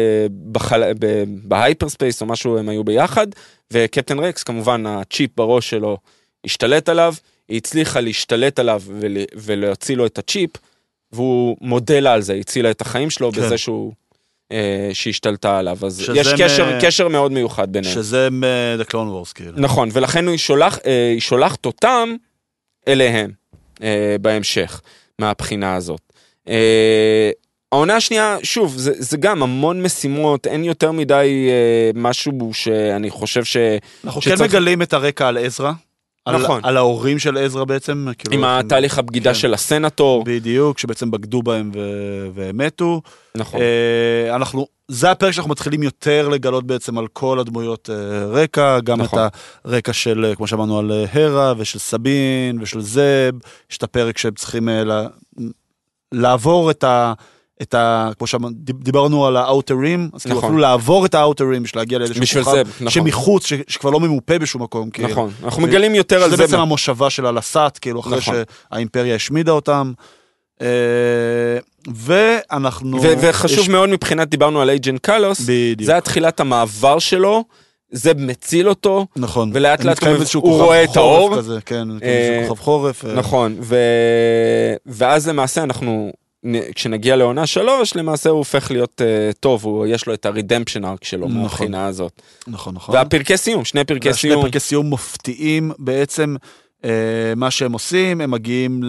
[0.52, 0.94] בחל...
[1.00, 1.24] ב...
[1.44, 3.28] ב hyperspace או משהו, הם היו ביחד,
[3.74, 5.98] וקפטן רקס, כמובן, הצ'יפ בראש שלו
[6.46, 7.14] השתלט עליו,
[7.50, 9.18] היא הצליחה להשתלט עליו ול...
[9.36, 10.50] ולהוציא לו את הצ'יפ,
[11.12, 13.42] והוא מודה לה על זה, הצילה את החיים שלו כן.
[13.42, 13.94] בזה שהוא...
[14.52, 17.94] אה, שהשתלטה עליו, אז יש קשר, מ- קשר מאוד מיוחד ביניהם.
[17.96, 18.44] שזה מ-
[18.82, 18.94] The Clone
[19.30, 19.52] Wars, כאילו.
[19.56, 22.16] נכון, ולכן היא, שולח, אה, היא שולחת אותם
[22.88, 23.32] אליהם
[23.84, 24.82] אה, בהמשך,
[25.20, 26.02] מהבחינה הזאת.
[26.50, 27.30] אה,
[27.72, 33.44] העונה השנייה, שוב, זה, זה גם המון משימות, אין יותר מדי אה, משהו שאני חושב
[33.44, 33.58] ש...
[34.04, 35.72] אנחנו שצריך- כן מגלים את הרקע על עזרא.
[36.26, 36.62] על- נכון.
[36.64, 38.08] על ההורים של עזרא בעצם.
[38.18, 39.40] כאילו, עם התהליך הבגידה כן.
[39.40, 43.02] של הסנטור, בדיוק, שבעצם בגדו בהם ו- והם מתו.
[43.38, 47.96] נכון, אה, אנחנו, זה הפרק שאנחנו מתחילים יותר לגלות בעצם על כל הדמויות אה,
[48.26, 49.20] רקע, גם נכון.
[49.20, 49.32] את
[49.66, 53.36] הרקע של, אה, כמו שאמרנו, על אה, הרה ושל סבין ושל זאב,
[53.72, 55.08] יש את הפרק שהם צריכים אה, לה-
[56.12, 57.14] לעבור את ה...
[57.62, 58.10] את ה...
[58.18, 60.48] כמו שדיברנו על האוטרים, אז כאילו נכון.
[60.50, 62.90] אפילו לעבור את האוטרים בשביל להגיע לאיזשהו כוכב נכון.
[62.90, 64.90] שמחוץ, ש, שכבר לא ממופה בשום מקום.
[64.90, 65.10] כאילו.
[65.10, 66.44] נכון, אנחנו ו- מגלים יותר על שזה זה.
[66.44, 68.36] בעצם מה- המושבה של הלסת, כאילו אחרי נכון.
[68.72, 69.92] שהאימפריה השמידה אותם.
[70.62, 70.68] אה,
[71.96, 73.02] ואנחנו...
[73.02, 75.82] ו- וחשוב יש- מאוד מבחינת, דיברנו על אייג'נט קלוס, בדיוק.
[75.84, 77.44] זה היה תחילת המעבר שלו,
[77.92, 79.52] זה מציל אותו, נכון.
[79.54, 81.38] ולאט לאט הוא- הוא רואה את האור.
[81.38, 83.06] כזה, כן, אה, כוכב חורף.
[83.06, 83.76] אה, נכון, ו...
[84.86, 86.12] ואז למעשה אנחנו,
[86.76, 91.04] כשנגיע לעונה שלוש, למעשה הוא הופך להיות uh, טוב, הוא, יש לו את הרידמפשן ארק
[91.04, 91.42] שלו נכון.
[91.42, 92.22] מהבחינה הזאת.
[92.48, 92.96] נכון, נכון.
[92.96, 96.36] והפרקי סיום, שני פרקי סיום, פרקי סיום מפתיעים בעצם.
[96.86, 98.80] אה, מה שהם עושים, הם מגיעים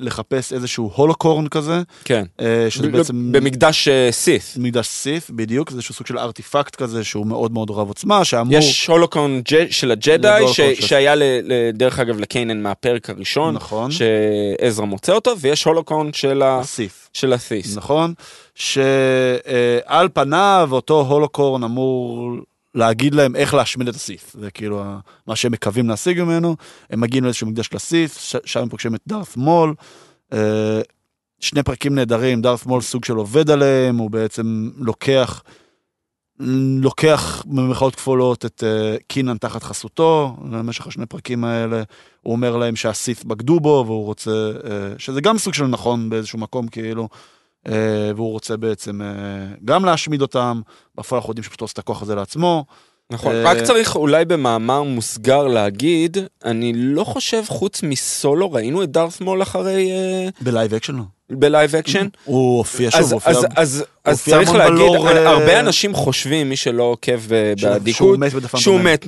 [0.00, 4.54] לחפש איזשהו הולוקורן כזה, כן, אה, שזה בעצם במקדש אה, סית.
[4.56, 8.54] מקדש סיף, בדיוק, זה איזשהו סוג של ארטיפקט כזה שהוא מאוד מאוד רב עוצמה, שאמור...
[8.58, 10.44] יש הולוקון ג'- של הג'די,
[10.80, 11.14] שהיה.
[11.74, 13.90] דרך אגב לקיינן מהפרק הראשון, נכון.
[13.90, 16.60] שעזרא מוצא אותו, ויש הולוקון של, ה...
[16.64, 17.08] סיף.
[17.12, 17.76] של הת'יס.
[17.76, 18.14] נכון?
[18.54, 22.30] שעל פניו אותו הולוקורן אמור
[22.76, 24.36] להגיד להם איך להשמיד את הסיף.
[24.40, 24.84] זה כאילו
[25.26, 26.56] מה שהם מקווים להשיג ממנו.
[26.90, 29.74] הם מגיעים לאיזשהו מקדש לסיף, שם הם פוגשים את דארת מול.
[30.32, 30.80] אה,
[31.40, 35.42] שני פרקים נהדרים, דארת מול סוג של עובד עליהם, הוא בעצם לוקח,
[36.80, 41.82] לוקח במרכאות כפולות את אה, קינן תחת חסותו, במשך השני פרקים האלה.
[42.22, 46.38] הוא אומר להם שהסיף בגדו בו, והוא רוצה, אה, שזה גם סוג של נכון באיזשהו
[46.38, 47.08] מקום, כאילו.
[47.68, 49.08] אה, והוא רוצה בעצם אה,
[49.64, 50.60] גם להשמיד אותם,
[50.94, 52.64] בפועל אנחנו יודעים שפשוט עושה את הכוח הזה לעצמו.
[53.10, 58.90] נכון, אה, רק צריך אולי במאמר מוסגר להגיד, אני לא חושב חוץ מסולו, ראינו את
[58.90, 59.90] דארת מול אחרי...
[60.40, 61.02] ב live action לא.
[61.30, 62.06] ב live action?
[62.24, 63.32] הוא הופיע שוב, הוא הופיע...
[63.56, 68.16] אז, אז, צריך להגיד, בלור, אה, הרבה אנשים חושבים, מי שלא עוקב אה, באדיקות, שהוא
[68.16, 68.80] מת ב The Phantom שהוא.
[68.80, 69.06] מת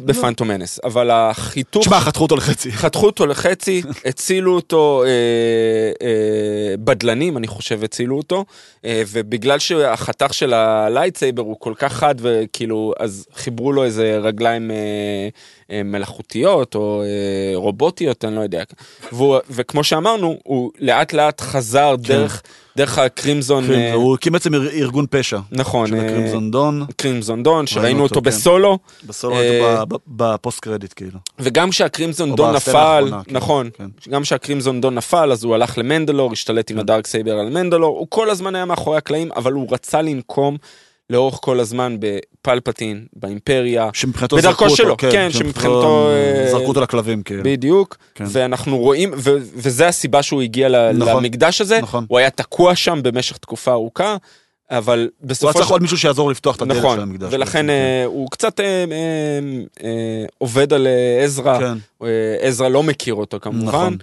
[0.84, 2.72] אבל החיתוך, תשמע, חתכו אותו לחצי.
[2.82, 5.09] חתכו אותו לחצי, הצילו אותו, אה,
[6.07, 8.44] אה, בדלנים, אני חושב, הצילו אותו,
[8.84, 14.18] אה, ובגלל שהחתך של ה lightsaber הוא כל כך חד, וכאילו, אז חיברו לו איזה
[14.22, 14.76] רגליים אה,
[15.70, 17.03] אה, מלאכותיות או
[17.55, 18.62] רובוטיות, אני לא יודע.
[19.12, 22.42] והוא, וכמו שאמרנו, הוא לאט לאט חזר דרך,
[22.79, 25.39] דרך הקרימזון, אה, כן, הוא הקים בעצם אר- ארגון פשע.
[25.53, 26.85] נכון, של אה, הקרימזון דון.
[26.97, 28.26] קרימזון דון, שראינו אותו, כן.
[28.26, 31.18] בסולו, בסולו אה, ב post credit, כאילו.
[31.39, 33.87] וגם כשהקרימזון דון נפל, כן, נכון, כן.
[34.11, 36.81] גם כשהקרימזון דון נפל, אז הוא הלך למנדלור, השתלט עם כן.
[36.81, 40.57] הדארק סייבר על מנדלור, הוא כל הזמן היה מאחורי הקלעים, אבל הוא רצה לנקום
[41.11, 47.22] לאורך כל הזמן בפלפטין, באימפריה, שמבחינתו זרקו שלו, אותו, כן, שמבחינתו, אה, זרקו אותו לכלבים,
[47.22, 47.42] כאילו.
[47.44, 48.24] בדיוק, כן.
[48.28, 52.06] ואנחנו רואים, ו- וזה הסיבה שהוא הגיע נכון, למקדש הזה, נכון.
[52.09, 54.16] הוא היה תקוע שם במשך תקופה ארוכה,
[54.70, 57.28] אבל הוא היה בסופו צריך של עוד מישהו שיעזור לפתוח את הדלת של נכון, המקדש.
[57.32, 58.84] ולכן בעצם, אה, הוא קצת אה,
[59.84, 60.86] אה, עובד על
[61.24, 62.06] עזרא, כן.
[62.40, 63.96] עזרא לא מכיר אותו כמובן, נכון.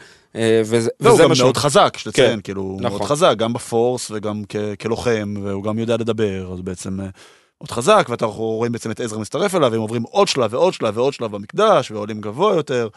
[0.66, 1.46] וזה והוא וזה גם מה שהוא...
[1.46, 2.98] מאוד חזק, יש לציין, כן, כאילו, הוא נכון.
[2.98, 8.08] מאוד חזק, גם בפורס וגם כ- כלוחם, והוא גם יודע לדבר, אז בעצם מאוד חזק,
[8.10, 11.32] ואנחנו רואים בעצם את עזרא מצטרף אליו, והם עוברים עוד שלב ועוד שלב ועוד שלב
[11.32, 12.88] במקדש, ועולים גבוה יותר,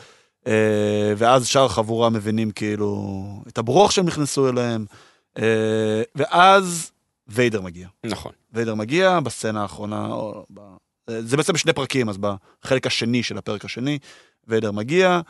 [1.16, 4.84] ואז שאר החבורה מבינים כאילו את הברוך שהם נכנסו אליהם,
[6.16, 6.90] ואז
[7.29, 7.89] ויידר מגיע.
[8.07, 10.61] נכון, ויידר מגיע בסצנה האחרונה, או ב...
[11.20, 13.99] זה בעצם שני פרקים, אז בחלק השני של הפרק השני,
[14.47, 15.20] ויידר מגיע,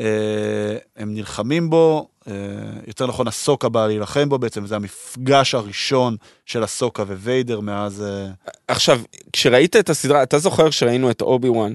[0.00, 2.32] אה, הם נלחמים בו, אה,
[2.86, 8.02] יותר נכון אסוקה באה להילחם בו בעצם, זה המפגש הראשון של אסוקה וויידר מאז...
[8.02, 8.30] אה,
[8.68, 9.00] עכשיו,
[9.32, 11.74] כשראית את הסדרה, אתה זוכר שראינו את אובי וואן,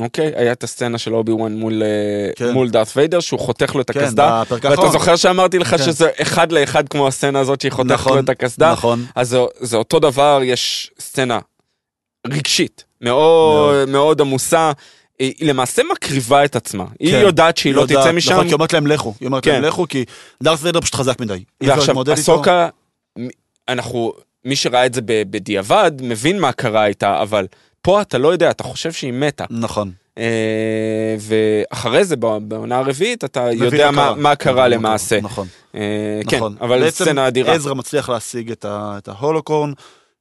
[0.00, 0.32] אוקיי?
[0.36, 1.88] היה את הסצנה של אובי וואן מול, אה,
[2.36, 2.52] כן.
[2.52, 4.88] מול דארת ויידר, שהוא חותך לו את כן, הקסדה, ואתה.
[4.88, 5.78] זוכר שאמרתי לך כן.
[5.78, 8.72] שזה אחד לאחד כמו הסצנה הזאת שהיא חותכת נכון, לו את הקסדה?
[8.72, 11.38] נכון, אז זה, זה אותו דבר, יש סצנה
[12.26, 14.72] רגשית, מאוד מאוד עמוסה.
[15.18, 16.84] היא, היא למעשה מקריבה את עצמה.
[17.00, 17.20] היא כן.
[17.20, 18.32] יודעת שהיא לא יודעת, תצא משם.
[18.32, 19.52] נכון, כי היא אומרת להם לכו, היא אומרת כן.
[19.52, 20.04] להם לכו, כי
[20.42, 21.44] דארת ויידר פשוט חזק מדי.
[21.62, 22.12] אפשר ועכשיו.
[22.12, 22.68] הסוקה,
[23.68, 24.12] אנחנו
[24.44, 27.46] מי שראה את זה בדיעבד, מבין מה קרה איתה, אבל
[27.86, 29.44] פה אתה לא יודע, אתה חושב שהיא מתה.
[29.50, 29.92] נכון.
[30.18, 34.14] אה, ואחרי זה, בעונה הרביעית, אתה יודע מה.
[34.14, 35.20] מה קרה מבין למעשה.
[35.20, 35.46] נכון.
[35.74, 36.56] אה, כן, נכון.
[36.60, 37.54] אבל סצנה אדירה.
[37.54, 39.72] עזרא מצליח להשיג את, ה, את ההולוקורן.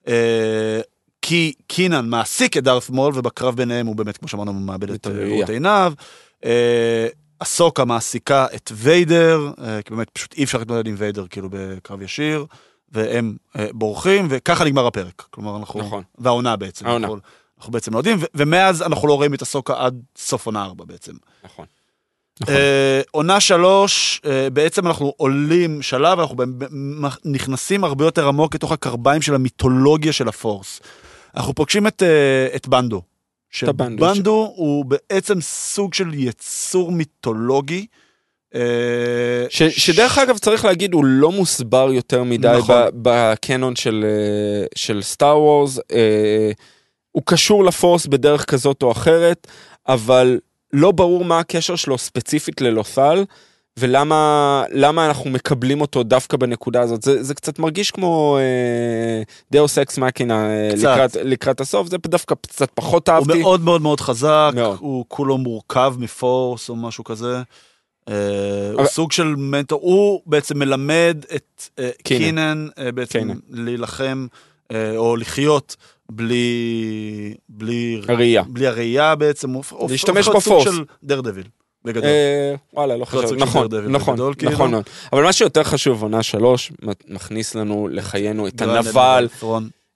[0.07, 0.79] אה,
[1.21, 5.11] כי קינן מעסיק את דארת מול, ובקרב ביניהם הוא באמת, כמו שאמרנו, מאבד את אה.
[5.11, 5.93] ראות עיניו.
[6.45, 7.07] אה,
[7.39, 12.01] אסוקה מעסיקה את ויידר, אה, כי באמת פשוט אי אפשר להתמודד עם ויידר כאילו בקרב
[12.01, 12.45] ישיר,
[12.91, 15.23] והם אה, בורחים, וככה נגמר הפרק.
[15.29, 15.79] כלומר, אנחנו...
[15.79, 16.03] נכון.
[16.17, 16.87] והעונה בעצם.
[16.87, 17.07] העונה.
[17.65, 20.85] אנחנו, בעצם לא יודעים, ו- ומאז אנחנו לא רואים את אסוקה עד סוף עונה ארבע
[20.85, 21.11] בעצם.
[21.43, 21.65] נכון.
[22.41, 22.55] נכון.
[22.55, 26.35] אה, עונה שלוש, אה, בעצם אנחנו עולים שלב, אנחנו
[27.25, 30.81] נכנסים הרבה יותר עמוק לתוך הקרביים של המיתולוגיה של הפורס.
[31.35, 33.01] אנחנו פוגשים את, אה, את בנדו.
[33.61, 37.85] הבנדו, שבנדו הוא בעצם סוג של יצור מיתולוגי.
[38.55, 38.61] אה,
[39.49, 42.75] ש, שדרך אגב צריך להגיד הוא לא מוסבר יותר מדי נכון.
[42.93, 44.05] בקנון של,
[44.75, 46.51] של סטאר וורס, אה,
[47.15, 49.47] הוא קשור לפורס בדרך כזאת או אחרת,
[49.87, 50.39] אבל
[50.73, 53.23] לא ברור מה הקשר שלו ספציפית ללות'ל.
[53.79, 59.77] ולמה למה אנחנו מקבלים אותו דווקא בנקודה הזאת זה, זה קצת מרגיש כמו אה, deus
[59.77, 59.97] ex
[60.75, 60.79] קצת.
[60.81, 63.39] לקראת, לקראת הסוף זה דווקא קצת פחות הוא אהבתי.
[63.41, 64.77] מאוד מאוד מאוד חזק, מאוד.
[64.79, 67.35] הוא כולו מורכב מ Force או משהו כזה.
[68.07, 68.15] הוא
[68.79, 72.19] אבל- סוג של מנטור, הוא בעצם מלמד את אה, קינן.
[72.23, 73.37] קינן אה, בעצם קינן.
[73.49, 74.27] להילחם
[74.71, 75.75] אה, או לחיות
[76.09, 78.43] בלי בלי הראייה.
[78.47, 79.53] בלי הראייה בעצם,
[79.89, 80.63] להשתמש בפורס.
[80.63, 81.43] של דרדביל,
[81.85, 82.09] בגדול.
[82.09, 84.51] אה, וואלה, לא סוג של נכון, נכון, בגדול, כאילו.
[84.51, 84.73] נכון.
[85.13, 86.71] אבל מה שיותר חשוב, עונה שלוש,
[87.07, 89.27] מכניס לנו לחיינו את הנבל.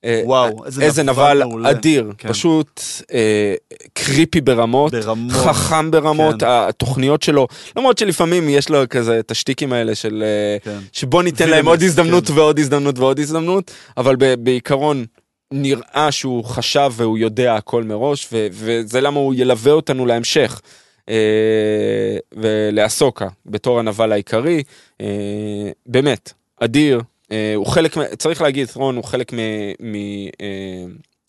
[0.06, 1.70] אה, וואו, איזה איזה נבל מעולה.
[1.70, 2.30] אדיר, כן.
[2.30, 2.82] פשוט
[3.14, 3.54] אה,
[3.94, 5.32] קריפי ברמות, ברמות.
[5.32, 6.48] חכם ברמות, כן.
[6.50, 10.80] התוכניות שלו, למרות שלפעמים יש לו כזה את השטיקים האלה של אה, כן.
[10.92, 12.34] שבוא ניתן להם עוד הזדמנות כן.
[12.34, 15.06] ועוד הזדמנות ועוד הזדמנות, אבל ב- בעיקרון
[15.52, 20.62] נראה שהוא חשב והוא יודע הכל מראש, ו- וזה למה הוא ילווה אותנו להמשך.
[21.10, 24.64] אה, ולאסוקה בתור הנבל העיקרי,
[25.02, 29.32] אה, באמת, אדיר, אה, הוא חלק, צריך להגיד, ת'רון הוא חלק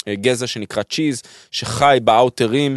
[0.06, 2.76] מגזע שנקרא צ'יז, שחי באאוטרים,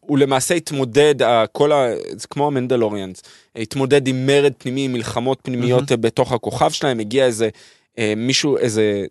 [0.00, 1.14] הוא למעשה התמודד,
[1.52, 1.86] כל ה...
[2.16, 3.22] זה כמו המנדלוריאנס,
[3.56, 6.02] התמודד עם מרד פנימי, עם מלחמות פנימיות מהמם.
[6.02, 7.48] בתוך הכוכב שלהם, הגיע איזה
[8.16, 9.04] מישהו, איזה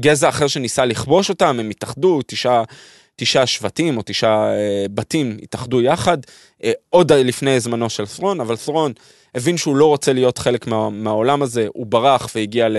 [0.00, 2.64] גזע אחר שניסה לכבוש אותם, הם התאחדו, תשעה,
[3.16, 6.18] תשעה שבטים או תשעה אה, בתים התאחדו יחד,
[6.64, 8.92] אה, עוד לפני זמנו של ת'רון, אבל ת'רון
[9.34, 12.76] הבין שהוא לא רוצה להיות חלק מה, מהעולם הזה, הוא ברח והגיע ל,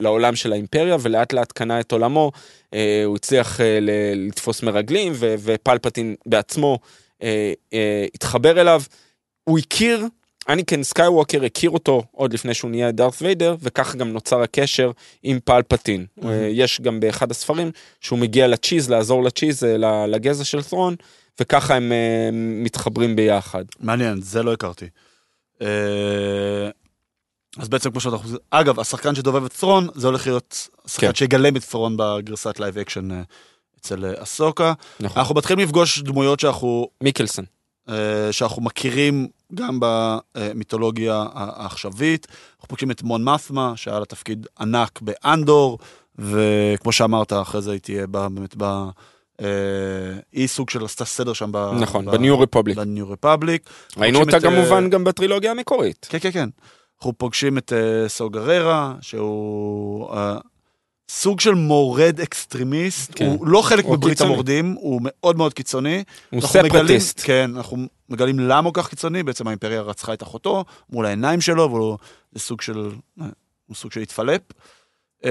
[0.00, 2.32] לעולם של האימפריה, ולאט לאט קנה את עולמו,
[2.74, 6.78] אה, הוא הצליח אה, ל- לתפוס מרגלים, ו, ופלפטין בעצמו
[7.22, 8.82] אה, אה, התחבר אליו.
[9.44, 10.06] הוא הכיר,
[10.48, 14.90] אניקן סקייווקר הכיר אותו עוד לפני שהוא נהיה דארת ויידר, וכך גם נוצר הקשר
[15.22, 16.06] עם פלפטין.
[16.20, 16.26] Mhm.
[16.26, 17.70] אה, יש גם באחד הספרים
[18.00, 20.94] שהוא מגיע לצ'יז, לעזור לצ'יז, אה, לגזע של ת'רון,
[21.40, 23.64] וככה הם אה, מתחברים ביחד.
[23.80, 24.86] מעניין, זה לא הכרתי.
[27.58, 31.14] אז בעצם כמו שאתה חושב, אגב, השחקן שדובב את ת'רון, זה הולך להיות השחקן כן.
[31.14, 33.08] שיגלם את ת'רון בגרסת live action
[33.80, 34.72] אצל אסוקה.
[35.00, 35.18] נכון.
[35.18, 37.44] אנחנו מתחילים לפגוש דמויות שאנחנו, מיקלסון.
[37.88, 42.26] אה, שאנחנו מכירים גם במיתולוגיה העכשווית.
[42.56, 45.78] אנחנו פוגשים את מון מאת'מה, שהיה לה תפקיד ענק באנדור,
[46.18, 48.64] וכמו שאמרת, אחרי זה היא תהיה באמת ב...
[49.40, 49.46] אה,
[50.32, 51.70] היא סוג של עשתה סדר שם ב...
[51.80, 52.76] נכון, בניו רפובליק.
[52.76, 53.70] בניו רפבליק.
[53.96, 56.06] ראינו אותה אה, כמובן גם בטרילוגיה המקורית.
[56.10, 56.48] כן, כן, כן.
[56.98, 60.08] אנחנו פוגשים את uh, סו גררה, שהוא
[61.08, 63.26] סוג של מורד extremist, כן.
[63.26, 64.30] הוא לא חלק מברית קיצוני.
[64.30, 66.04] המורדים, הוא מאוד מאוד קיצוני.
[66.30, 67.20] הוא separatist.
[67.24, 67.76] כן, אנחנו
[68.08, 71.98] מגלים למה הוא כך קיצוני, בעצם האימפריה רצחה את אחותו מול העיניים שלו, והוא
[72.32, 72.90] זה סוג של,
[73.66, 74.40] הוא סוג של התפלפ.
[75.24, 75.30] אה,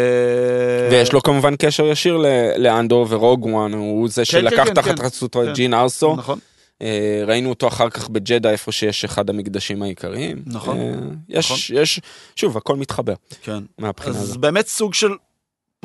[0.92, 2.18] ויש לו כמובן קשר ישיר
[2.58, 5.06] לאנדור ורוג וואן, הוא זה כן, שלקח כן, תחת כן.
[5.06, 5.54] חסותו את כן.
[5.54, 6.16] ג'ין ארסו.
[6.16, 6.40] נכון,
[6.82, 10.42] אה, ראינו אותו אחר כך בג'דה, איפה שיש אחד המקדשים העיקריים.
[10.46, 10.94] נכון, אה,
[11.30, 11.78] יש, נכון.
[11.82, 12.00] יש,
[12.36, 13.64] שוב, הכל מתחבר כן.
[13.78, 14.38] מהבחינה אז הזאת.
[14.38, 15.12] באמת סוג של,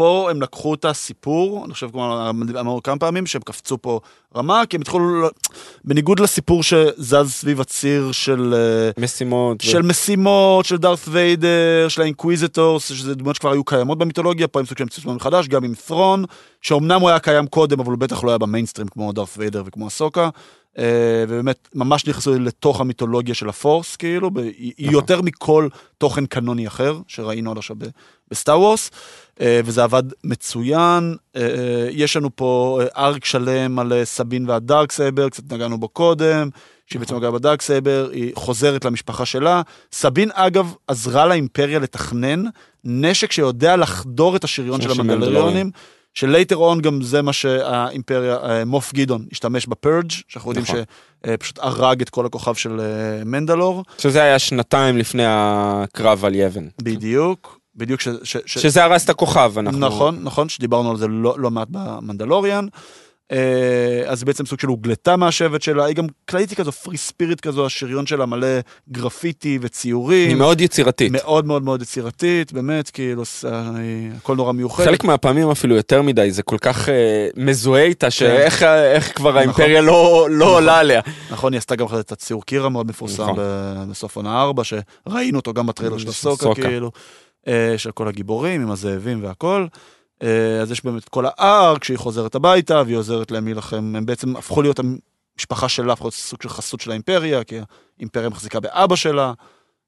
[0.00, 4.00] פה הם לקחו את הסיפור, אני חושב כמו אמרנו כמה פעמים, שהם קפצו פה
[4.36, 5.28] רמה, כי הם התחילו,
[5.84, 8.54] בניגוד לסיפור שזז סביב הציר של...
[8.56, 9.56] אה, משימות.
[9.64, 14.48] ו- של משימות, של דארת ויידר, של ה Inquisitors, שזה דמויות שכבר היו קיימות במיתולוגיה,
[14.48, 16.24] פה הם סוג של המציאו מחדש, גם עם ת'רון,
[16.62, 19.88] שאומנם הוא היה קיים קודם, אבל הוא בטח לא היה במיינסטרים כמו דארת ויידר וכמו
[19.88, 20.28] אסוקה.
[20.78, 25.68] אה, ובאמת, ממש נכנסו לתוך המיתולוגיה של ה Force, כאילו, היא היא יותר מכל
[25.98, 27.76] תוכן קנוני אחר, שראינו עד עכשיו
[28.30, 28.90] בסטאר וורס,
[29.40, 31.16] אה, וזה עבד מצוין.
[31.36, 36.48] אה, יש לנו פה arc שלם על סבין וה dark saber, קצת נגענו בו קודם,
[36.86, 39.62] שהיא בעצם נגעה ב dark saber, היא חוזרת למשפחה שלה.
[39.92, 42.44] סבין, אגב, עזרה לאימפריה לתכנן
[42.84, 45.70] נשק שיודע לחדור את השריון של של המנדלריונים.
[46.14, 50.82] שלייטר און גם זה מה שהאימפריה, אה, מוף גידון, השתמש בפרג', שאנחנו יודעים נכון.
[51.26, 53.84] שפשוט הרג את כל הכוכב של אה, מנדלור.
[53.98, 56.68] שזה היה שנתיים לפני הקרב על יבן.
[56.82, 58.08] בדיוק, בדיוק ש...
[58.22, 59.78] ש, ש שזה הרס את הכוכב, אנחנו...
[59.78, 62.66] נכון, נכון, שדיברנו על זה לא, לא מעט במנדלוריאן.
[63.32, 67.66] אה, אז בעצם סוג של הוגלתה מהשבט שלה, היא גם כללית כזו פרי ספיריט כזו,
[67.66, 68.46] השריון שלה מלא
[68.90, 70.28] גרפיטי וציורים.
[70.28, 71.12] היא מאוד יצירתית.
[71.12, 73.22] מאוד מאוד מאוד יצירתית, באמת, כאילו,
[74.16, 74.84] הכל נורא מיוחד.
[74.84, 79.38] חלק מהפעמים אפילו יותר מדי, זה כל כך אה, מזוהה איתה, שאיך איך כבר נכון.
[79.38, 81.00] האימפריה לא לא עולה עליה.
[81.30, 83.36] נכון, היא עשתה גם את הציור קירה מאוד מפורסם נכון.
[83.90, 86.62] בסוף עונה 4, שראינו אותו גם בטריילר של הסוקה, סוקה.
[86.62, 86.90] כאילו,
[87.48, 89.66] אה, של כל הגיבורים עם הזאבים והכל.
[90.22, 94.06] אה, אז יש באמת את כל הארק שהיא חוזרת הביתה והיא עוזרת להם להילחם, הם
[94.06, 94.80] בעצם הפכו להיות
[95.36, 97.58] המשפחה שלה, הפכו להיות סוג של חסות של האימפריה, כי
[97.98, 99.32] האימפריה מחזיקה באבא שלה,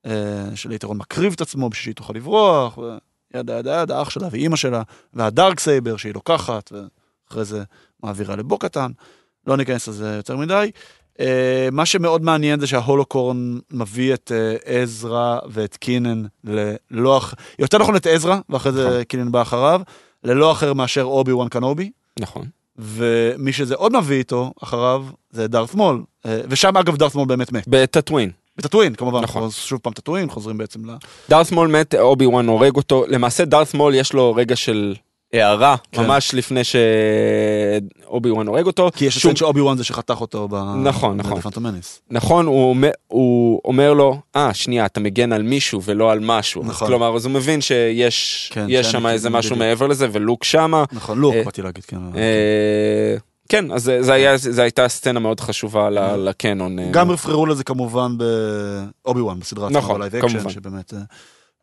[0.07, 4.29] אה, שליתרון מקריב את עצמו בשביל שהיא תוכל לברוח, ו yada yada yada, אח שלה
[4.31, 4.83] ואימא שלה,
[5.15, 7.63] וה dark saber שהיא לוקחת, ואחרי זה
[8.03, 8.91] מעבירה לבו קטאן.
[9.47, 10.71] לא ניכנס לזה יותר מדי.
[11.13, 11.23] Uh,
[11.73, 14.33] מה שמאוד מעניין זה שה holocron מביא את
[14.65, 17.35] עזרא ואת קינן ללא אח...
[17.59, 19.05] יותר נכון את עזרא, ואחרי זה נכון.
[19.05, 19.81] קינן בא אחריו,
[20.25, 21.91] ללא אחר מאשר אובי וואן קנובי,
[22.21, 22.47] נכון.
[22.79, 27.53] ומי שזה עוד מביא איתו אחריו זה דארת מול, uh, ושם אגב דארת מול באמת
[27.53, 27.65] מת.
[27.69, 28.31] בטאטווין.
[28.57, 29.43] בטאטווין כמובן, נכון.
[29.43, 29.51] נכון.
[29.51, 30.95] שוב פעם טאטווין, חוזרים בעצם ל...
[31.29, 33.05] דארת מול מת, אובי וואן הורג אותו.
[33.09, 34.95] למעשה דארת מול יש לו רגע של
[35.33, 36.03] הארה, כן.
[36.07, 38.91] ממש לפני שאובי וואן הורג אותו.
[38.95, 40.55] כי יש לציין שאובי וואן זה שחתך אותו ב...
[40.85, 41.41] נכון, נכון.
[42.11, 46.63] נכון, הוא אומר, הוא אומר לו, אה, שנייה, אתה מגן על מישהו ולא על משהו.
[46.65, 46.89] נכון.
[46.89, 49.69] כלומר, אז הוא מבין שיש כן, שם איזה משהו בדיוק.
[49.69, 50.85] מעבר לזה, ולוק שמה.
[50.93, 51.97] נכון, לוק, אה, באתי להגיד, כן.
[52.17, 53.17] אה,
[53.49, 56.79] כן, אז זה- זה היה- זה הייתה סצנה מאוד חשובה ל- לקנון.
[56.79, 56.89] אה.
[56.91, 58.13] גם רפררו לזה כמובן
[59.05, 60.51] ב-Obi-Wan בסדרה עצמה, נכון, כמובן.
[60.51, 60.95] שבאמת,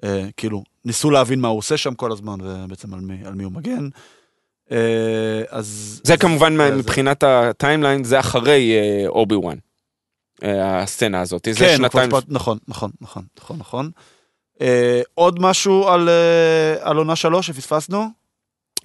[0.04, 3.34] אה, אה, כאילו, ניסו להבין מה הוא עושה שם כל הזמן, ובעצם על מי, על
[3.34, 3.90] מי הוא מגן.
[4.72, 4.78] אה,
[5.50, 6.02] אז...
[6.04, 9.58] זה כמובן זה- מבחינת ה-timeline, זה אחרי אה, Obi-Wan.
[10.44, 12.06] אה, הסצנה הזאת, זה כן, כבר שנתיים.
[12.10, 13.90] טיפה- נכון, נכון, נכון, נכון, נכון.
[14.62, 18.06] אה, עוד משהו על אה, על עונה שלוש שפספסנו?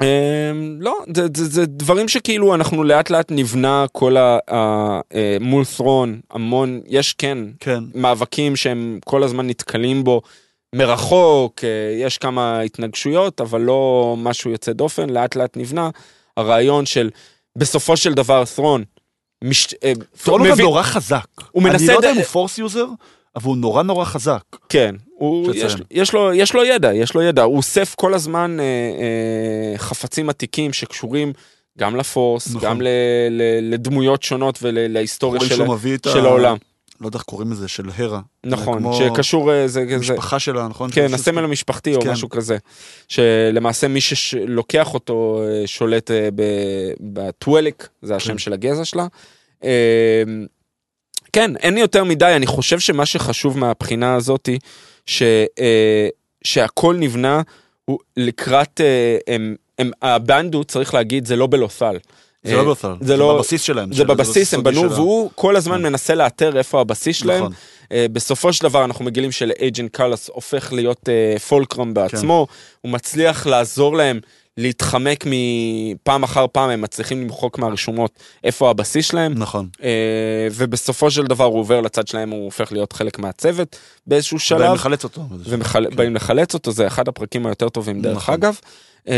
[0.02, 0.50] אה,
[0.80, 4.38] לא, זה- זה זה דברים שכאילו אנחנו לאט לאט נבנה כל ה...
[4.50, 7.84] ה- אה, מול ת'רון, המון, יש כן כן.
[7.94, 10.22] מאבקים שהם כל הזמן נתקלים בו
[10.74, 11.68] מרחוק, אה,
[12.06, 15.90] יש כמה התנגשויות, אבל לא משהו יוצא דופן, לאט לאט נבנה
[16.36, 17.10] הרעיון של
[17.58, 18.84] בסופו של דבר ת'רון.
[19.44, 19.66] מש...
[20.24, 21.26] ת'רון הוא גם נורא חזק.
[21.50, 22.86] הוא אני מנסה לא יודע אם הוא Force user,
[23.36, 24.42] אבל הוא נורא נורא חזק.
[24.68, 25.54] כן, הוא.
[25.54, 29.78] יש, יש, לו, יש לו ידע, יש לו ידע, הוא אוסף כל הזמן אה, אה,
[29.78, 31.32] חפצים עתיקים שקשורים
[31.78, 32.60] גם לפורס, נכון.
[32.60, 32.88] גם ל,
[33.30, 35.62] ל, לדמויות שונות ולהיסטוריה רואים של,
[36.08, 36.56] ה- של העולם.
[37.00, 38.20] לא יודע איך קוראים לזה, של הרה.
[38.46, 40.90] נכון, כמו שקשור, אה, זה, זה, משפחה שלה, נכון?
[40.92, 42.10] כן, שזה- הסמל המשפחתי או כן.
[42.10, 42.56] משהו כזה,
[43.08, 48.38] שלמעשה מי שלוקח אותו אה, שולט אה, ב- בטוולק, זה השם כן.
[48.38, 49.06] של הגזע שלה.
[51.32, 54.58] כן, אין לי יותר מדי, אני חושב שמה שחשוב מהבחינה הזאתי,
[55.06, 55.22] ש,
[56.44, 57.42] שהכל נבנה
[57.84, 58.80] הוא לקראת,
[59.28, 59.54] הם,
[60.02, 61.96] הבנדו, צריך להגיד, זה לא בלוסל.
[62.44, 63.92] זה לא בכלל, זה לא- בבסיס שלהם.
[63.92, 64.90] זה בבסיס, הם בנו.
[64.90, 65.82] והוא כל הזמן כן.
[65.82, 67.38] מנסה לאתר איפה הבסיס שלהם.
[67.38, 67.52] נכון.
[67.92, 72.46] אה, בסופו של דבר אנחנו מגלים שלאג'נט קאלאס הופך להיות אה, פולקרום בעצמו,
[72.80, 74.20] הוא מצליח לעזור להם
[74.56, 78.10] להתחמק מפעם אחר פעם, הם מצליחים למחוק מהרשומות
[78.44, 79.68] איפה הבסיס שלהם, נכון.
[79.82, 83.76] אה, ובסופו של דבר הוא עובר לצד שלהם, הוא הופך להיות חלק מהצוות
[84.06, 85.22] באיזשהו שלב, לחלץ אותו.
[85.30, 88.34] ובאים לחלץ אותו, זה אחד הפרקים היותר טובים דרך נכון.
[88.34, 88.58] אגב.
[89.08, 89.14] אה,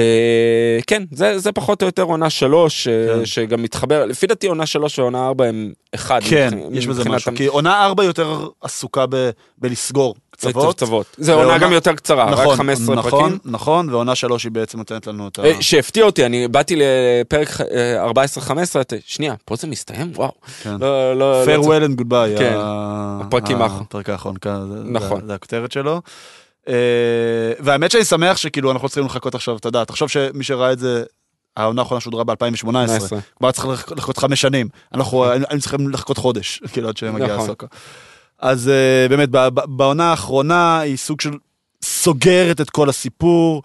[0.87, 3.27] כן, זה, זה פחות או יותר עונה שלוש, אה, כן.
[3.27, 6.21] שגם מתחבר, לפי דעתי עונה שלוש ועונה ארבע הם אחד.
[6.29, 7.31] כן, מבח- יש בזה משהו.
[7.31, 10.77] המ- כי עונה 4 יותר עסוקה ב- בלסגור קצוות.
[10.77, 11.07] קצוות.
[11.19, 13.39] זה ועונה- עונה גם יותר קצרה, רק 15 נכון, פרקים.
[13.45, 15.45] נכון, ועונה 3 היא בעצם נותנת לנו את ה...
[15.45, 18.11] אה, שהפתיע אותי, אני באתי לפרק אה, 14-15,
[18.81, 20.13] אתה- שנייה, פה זה מסתיים?
[20.15, 20.33] וואו.
[20.63, 20.77] כן.
[20.81, 22.39] לא, לא, לא farewell and goodbye.
[22.39, 23.87] כן, ה- הפרקים האחרונים.
[23.89, 24.51] הפרק האחרון, כן,
[24.85, 25.21] נכון.
[25.21, 26.01] זה- זה הכותרת שלו.
[26.69, 26.73] אה,
[27.59, 31.05] והאמת שאני שמח שכאילו אנחנו צריכים לחכות עכשיו, אתה יודע, תחשוב שמי שראה את זה,
[31.57, 33.19] העונה האחרונה שודרה ב-2018, 18.
[33.39, 37.27] כבר צריך לח- לחכות חמש שנים, אנחנו היינו היינו צריכים לחכות חודש, כאילו עד שמגיע
[37.27, 37.45] נכון.
[37.45, 37.67] הסוקה.
[38.39, 39.29] אז אה, באמת,
[39.67, 41.33] בעונה האחרונה היא סוג של
[41.85, 43.63] סוגרת את כל הסיפור.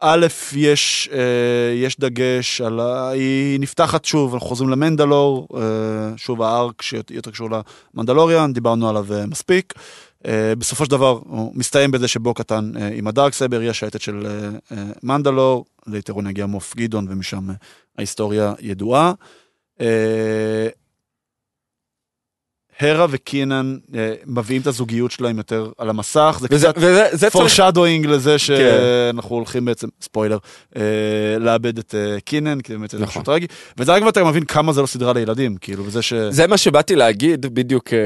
[0.00, 1.18] א', יש, אה,
[1.74, 3.08] יש דגש על ה...
[3.08, 5.48] היא נפתחת שוב, אנחנו חוזרים למנדלור,
[6.16, 7.48] שוב הארק שיותר קשור
[7.94, 9.72] למנדלוריאן, דיברנו עליו מספיק.
[10.26, 14.00] אה, בסופו של דבר הוא מסתיים בזה שבו קטן אה, עם הדארק סייבר, יש שייטת
[14.00, 17.48] של אה, מנדלור, ליתרון יגיע מוף גדעון ומשם
[17.98, 19.12] ההיסטוריה ידועה.
[22.80, 27.32] הרה וקינן אה, מביאים את הזוגיות שלהם יותר על המסך, זה וזה, קצת וזה צריך...
[27.32, 28.38] פורשדוינג לזה כן.
[28.38, 30.38] שאנחנו הולכים בעצם, ספוילר,
[30.76, 30.82] אה,
[31.40, 33.08] לאבד את אה, קינן, כי באמת זה נכון.
[33.08, 33.46] משהו טרגי,
[33.78, 36.12] וזה רק ואתה מבין כמה זה לא סדרה לילדים, כאילו, וזה ש...
[36.14, 37.98] זה מה שבאתי להגיד, בדיוק אה,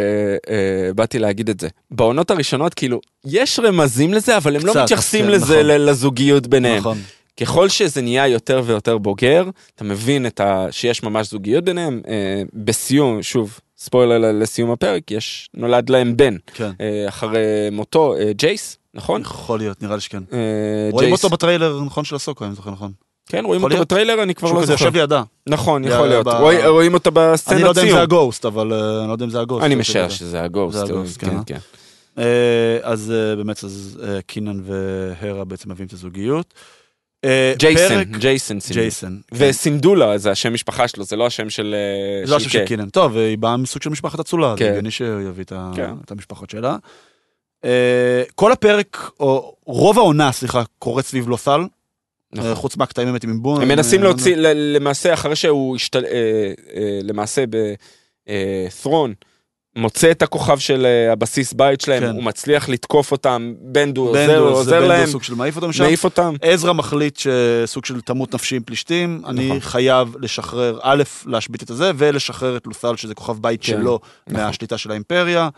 [0.55, 1.69] אה, באתי להגיד את זה.
[1.91, 5.67] בעונות הראשונות, כאילו, יש רמזים לזה, אבל הם קצת, לא מתייחסים כן, לזה, נכון.
[5.67, 6.79] לזוגיות ביניהם.
[6.79, 6.99] נכון,
[7.41, 10.67] ככל שזה נהיה יותר ויותר בוגר, אתה מבין את ה...
[10.71, 12.01] שיש ממש זוגיות ביניהם.
[12.09, 16.37] אה, בסיום, שוב, ספוילר לסיום הפרק, יש, נולד להם בן.
[16.55, 16.71] כן.
[16.81, 17.39] אה, אחרי
[17.73, 19.21] מותו, אה, ג'ייס, נכון?
[19.21, 20.23] יכול להיות, נראה לי שכן.
[20.33, 20.39] אה,
[20.93, 21.13] רואים.
[21.13, 22.93] אותו בטריילר, נכון, של הסוקו, אם זוכר נכון.
[23.29, 23.77] כן, רואים אותו.
[23.81, 24.85] בטריילר, אני כבר שהוא לא כזה זוכר.
[24.85, 25.23] יושב לידה.
[25.49, 26.27] נכון, יכול להיות.
[26.67, 27.91] רואים- אותו בסצנת אני לא יודע אם.
[27.91, 29.65] זה הגוסט, אבל אני לא יודע אם זה הגוסט.
[29.65, 30.15] אני הוא משער כזה.
[30.17, 30.79] שזה הגוסט.
[31.19, 31.59] כן, כן.
[32.17, 32.23] כן.
[32.83, 36.55] אז באמת, אז קינן והרה בעצם מביאים את הזוגיות.
[37.25, 38.59] אה, ג'ייסון, ג'ייסון.
[38.73, 39.21] ג'ייסון.
[39.29, 39.37] כן.
[39.39, 41.75] וסינדולה זה השם משפחה שלו, זה לא השם של...
[41.75, 42.65] אה, זה השם של.
[42.67, 42.89] קינן.
[42.89, 44.65] טוב, היא באה מסוג של משפחת אצולה, כן.
[44.65, 45.91] זה הגיוני שהוא יביא את כן.
[46.11, 46.77] המשפחות שלה.
[47.65, 51.61] אה, כל הפרק, או רוב העונה, סליחה, קורית סביב לוסל,
[52.33, 52.55] נכון.
[52.55, 53.63] חוץ מהקטעים באמת עם בון.
[53.63, 56.05] הם מנסים להוציא, למעשה, אחרי שהוא השתל...
[57.03, 57.45] למעשה
[58.27, 59.15] בת'רון,
[59.79, 62.11] מוצא את הכוכב של אה, הבסיס בית שלהם, כן.
[62.11, 65.85] הוא מצליח לתקוף אותם, בנדו עוזר בנדו, עוזר בנדו להם, סוג של מעיף אותם שם.
[65.85, 66.35] מעיף אותם.
[66.43, 69.61] עזרא מחליט שסוג של תמות נפשי עם פלישתים, אני נכון.
[69.61, 74.43] חייב לשחרר, א', להשבית את הזה, ולשחרר את לוסל, שזה כוכב בית כן, שלו, נכון.
[74.43, 75.49] מהשליטה של האימפריה.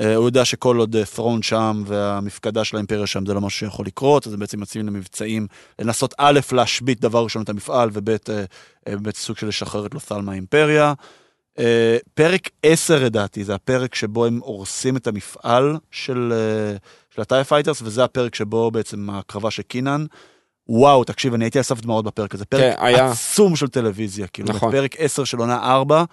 [0.00, 3.86] אה, הוא יודע שכל עוד ת'רון שם והמפקדה של האימפריה שם זה לא משהו שיכול
[3.86, 5.46] לקרות, אז הם בעצם יוצאים למבצעים
[5.78, 8.44] לנסות א', להשבית דבר ראשון את המפעל, וב', אה, אה,
[8.86, 10.94] באמת סוג של לשחרר את לות'ל מהאימפריה.
[11.58, 16.76] אה, פרק 10 לדעתי, זה הפרק שבו הם הורסים את המפעל של, אה,
[17.14, 20.06] של ה-TIE fighters, וזה הפרק שבו בעצם הקרבה של קיינן.
[20.68, 22.44] וואו, תקשיב, אני הייתי על סף דמעות בפרק הזה.
[22.44, 23.10] פרק כן, היה.
[23.10, 24.72] עצום של טלוויזיה, כאילו, נכון.
[24.72, 26.04] פרק 10 של עונה 4,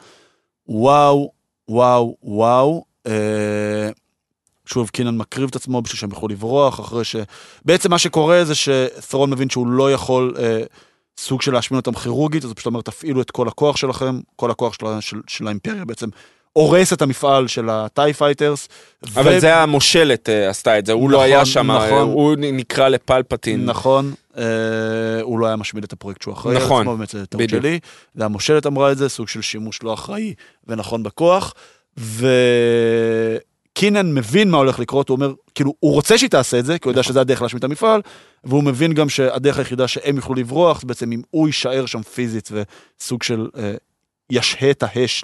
[0.68, 1.32] וואו,
[1.70, 2.84] וואו, וואו.
[3.08, 3.90] אה,
[4.66, 7.16] שוב, קיינן מקריב את עצמו בשביל שהם יוכלו לברוח, אחרי ש...
[7.66, 10.64] בעצם מה שקורה זה שת'רון מבין שהוא לא יכול אה,
[11.18, 14.74] סוג של להשמין אותם כירורגית, הוא פשוט אומר, תפעילו את כל הכוח שלכם, כל הכוח
[14.74, 16.10] של, של, של האימפריה בעצם
[16.54, 18.70] הורס את המפעל של ה-TIE fighters.
[19.16, 21.92] אבל זה המושלת אה, עשתה את זה, הוא לא נכון, היה שם, נכון.
[21.92, 23.66] אה, הוא נקרא לפלפטין.
[23.66, 24.44] נכון, אה,
[25.22, 27.50] הוא לא היה משמיד את הפרויקט שהוא אחראי נכון, על עצמו, באמת זה טעות.
[27.50, 27.80] שלי.
[28.16, 30.34] והמושלת אמרה את זה, סוג של שימוש לא אחראי
[30.68, 31.54] ונכון בכוח.
[33.74, 36.88] וקינן מבין מה הולך לקרות, הוא אומר, כאילו, הוא רוצה שהיא תעשה את זה, כי
[36.88, 37.04] הוא יודע.
[37.04, 38.02] שזה הדרך להשמיד את המפעל,
[38.44, 42.50] והוא מבין גם שהדרך היחידה שהם יוכלו לברוח, זה בעצם אם הוא יישאר שם פיזית
[42.52, 43.74] וסוג של אה,
[44.30, 45.24] ישהה את האש,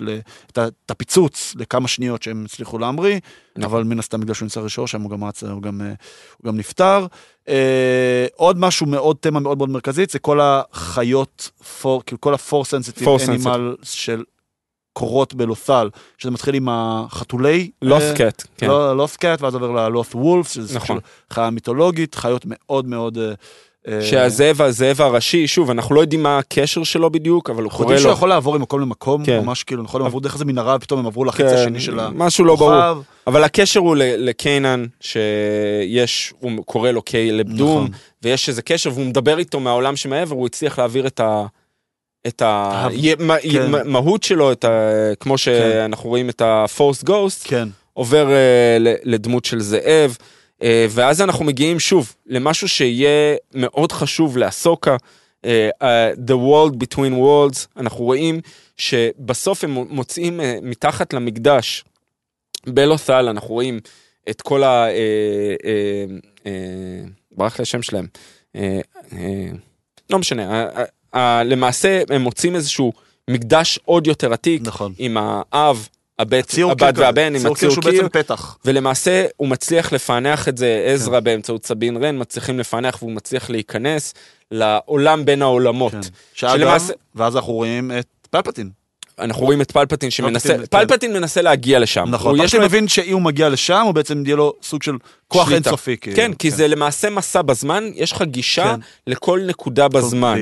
[0.56, 3.20] את הפיצוץ לכמה שניות שהם הצליחו להמריא,
[3.58, 3.64] נכון.
[3.64, 5.94] אבל מן הסתם בגלל שהוא נמצא ראשון שם הוא גם רץ, הוא גם, אה,
[6.38, 7.06] הוא גם נפטר.
[7.50, 11.52] אה, עוד משהו מאוד, תמה מאוד מאוד מרכזית, זה כל החיות,
[11.82, 14.24] פור, כאילו כל ה-4 sensitive animal של
[14.94, 17.70] קורות בלות'ל, שזה מתחיל עם החתולי.
[17.82, 18.68] לוס אה, קאט, כן.
[18.68, 20.98] לא, לוס קאט, ואז עובר ללוס וולף, שזה נכון.
[20.98, 21.02] של
[21.34, 23.18] חיה מיתולוגית, חיות מאוד מאוד...
[23.18, 23.34] אה,
[23.88, 27.78] אה, שהזאב, הזאב הראשי, שוב, אנחנו לא יודעים מה הקשר שלו בדיוק, אבל הוא אנחנו
[27.78, 28.18] קורא יודעים שהוא לו...
[28.18, 29.40] יכול לעבור ממקום למקום, כן.
[29.40, 32.00] ממש כאילו, נכון, הם עברו דרך איזה מנהרה, ופתאום הם עברו לחצי כן, השני של
[32.10, 32.74] משהו לא ברור.
[32.74, 33.02] הכוכב.
[33.28, 37.92] אבל הקשר הוא לקיינן, שיש, הוא קורא לו קיילב דום, נכון.
[38.24, 41.46] ויש איזה קשר, והוא מדבר איתו מהעולם שמעבר, הוא הצליח להעביר את ה...
[42.28, 44.92] את המהות שלו, את ה...
[45.20, 50.18] כמו שאנחנו רואים את ה-Force Ghost, כן, עובר אה, לדמות של זאב,
[50.64, 54.98] אה, ואז אנחנו מגיעים שוב למשהו שיהיה מאוד חשוב לאסוקה,
[55.46, 58.42] אה, The World Between Worlds, אנחנו רואים
[58.78, 61.84] שבסוף הם מוצאים מתחת למקדש,
[62.68, 63.80] בלות'ל, אנחנו רואים
[64.30, 64.86] את כל ה...
[67.32, 68.08] ברח לי השם שלהם.
[70.10, 70.70] לא משנה,
[71.46, 72.94] למעשה הם מוצאים איזשהו
[73.30, 74.94] מקדש עוד יותר עתיק, נכון.
[74.98, 75.88] עם האב,
[76.20, 78.58] הבת קיר, והבן, עם קיר הציור שהוא קיר, בעצם פתח.
[78.66, 80.94] ולמעשה הוא מצליח לפענח את זה, כן.
[80.94, 84.14] עזרא באמצעות סבין רן, מצליחים לפענח והוא מצליח להיכנס
[84.52, 85.92] לעולם בין העולמות.
[85.92, 86.00] כן.
[86.34, 88.70] שאגב, שלמעשה- ואז אנחנו רואים את פלפטין.
[89.20, 91.18] אנחנו רואים את פלפטין שמנסה, פלפטין, כן.
[91.18, 92.06] מנסה להגיע לשם.
[92.08, 92.62] נכון, פלפטין.
[92.62, 94.96] מבין שאם הוא מגיע לשם, הוא בעצם יהיה לו סוג של
[95.28, 95.52] כוח.
[95.52, 95.98] אינסופי.
[95.98, 96.16] כאילו.
[96.16, 98.80] כן, כי זה למעשה מסע בזמן, יש לך גישה כן.
[99.08, 100.40] לכל נקודה בזמן.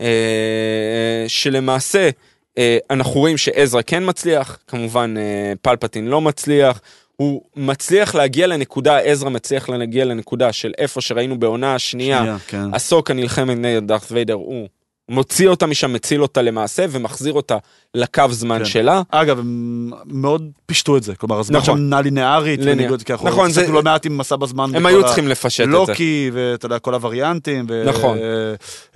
[0.00, 2.10] אה, שלמעשה
[2.58, 6.80] אה, אנחנו רואים שעזרא כן מצליח, כמובן אה, פלפטין לא מצליח,
[7.16, 12.74] הוא מצליח להגיע לנקודה, עזרא מצליח להגיע לנקודה של איפה שראינו בעונה השנייה, שנייה, כן.
[12.74, 14.68] הסוקה נלחמת נגד דארת ויידר, הוא
[15.10, 17.56] מוציא אותה משם, מציל אותה למעשה, ומחזיר אותה
[17.94, 18.64] לקו זמן כן.
[18.64, 19.02] שלה.
[19.10, 21.78] אגב, הם מאוד פישטו את זה, כלומר, הזמן נכון.
[21.78, 22.60] שם נע לינארית.
[22.60, 24.70] בניגוד, כי אנחנו נכון, זה- לא מעט עם מסע בזמן.
[24.74, 25.72] הם היו צריכים לפשט את זה.
[25.72, 28.18] לוקי, ואתה יודע, כל הווריאנטים, ו- נכון.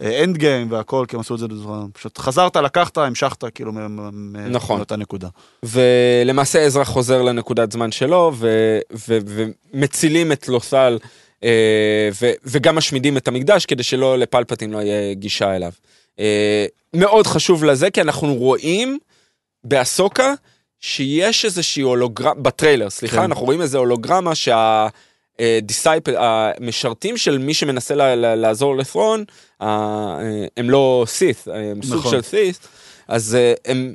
[0.03, 3.73] אה, Endgame והכל, כי הם עשו את זה בצורה, פשוט חזרת, לקחת, המשכת, כאילו,
[4.51, 4.77] נכון.
[4.77, 5.29] מאותה נקודה.
[5.63, 8.79] ולמעשה עזרא חוזר לנקודת זמן שלו, ו-
[9.09, 9.19] ו-
[9.75, 10.99] ומצילים את לות'ל,
[11.45, 11.49] אה,
[12.23, 15.71] ו- וגם משמידים את המקדש, כדי שלא לפלפטין לא יהיה גישה אליו.
[16.19, 18.99] אה, מאוד חשוב לזה, כי אנחנו רואים
[19.65, 20.35] באסוקה
[20.81, 23.23] שיש איזושהי הולוגרמה, בטריילר, סליחה, כן.
[23.23, 24.89] אנחנו רואים איזה הולוגרמה שה...
[25.63, 29.25] דיסייפל, המשרתים של מי שמנסה לעזור לת'רון,
[29.63, 29.67] אה,
[30.21, 32.11] אה, הם לא סית, הם סוג נכון.
[32.11, 32.59] של סית,
[33.09, 33.95] אז אה, הם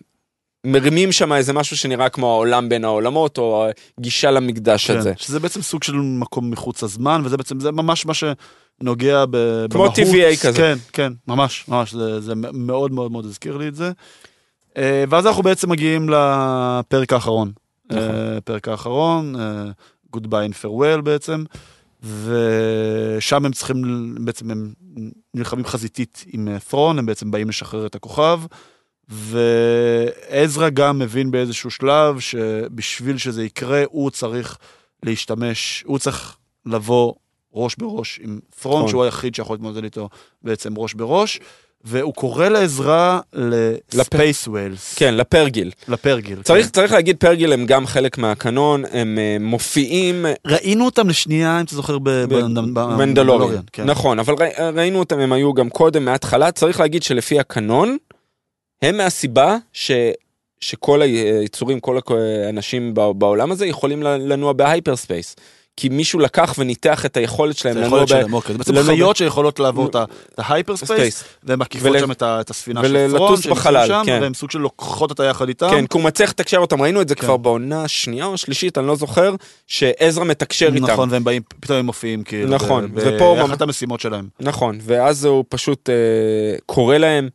[0.71, 3.67] מרימים שם איזה משהו שנראה כמו העולם בין העולמות, או
[3.99, 5.09] גישה למקדש הזה.
[5.13, 9.65] כן, שזה בעצם סוג של מקום מחוץ לזמן, וזה בעצם, זה ממש מה שנוגע ב-
[9.69, 9.99] כמו במהות.
[9.99, 10.57] TVA כזה.
[10.57, 13.91] כן, כן, ממש, ממש, זה, זה מאוד מאוד מאוד הזכיר לי את זה.
[14.77, 17.51] אה, ואז אנחנו בעצם מגיעים לפרק האחרון.
[17.89, 18.01] נכון.
[18.01, 19.35] אה, פרק האחרון,
[20.15, 21.43] Goodbye and Farewell בעצם,
[22.03, 24.73] ושם הם צריכים, בעצם הם
[25.33, 28.39] נלחמים חזיתית עם ת'רון, הם בעצם באים לשחרר את הכוכב.
[29.09, 34.57] ועזרא גם מבין באיזשהו שלב שבשביל שזה יקרה הוא צריך
[35.03, 37.13] להשתמש, הוא צריך לבוא
[37.53, 38.89] ראש בראש עם ת'רון, נכון.
[38.89, 40.09] שהוא היחיד שיכול להתמודד איתו
[40.41, 41.39] בעצם ראש בראש,
[41.83, 43.19] והוא קורא לעזרה
[43.93, 45.71] ל-space whales, כן, לפרגיל.
[45.87, 46.41] לפרגיל.
[46.41, 46.71] צריך, כן.
[46.71, 51.75] צריך להגיד פרגיל הם גם חלק מהקנון, הם אה, מופיעים ראינו אותם לשנייה, אם אתה
[51.75, 53.61] זוכר, ב- ב- ב- במנדלוריון.
[53.73, 53.83] כן.
[53.83, 56.51] נכון, אבל ראי- ראינו אותם, הם היו גם קודם, מההתחלה.
[56.51, 57.97] צריך להגיד שלפי הקנון,
[58.81, 59.91] הם מהסיבה ש...
[60.61, 61.99] שכל היצורים, כל
[62.45, 65.35] האנשים בעולם הזה יכולים לנוע ב-hyperspace.
[65.77, 68.21] כי מישהו לקח וניתח את היכולת שלהם זה לנוע היכולת ב...
[68.21, 68.55] שלהם, אוקיי.
[68.63, 69.95] זה בעצם חיות שיכולות לעבור את
[70.33, 71.23] את ה-hyperspace.
[71.43, 74.19] והן מקיפות שם את הספינה של ולטוס ת'רון, שהם בחלל, כן.
[74.21, 75.69] והן סוג של לוקחות אותה יחד איתם.
[75.69, 77.21] כן, כי הוא מצליח לתקשר אותם, ראינו את זה כן.
[77.21, 79.35] כבר בעונה השנייה או השלישית, אני לא זוכר,
[79.67, 80.85] שעזרא מתקשר איתם.
[80.85, 82.49] נכון, והם באים, פתאום הם מופיעים, כאילו.
[82.49, 84.27] נכון, ופה באחת המשימות שלהם.
[84.39, 85.95] נכון, ואז הוא פשוט אה,
[86.65, 87.29] קורא להם,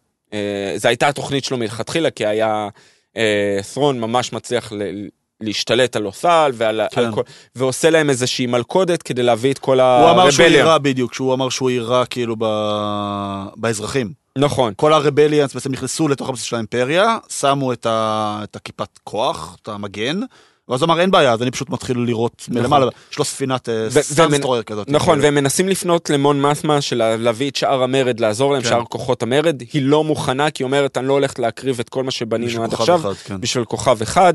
[0.76, 2.68] זו הייתה התוכנית שלו מלכתחילה, כי היה
[3.16, 5.06] אה, ת'רון ממש מצליח ל-
[5.40, 7.00] להשתלט על אוסל, ועל, כן.
[7.00, 7.22] על כל,
[7.56, 10.58] ועושה להם איזושהי מלכודת כדי להביא את כל הוא אמר שהוא הרבליה.
[10.60, 14.12] יירה בדיוק, שהוא אמר שהוא יירה כאילו ב- באזרחים.
[14.38, 19.56] נכון, כל הרבליאנס בעצם נכנסו לתוך הבסיס של האימפריה, שמו את ה- את הכיפת כוח,
[19.62, 20.20] את המגן,
[20.68, 24.00] ואז אמר אין בעיה, אז אני פשוט מתחיל לירות מלמעלה, יש לו ספינת נכון.
[24.00, 24.88] ו- סאנסטרויר כזאת.
[24.88, 25.22] נכון, כאילו.
[25.22, 28.68] והם מנסים לפנות למון מסמה של להביא את שאר המרד, לעזור להם, כן.
[28.68, 32.04] שאר כוחות המרד, היא לא מוכנה, כי היא אומרת, אני לא הולכת להקריב את כל
[32.04, 33.40] מה שבנינו עד עכשיו, אחד, כן.
[33.40, 34.34] בשביל כוכב אחד,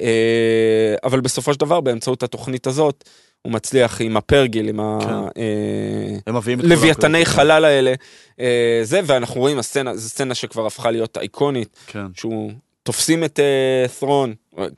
[0.00, 3.04] אה, אבל בסופו של דבר, באמצעות התוכנית הזאת,
[3.42, 5.06] הוא מצליח עם הפרגיל, עם כן.
[5.06, 7.34] את כולם הלוויתני כזה.
[7.34, 7.94] חלל האלה,
[8.40, 12.06] אה, זה, ואנחנו רואים, הסצנה, זו סצנה שכבר הפכה להיות אייקונית, כן.
[12.14, 12.52] שהוא
[12.82, 14.34] תופסים את אה, ת'רון,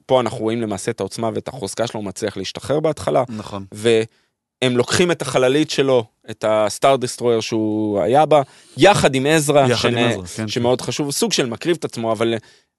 [0.06, 3.64] פה אנחנו רואים למעשה את העוצמה ואת החוזקה שלו, הוא מצליח להשתחרר בהתחלה, נכון.
[3.72, 8.42] והם לוקחים את החללית שלו, את הסטאר דיסטרויר שהוא היה בה,
[8.76, 10.48] יחד עם עזרא, יחד עם שנ- עזרא, כן.
[10.48, 12.34] שמאוד חשוב, סוג של מקריב את עצמו, אבל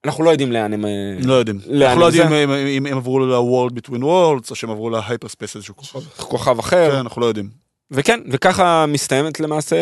[0.06, 0.86] אנחנו לא יודעים לאן הם...
[0.86, 0.90] אה,
[1.23, 1.60] לא יודעים.
[1.68, 2.18] לאן אנחנו לא זה?
[2.18, 4.90] יודעים אם- אם הם עברו ל-World Between Worlds, או שהם עברו
[5.28, 5.99] ספייס איזשהו כוכב.
[6.18, 7.61] כוכב אחר, כן, אנחנו לא יודעים.
[7.94, 9.76] וכן, וככה מסתיימת למעשה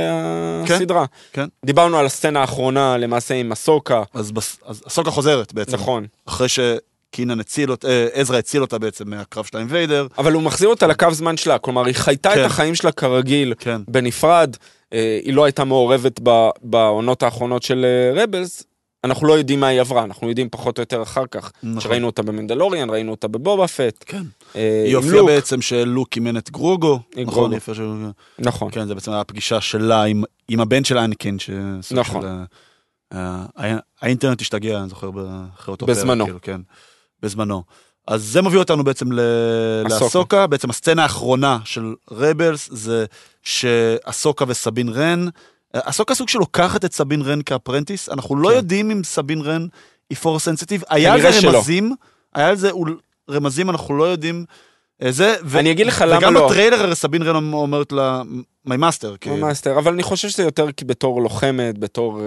[0.68, 1.06] כן, הסדרה.
[1.34, 1.46] כן.
[1.66, 4.32] דיברנו על הסצנה האחרונה למעשה עם אסוקה, אז
[4.66, 5.74] אז אסוקה חוזרת בעצם.
[5.74, 6.48] נכון, אחרי
[7.10, 10.08] שקיינן הציל אותה, אה, עזרא הציל אותה בעצם מהקרב של ה-Vader.
[10.18, 12.42] אבל הוא מחזיר אותה לקו זמן שלה, כלומר היא חייתה כן.
[12.42, 13.82] את החיים שלה כרגיל, כן.
[13.88, 14.56] בנפרד,
[14.94, 16.20] אה, היא לא הייתה מעורבת
[16.62, 18.64] בעונות האחרונות של רבלס,
[19.04, 21.82] אנחנו לא יודעים מה היא עברה, אנחנו יודעים פחות או יותר אחר כך, נכון.
[21.82, 24.24] שראינו אותה במנדלוריאן, ראינו אותה בבובה פט, כן.
[24.56, 27.00] אה, היא עם הופיעה בעצם שלוק אימן את גרוגו.
[27.16, 27.76] עם נכון, גרוגו.
[27.76, 27.96] שהוא...
[28.40, 31.38] נכון, כן, זה בעצם היה הפגישה שלה עם, עם הבן של אנקין,
[31.92, 32.22] נכון.
[32.22, 32.28] של...
[33.14, 35.10] אה, אה, האינטרנט השתגע, אני זוכר,
[35.60, 36.26] אחרי אותו בזמנו.
[36.26, 36.62] פרק, כאילו, כן,
[37.22, 37.64] בזמנו.
[38.08, 39.12] אז זה מביא אותנו בעצם.
[39.90, 43.06] לאסוקה, בעצם הסצנה האחרונה של רבלס זה
[43.44, 45.28] שאסוקה וסבין רן,
[45.76, 48.56] אה, אסוקה סוג שלוקחת את סבין רן כ-apprentice, אנחנו לא כן.
[48.56, 49.68] יודעים אם סבין רן
[50.10, 51.48] היא Force sensitive, היה על זה.
[51.48, 51.96] רמזים,
[52.36, 52.72] היה על זה
[53.30, 54.46] רמזים, אנחנו לא יודעים.
[55.04, 56.46] אה, זה, ו- אני אגיד לך למה וגם לא.
[56.46, 58.22] בטריילר הרי סבין רן אומרת לה,
[58.66, 62.26] my master, כמו master, אבל אני חושב שזה יותר כי בתור לוחמת, בתור אה,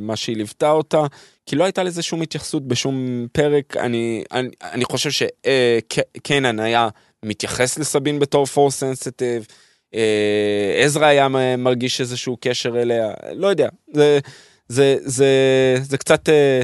[0.00, 1.02] מה שהיא ליוותה אותה,
[1.46, 3.76] כי לא הייתה לזה שום התייחסות בשום פרק.
[3.76, 6.88] אני, אני, אני חושב שקיינן היה
[7.24, 9.46] מתייחס לסבין בתור Force sensitive,
[9.94, 11.28] אה, עזרא היה
[11.58, 14.18] מרגיש איזשהו קשר אליה, לא יודע, זה,
[14.68, 15.28] זה, זה,
[15.82, 16.62] זה קצת, אה,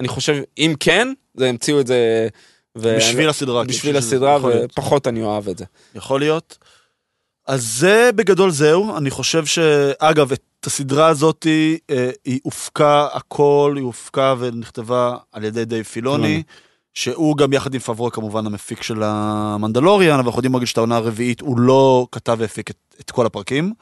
[0.00, 2.46] אני חושב, אם כן, זה המציאו את זה ו-
[2.76, 3.64] בשביל הסדרה.
[3.64, 4.38] כי בשביל הסדרה.
[4.42, 5.64] ופחות אני אוהב את זה.
[5.94, 6.58] יכול להיות.
[7.46, 9.58] אז זה בגדול זהו, אני חושב ש...
[9.98, 11.46] אגב, את הסדרה הזאת
[11.90, 16.42] אה, היא הופקה הכל, היא הופקה ונכתבה על ידי דייב פילוני, פילוני.
[16.94, 20.96] שהוא גם יחד עם פברו כמובן המפיק של המנדלוריאן, אבל אנחנו יודעים להגיד שאת העונה
[20.96, 23.72] הרביעית הוא לא כתב והפיק את, את כל הפרקים,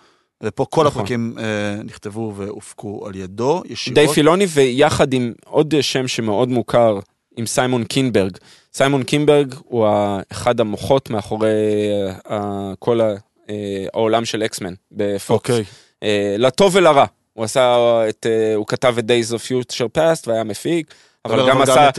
[0.43, 1.03] ופה כל נכון.
[1.03, 3.99] הפרקים אה, נכתבו והופקו על ידו ישירות.
[3.99, 6.99] די פילוני ויחד עם עוד שם שמאוד מוכר,
[7.37, 8.37] עם סיימון קינברג.
[8.75, 9.89] סיימון קינברג הוא
[10.33, 11.49] אחד המוחות מאחורי
[12.31, 13.15] אה, כל אה,
[13.95, 15.31] העולם של אקסמן בפוקס.
[15.31, 15.65] אוקיי,
[16.03, 17.05] אה, לטוב ולרע.
[17.33, 17.79] הוא עשה
[18.09, 18.27] את,
[18.57, 20.95] הוא כתב את Days of Future Past והיה מפיק,
[21.25, 21.91] אבל גם עשה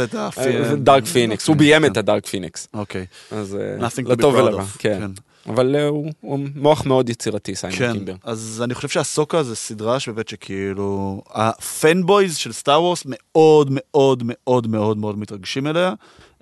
[0.78, 1.92] Dark Phoenix, הוא ביים כן.
[1.92, 2.68] את הדארק פיניקס.
[2.74, 3.06] אוקיי.
[3.32, 3.58] אז
[4.06, 4.78] לטוב ולרע, of.
[4.80, 5.02] כן.
[5.48, 5.76] אבל
[6.22, 8.18] הוא מוח מאוד יצירתי, סיימון כן, קינברג.
[8.24, 14.68] אז אני חושב שאסוקה זה סדרה שבאמת שכאילו, ה-fanboys של Star Wars מאוד מאוד מאוד
[14.68, 15.94] מאוד מאוד מתרגשים אליה.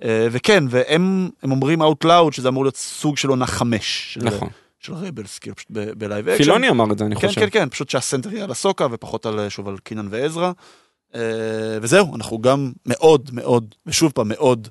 [0.04, 4.18] אה, וכן, והם הם אומרים out loud שזה אמור להיות סוג של עונה חמש.
[4.22, 4.48] נכון.
[4.78, 6.44] של Rebels, כאילו פשוט בלייב אקשן.
[6.44, 7.40] פילוני אמר את זה, אני כן, חושב.
[7.40, 10.52] כן, כן, פשוט שה-center יהיה על אסוקה ופחות על, שוב, על קיינן ועזרא.
[11.14, 14.68] אה, וזהו, אנחנו גם מאוד מאוד, ושוב פעם, מאוד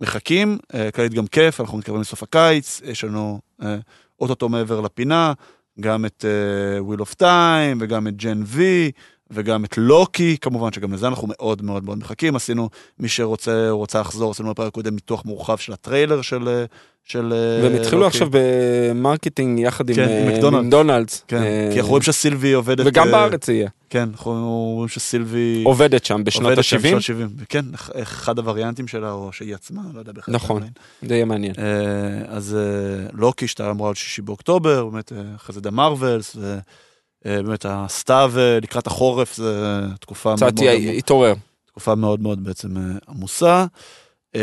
[0.00, 0.58] מחכים.
[0.74, 3.76] אה, כללית גם כיף, אנחנו מתקרבים לסוף הקיץ, יש לנו אה,
[4.20, 5.32] אוטוטו מעבר לפינה,
[5.80, 6.24] גם את
[6.78, 8.90] Wheel of Time, וגם את Gen V,
[9.30, 12.36] וגם את לוקי, כמובן שגם לזה אנחנו מאוד מאוד מאוד מחכים.
[12.36, 16.64] עשינו, מי שרוצה רוצה לחזור, עשינו בפרק הקודם ניתוח מורחב של הטריילר של...
[17.08, 18.06] של אה, והם התחילו לוקי.
[18.06, 20.64] עכשיו ב-marketing יחד כן, עם אה, מקדונלדס.
[20.66, 21.24] מקדונלדס.
[21.28, 22.84] כן, אה, כי אנחנו רואים שסילבי עובדת...
[22.88, 23.68] וגם אה, בארץ יהיה.
[23.90, 24.32] כן, אנחנו
[24.76, 27.28] רואים שסילבי עובדת שם בשנות עובדת שם ה-70, בשנות 70.
[27.48, 30.34] כן, אח- אחד הווריאנטים שלה, או שהיא עצמה, לא יודע בכלל.
[30.34, 30.62] נכון.
[31.02, 31.54] זה יהיה מעניין.
[31.58, 31.64] אה,
[32.36, 36.36] אז אה, לוקי, שאתה אמרה על שישי באוקטובר, באמת אחרי זה דה מרווילס,
[37.26, 40.66] ובאמת הסתיו אה, לקראת החורף, זה תקופה מאוד קצת
[40.98, 41.34] התעורר.
[41.66, 43.66] תקופה מאוד מאוד בעצם אה, עמוסה.
[44.34, 44.40] אה,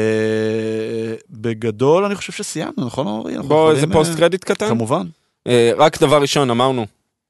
[1.29, 3.37] בגדול אני חושב שסיימנו, נכון אורי?
[3.37, 4.67] בוא, איזה פוסט אה, קרדיט קטן.
[4.69, 5.07] כמובן.
[5.47, 6.85] אה, רק דבר ראשון, אמרנו,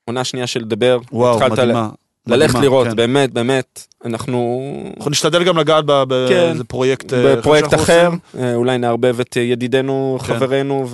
[0.05, 0.99] עונה שנייה של The Bear.
[1.11, 1.89] וואו, מדהימה.
[2.27, 2.95] ללכת לראות, כן.
[2.95, 4.63] באמת, באמת, אנחנו
[4.97, 6.45] אנחנו נשתדל גם לגעת ב- כן.
[6.47, 8.19] באיזה פרויקט אה, בפרויקט אחר, עושים.
[8.39, 10.25] אה, אולי נערבב את אה, ידידנו, כן.
[10.25, 10.87] חברנו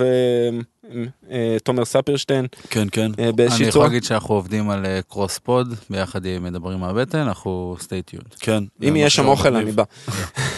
[1.55, 3.11] ותומר ספירשטיין כן, כן.
[3.19, 3.83] אה, באיזושהי אני יכול.
[3.83, 8.35] להגיד שאנחנו עובדים על cross pod, ביחד עם מדברים מהבטן, אנחנו tuned.
[8.39, 8.63] כן.
[8.83, 9.55] אם זה יש שם אוכל.
[9.55, 9.83] אני בא.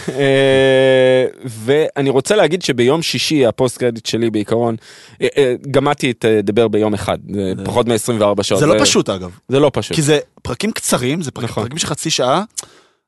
[0.08, 4.76] אה, ואני רוצה להגיד שביום שישי ה post credit שלי בעיקרון,
[5.22, 7.18] אה, אה, גמרתי את אה, The Bear ביום אחד,
[7.64, 8.60] פחות מ-24 שעות.
[8.60, 9.94] זה לא פשוט אגב, זה לא פשוט.
[9.96, 11.62] כי זה פרקים קצרים, זה פרק- נכון.
[11.62, 12.42] פרקים של חצי שעה,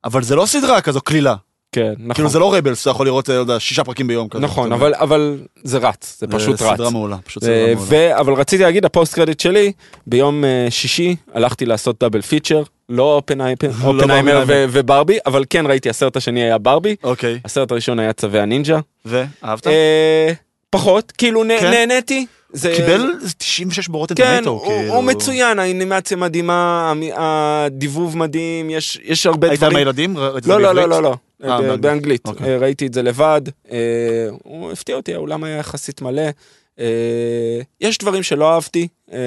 [0.04, 1.34] אבל זה לא סדרה כזו קלילה.
[1.74, 2.14] כן, נכון.
[2.14, 4.42] כאילו זה לא Rebels, אתה יכול לראות, אה, לא יודע, שישה פרקים ביום כזה.
[4.42, 4.94] נכון, אבל.
[4.94, 6.74] אבל זה רץ, זה פשוט זה רץ.
[6.76, 8.20] סדרה מעולה, פשוט אה, סדרה מעולה.
[8.20, 9.72] אבל רציתי להגיד, ה post credit שלי,
[10.06, 13.14] ביום אה, שישי הלכתי לעשות double feature, לא
[13.86, 18.78] אופנהיימר וברבי, אבל כן ראיתי הסרט השני היה ברבי, אוקיי, הסרט הראשון היה צבי הנינג'ה.
[19.04, 19.66] ואהבת?
[19.66, 20.32] אה,
[20.70, 21.70] פחות, כאילו כן?
[21.70, 22.26] נהניתי.
[22.52, 24.94] זה- קיבל 96 ברוטן כן, טומטו, הוא, כאילו.
[24.94, 29.76] הוא מצוין, האנימציה מדהימה, הדיבוב מדהים, יש, יש הרבה היית עם דברים.
[29.78, 30.18] הילדים?
[30.18, 30.88] ראית את זה לא, לא, לא?
[30.88, 31.80] לא, לא, אה, באנגלית.
[31.80, 32.26] באנגלית.
[32.26, 32.52] אוקיי.
[32.52, 36.22] אה, ראיתי את זה לבד, אה, הוא הפתיע אותי, האולם היה יחסית מלא.
[36.78, 39.18] אה, יש דברים שלא אהבתי, אה,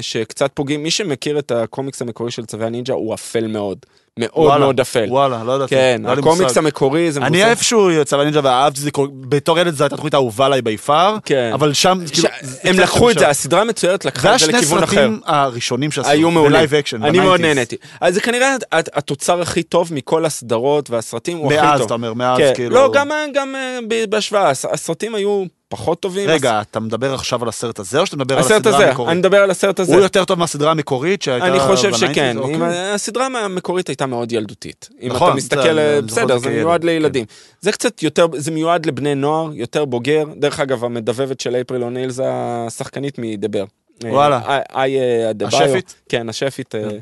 [0.00, 0.82] שקצת פוגעים.
[0.82, 3.78] מי שמכיר את הקומיקס המקורי של צווי הנינג'ה, הוא אפל מאוד.
[4.18, 5.04] מאוד וואלה, מאוד אפל.
[5.08, 5.70] וואלה, לא ידעתי.
[5.74, 6.58] כן, לא הקומיקס מושג.
[6.58, 8.90] המקורי זה אני איפשהו צבי הנינג'ה ואהבתי את זה,
[9.28, 11.50] בתור ילד זו הייתה התוכנית האהובה עליי by far, כן.
[11.54, 12.28] אבל שם, ש- כאילו,
[12.64, 13.18] הם לקחו את.
[13.18, 14.96] זה, הסדרה המצוירת לקחה את זה לכיוון אחר.
[14.96, 16.52] סרטים הראשונים שעשו, היו מעולים.
[16.52, 17.40] ב live action, אני מאוד.
[17.40, 17.76] נהניתי.
[18.00, 21.64] אז זה כנראה הת- התוצר הכי טוב מכל הסדרות והסרטים, הוא הכי טוב.
[21.66, 22.52] מאז, אתה אומר, מאז, כן.
[22.54, 22.74] כאילו...
[22.74, 23.78] לא, גם, גם אה,
[24.08, 25.44] בהשוואה, הס- הסרטים היו
[25.76, 26.28] פחות טובים.
[26.28, 29.10] רגע, אתה מדבר עכשיו על הסרט הזה, או שאתה מדבר על הסרט הסדרה הזה, המקורית?
[29.10, 29.94] אני מדבר על הסרט הזה.
[29.94, 31.94] הוא יותר טוב מהסדרה המקורית שהייתה אני חושב?
[31.94, 32.54] שכן, אוקיי.
[32.54, 32.62] אם
[32.94, 34.88] הסדרה המקורית הייתה מאוד ילדותית.
[35.02, 36.86] אם נכון, אתה מסתכל, זה- אה, בסדר, זה זה מיועד כן.
[36.86, 37.24] לילדים.
[37.60, 40.24] זה קצת יותר, זה מיועד לבני נוער, יותר בוגר.
[40.36, 43.64] דרך אגב, המדבבת של אפריל אוניל זה השחקנית מדבר.
[44.04, 44.40] וואלה.
[44.48, 45.62] אה, איי אה, אדבאיו.
[45.62, 45.94] השפית?
[46.08, 46.96] כן, השפית אה, כן.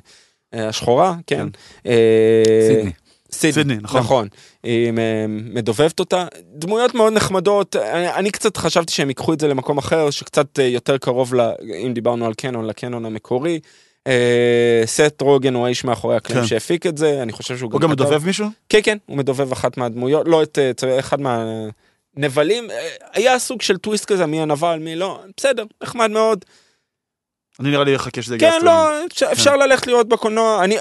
[0.59, 1.37] אה, השחורה, כן.
[1.37, 1.49] כן.
[1.91, 2.93] אה, סידני.
[3.33, 4.01] סידני, סידני, נכון.
[4.01, 4.29] נכון.
[4.63, 4.93] היא
[5.31, 6.27] מדובבת אותה.
[6.55, 7.77] דמויות מאוד נחמדות.
[7.77, 11.41] אני, אני קצת חשבתי שהם ייקחו את זה למקום אחר, שקצת אה, יותר קרוב, ל,
[11.87, 13.61] אם דיברנו על קנון, לקנון המקורי.
[14.07, 16.49] אה, סט רוגן הוא האיש מאחורי הקלעים כן.
[16.49, 18.47] שהפיק את זה, אני חושב שהוא הוא גם כתב- מדובב מישהו?
[18.69, 22.71] כן, כן, הוא מדובב אחת מהדמויות, לא את אה, אחד מהנבלים.
[22.71, 26.45] אה, היה סוג של טוויסט כזה, מי הנבל, מי לא, בסדר, נחמד מאוד.
[27.61, 28.65] אני נראה לי אחכה שזה יגיע כן.
[28.67, 30.77] לא, אפשר- אפשר ללכת לראות בקולנוע, אני...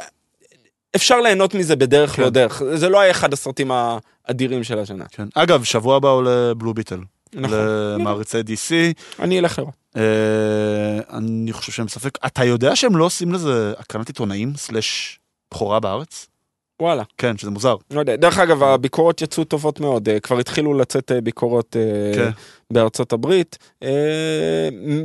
[0.95, 2.21] אפשר ליהנות מזה בדרך כן.
[2.21, 5.05] לא דרך, זה לא היה אחד הסרטים האדירים של השנה.
[5.11, 5.27] כן.
[5.35, 6.99] אגב, שבוע הבא עולה בלו ביטל.
[7.33, 7.57] נכון,
[7.95, 8.73] למעריצי DC.
[9.19, 9.73] אני אלך לראות.
[9.97, 12.17] אה, אני חושב שהם ספק.
[12.25, 15.19] אתה יודע שהם לא עושים לזה הקרנת עיתונאים סלאש
[15.51, 16.27] בכורה בארץ?
[16.81, 17.75] וואלה, כן, שזה מוזר.
[17.91, 18.15] לא יודע.
[18.15, 22.29] דרך אגב, הביקורות יצאו טובות מאוד, אה, כבר התחילו לצאת אה, ביקורות אה, כן.
[22.71, 23.57] בארצות הברית.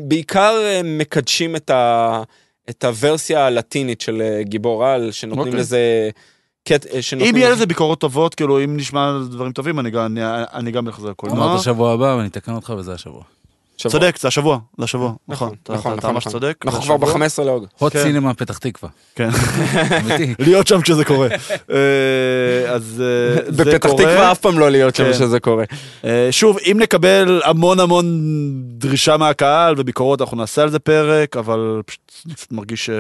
[0.09, 0.55] בעיקר
[0.85, 2.23] מקדשים את, ה,
[2.71, 5.61] את הוורסיה הלטינית של אה, גיבור על, שנותנים אוקיי.
[5.61, 6.11] לזה...
[6.69, 10.05] קט- אה, שנותנים אם יהיה לזה- ביקורות טובות, כאילו, אם נשמע דברים טובים, אני גם-
[10.05, 10.21] אני-
[10.55, 11.47] אני גם אלך לזה לקולנוע.
[11.47, 13.23] אמרת שבוע הבא ואני אתקן אותך וזה השבוע.
[13.77, 13.93] שבוע.
[13.93, 15.13] צודק, זה השבוע, זה השבוע.
[15.29, 16.41] נכון, נכון, אתה- נכון, נכון, ממש נכון.
[16.41, 16.57] צודק.
[16.67, 17.13] אנחנו כבר השבוע.
[17.27, 17.73] ב-15 לאוגוסט.
[17.79, 18.03] הוט כן.
[18.03, 18.91] סינמה פתח תקווה.
[19.15, 19.29] כן.
[20.39, 21.29] להיות שם כשזה קורה.
[21.71, 24.03] אה, אז אה, זה בפתח קורה.
[24.03, 25.13] תקווה אף פעם לא להיות שם כן.
[25.13, 25.65] שזה קורה.
[26.05, 28.07] אה, שוב, אם נקבל המון המון
[28.79, 32.91] דרישה מהקהל וביקורות, אנחנו נעשה על זה פרק, אבל פשוט מרגיש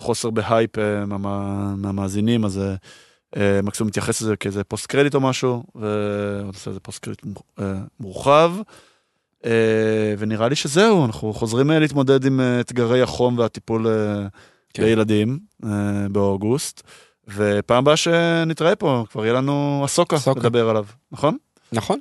[0.00, 0.70] חוסר בהייפ
[1.06, 1.18] מה-
[1.76, 2.60] מהמאזינים, אז
[3.62, 7.66] מקסימום נתייחס לזה כאיזה post credit או משהו, ונעשה איזה post credit מור-
[8.00, 8.52] מורחב.
[9.44, 13.86] אה, ונראה לי שזהו, אנחנו חוזרים אה, להתמודד עם אה, אתגרי החום והטיפול
[14.74, 14.82] כן.
[14.82, 15.38] בילדים
[16.10, 16.82] באוגוסט.
[17.34, 20.40] ופעם הבאה שנתראה פה, כבר יהיה לנו אסוקה אסוקה.
[20.40, 21.36] לדבר עליו, נכון?
[21.72, 21.98] נכון?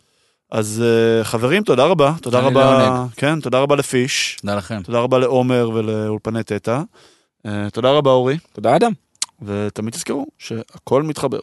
[0.52, 2.14] אז אה, חברים, תודה רבה.
[2.22, 3.12] תודה רבה, לעונג.
[3.16, 4.82] כן, תודה רבה לפיש, תודה לכם.
[4.84, 6.82] תודה רבה לעומר ולאולפני תטא.
[7.46, 8.92] אה, תודה רבה אורי, תודה אדם.
[9.42, 11.40] ותמיד תזכרו שהכל מתחבר.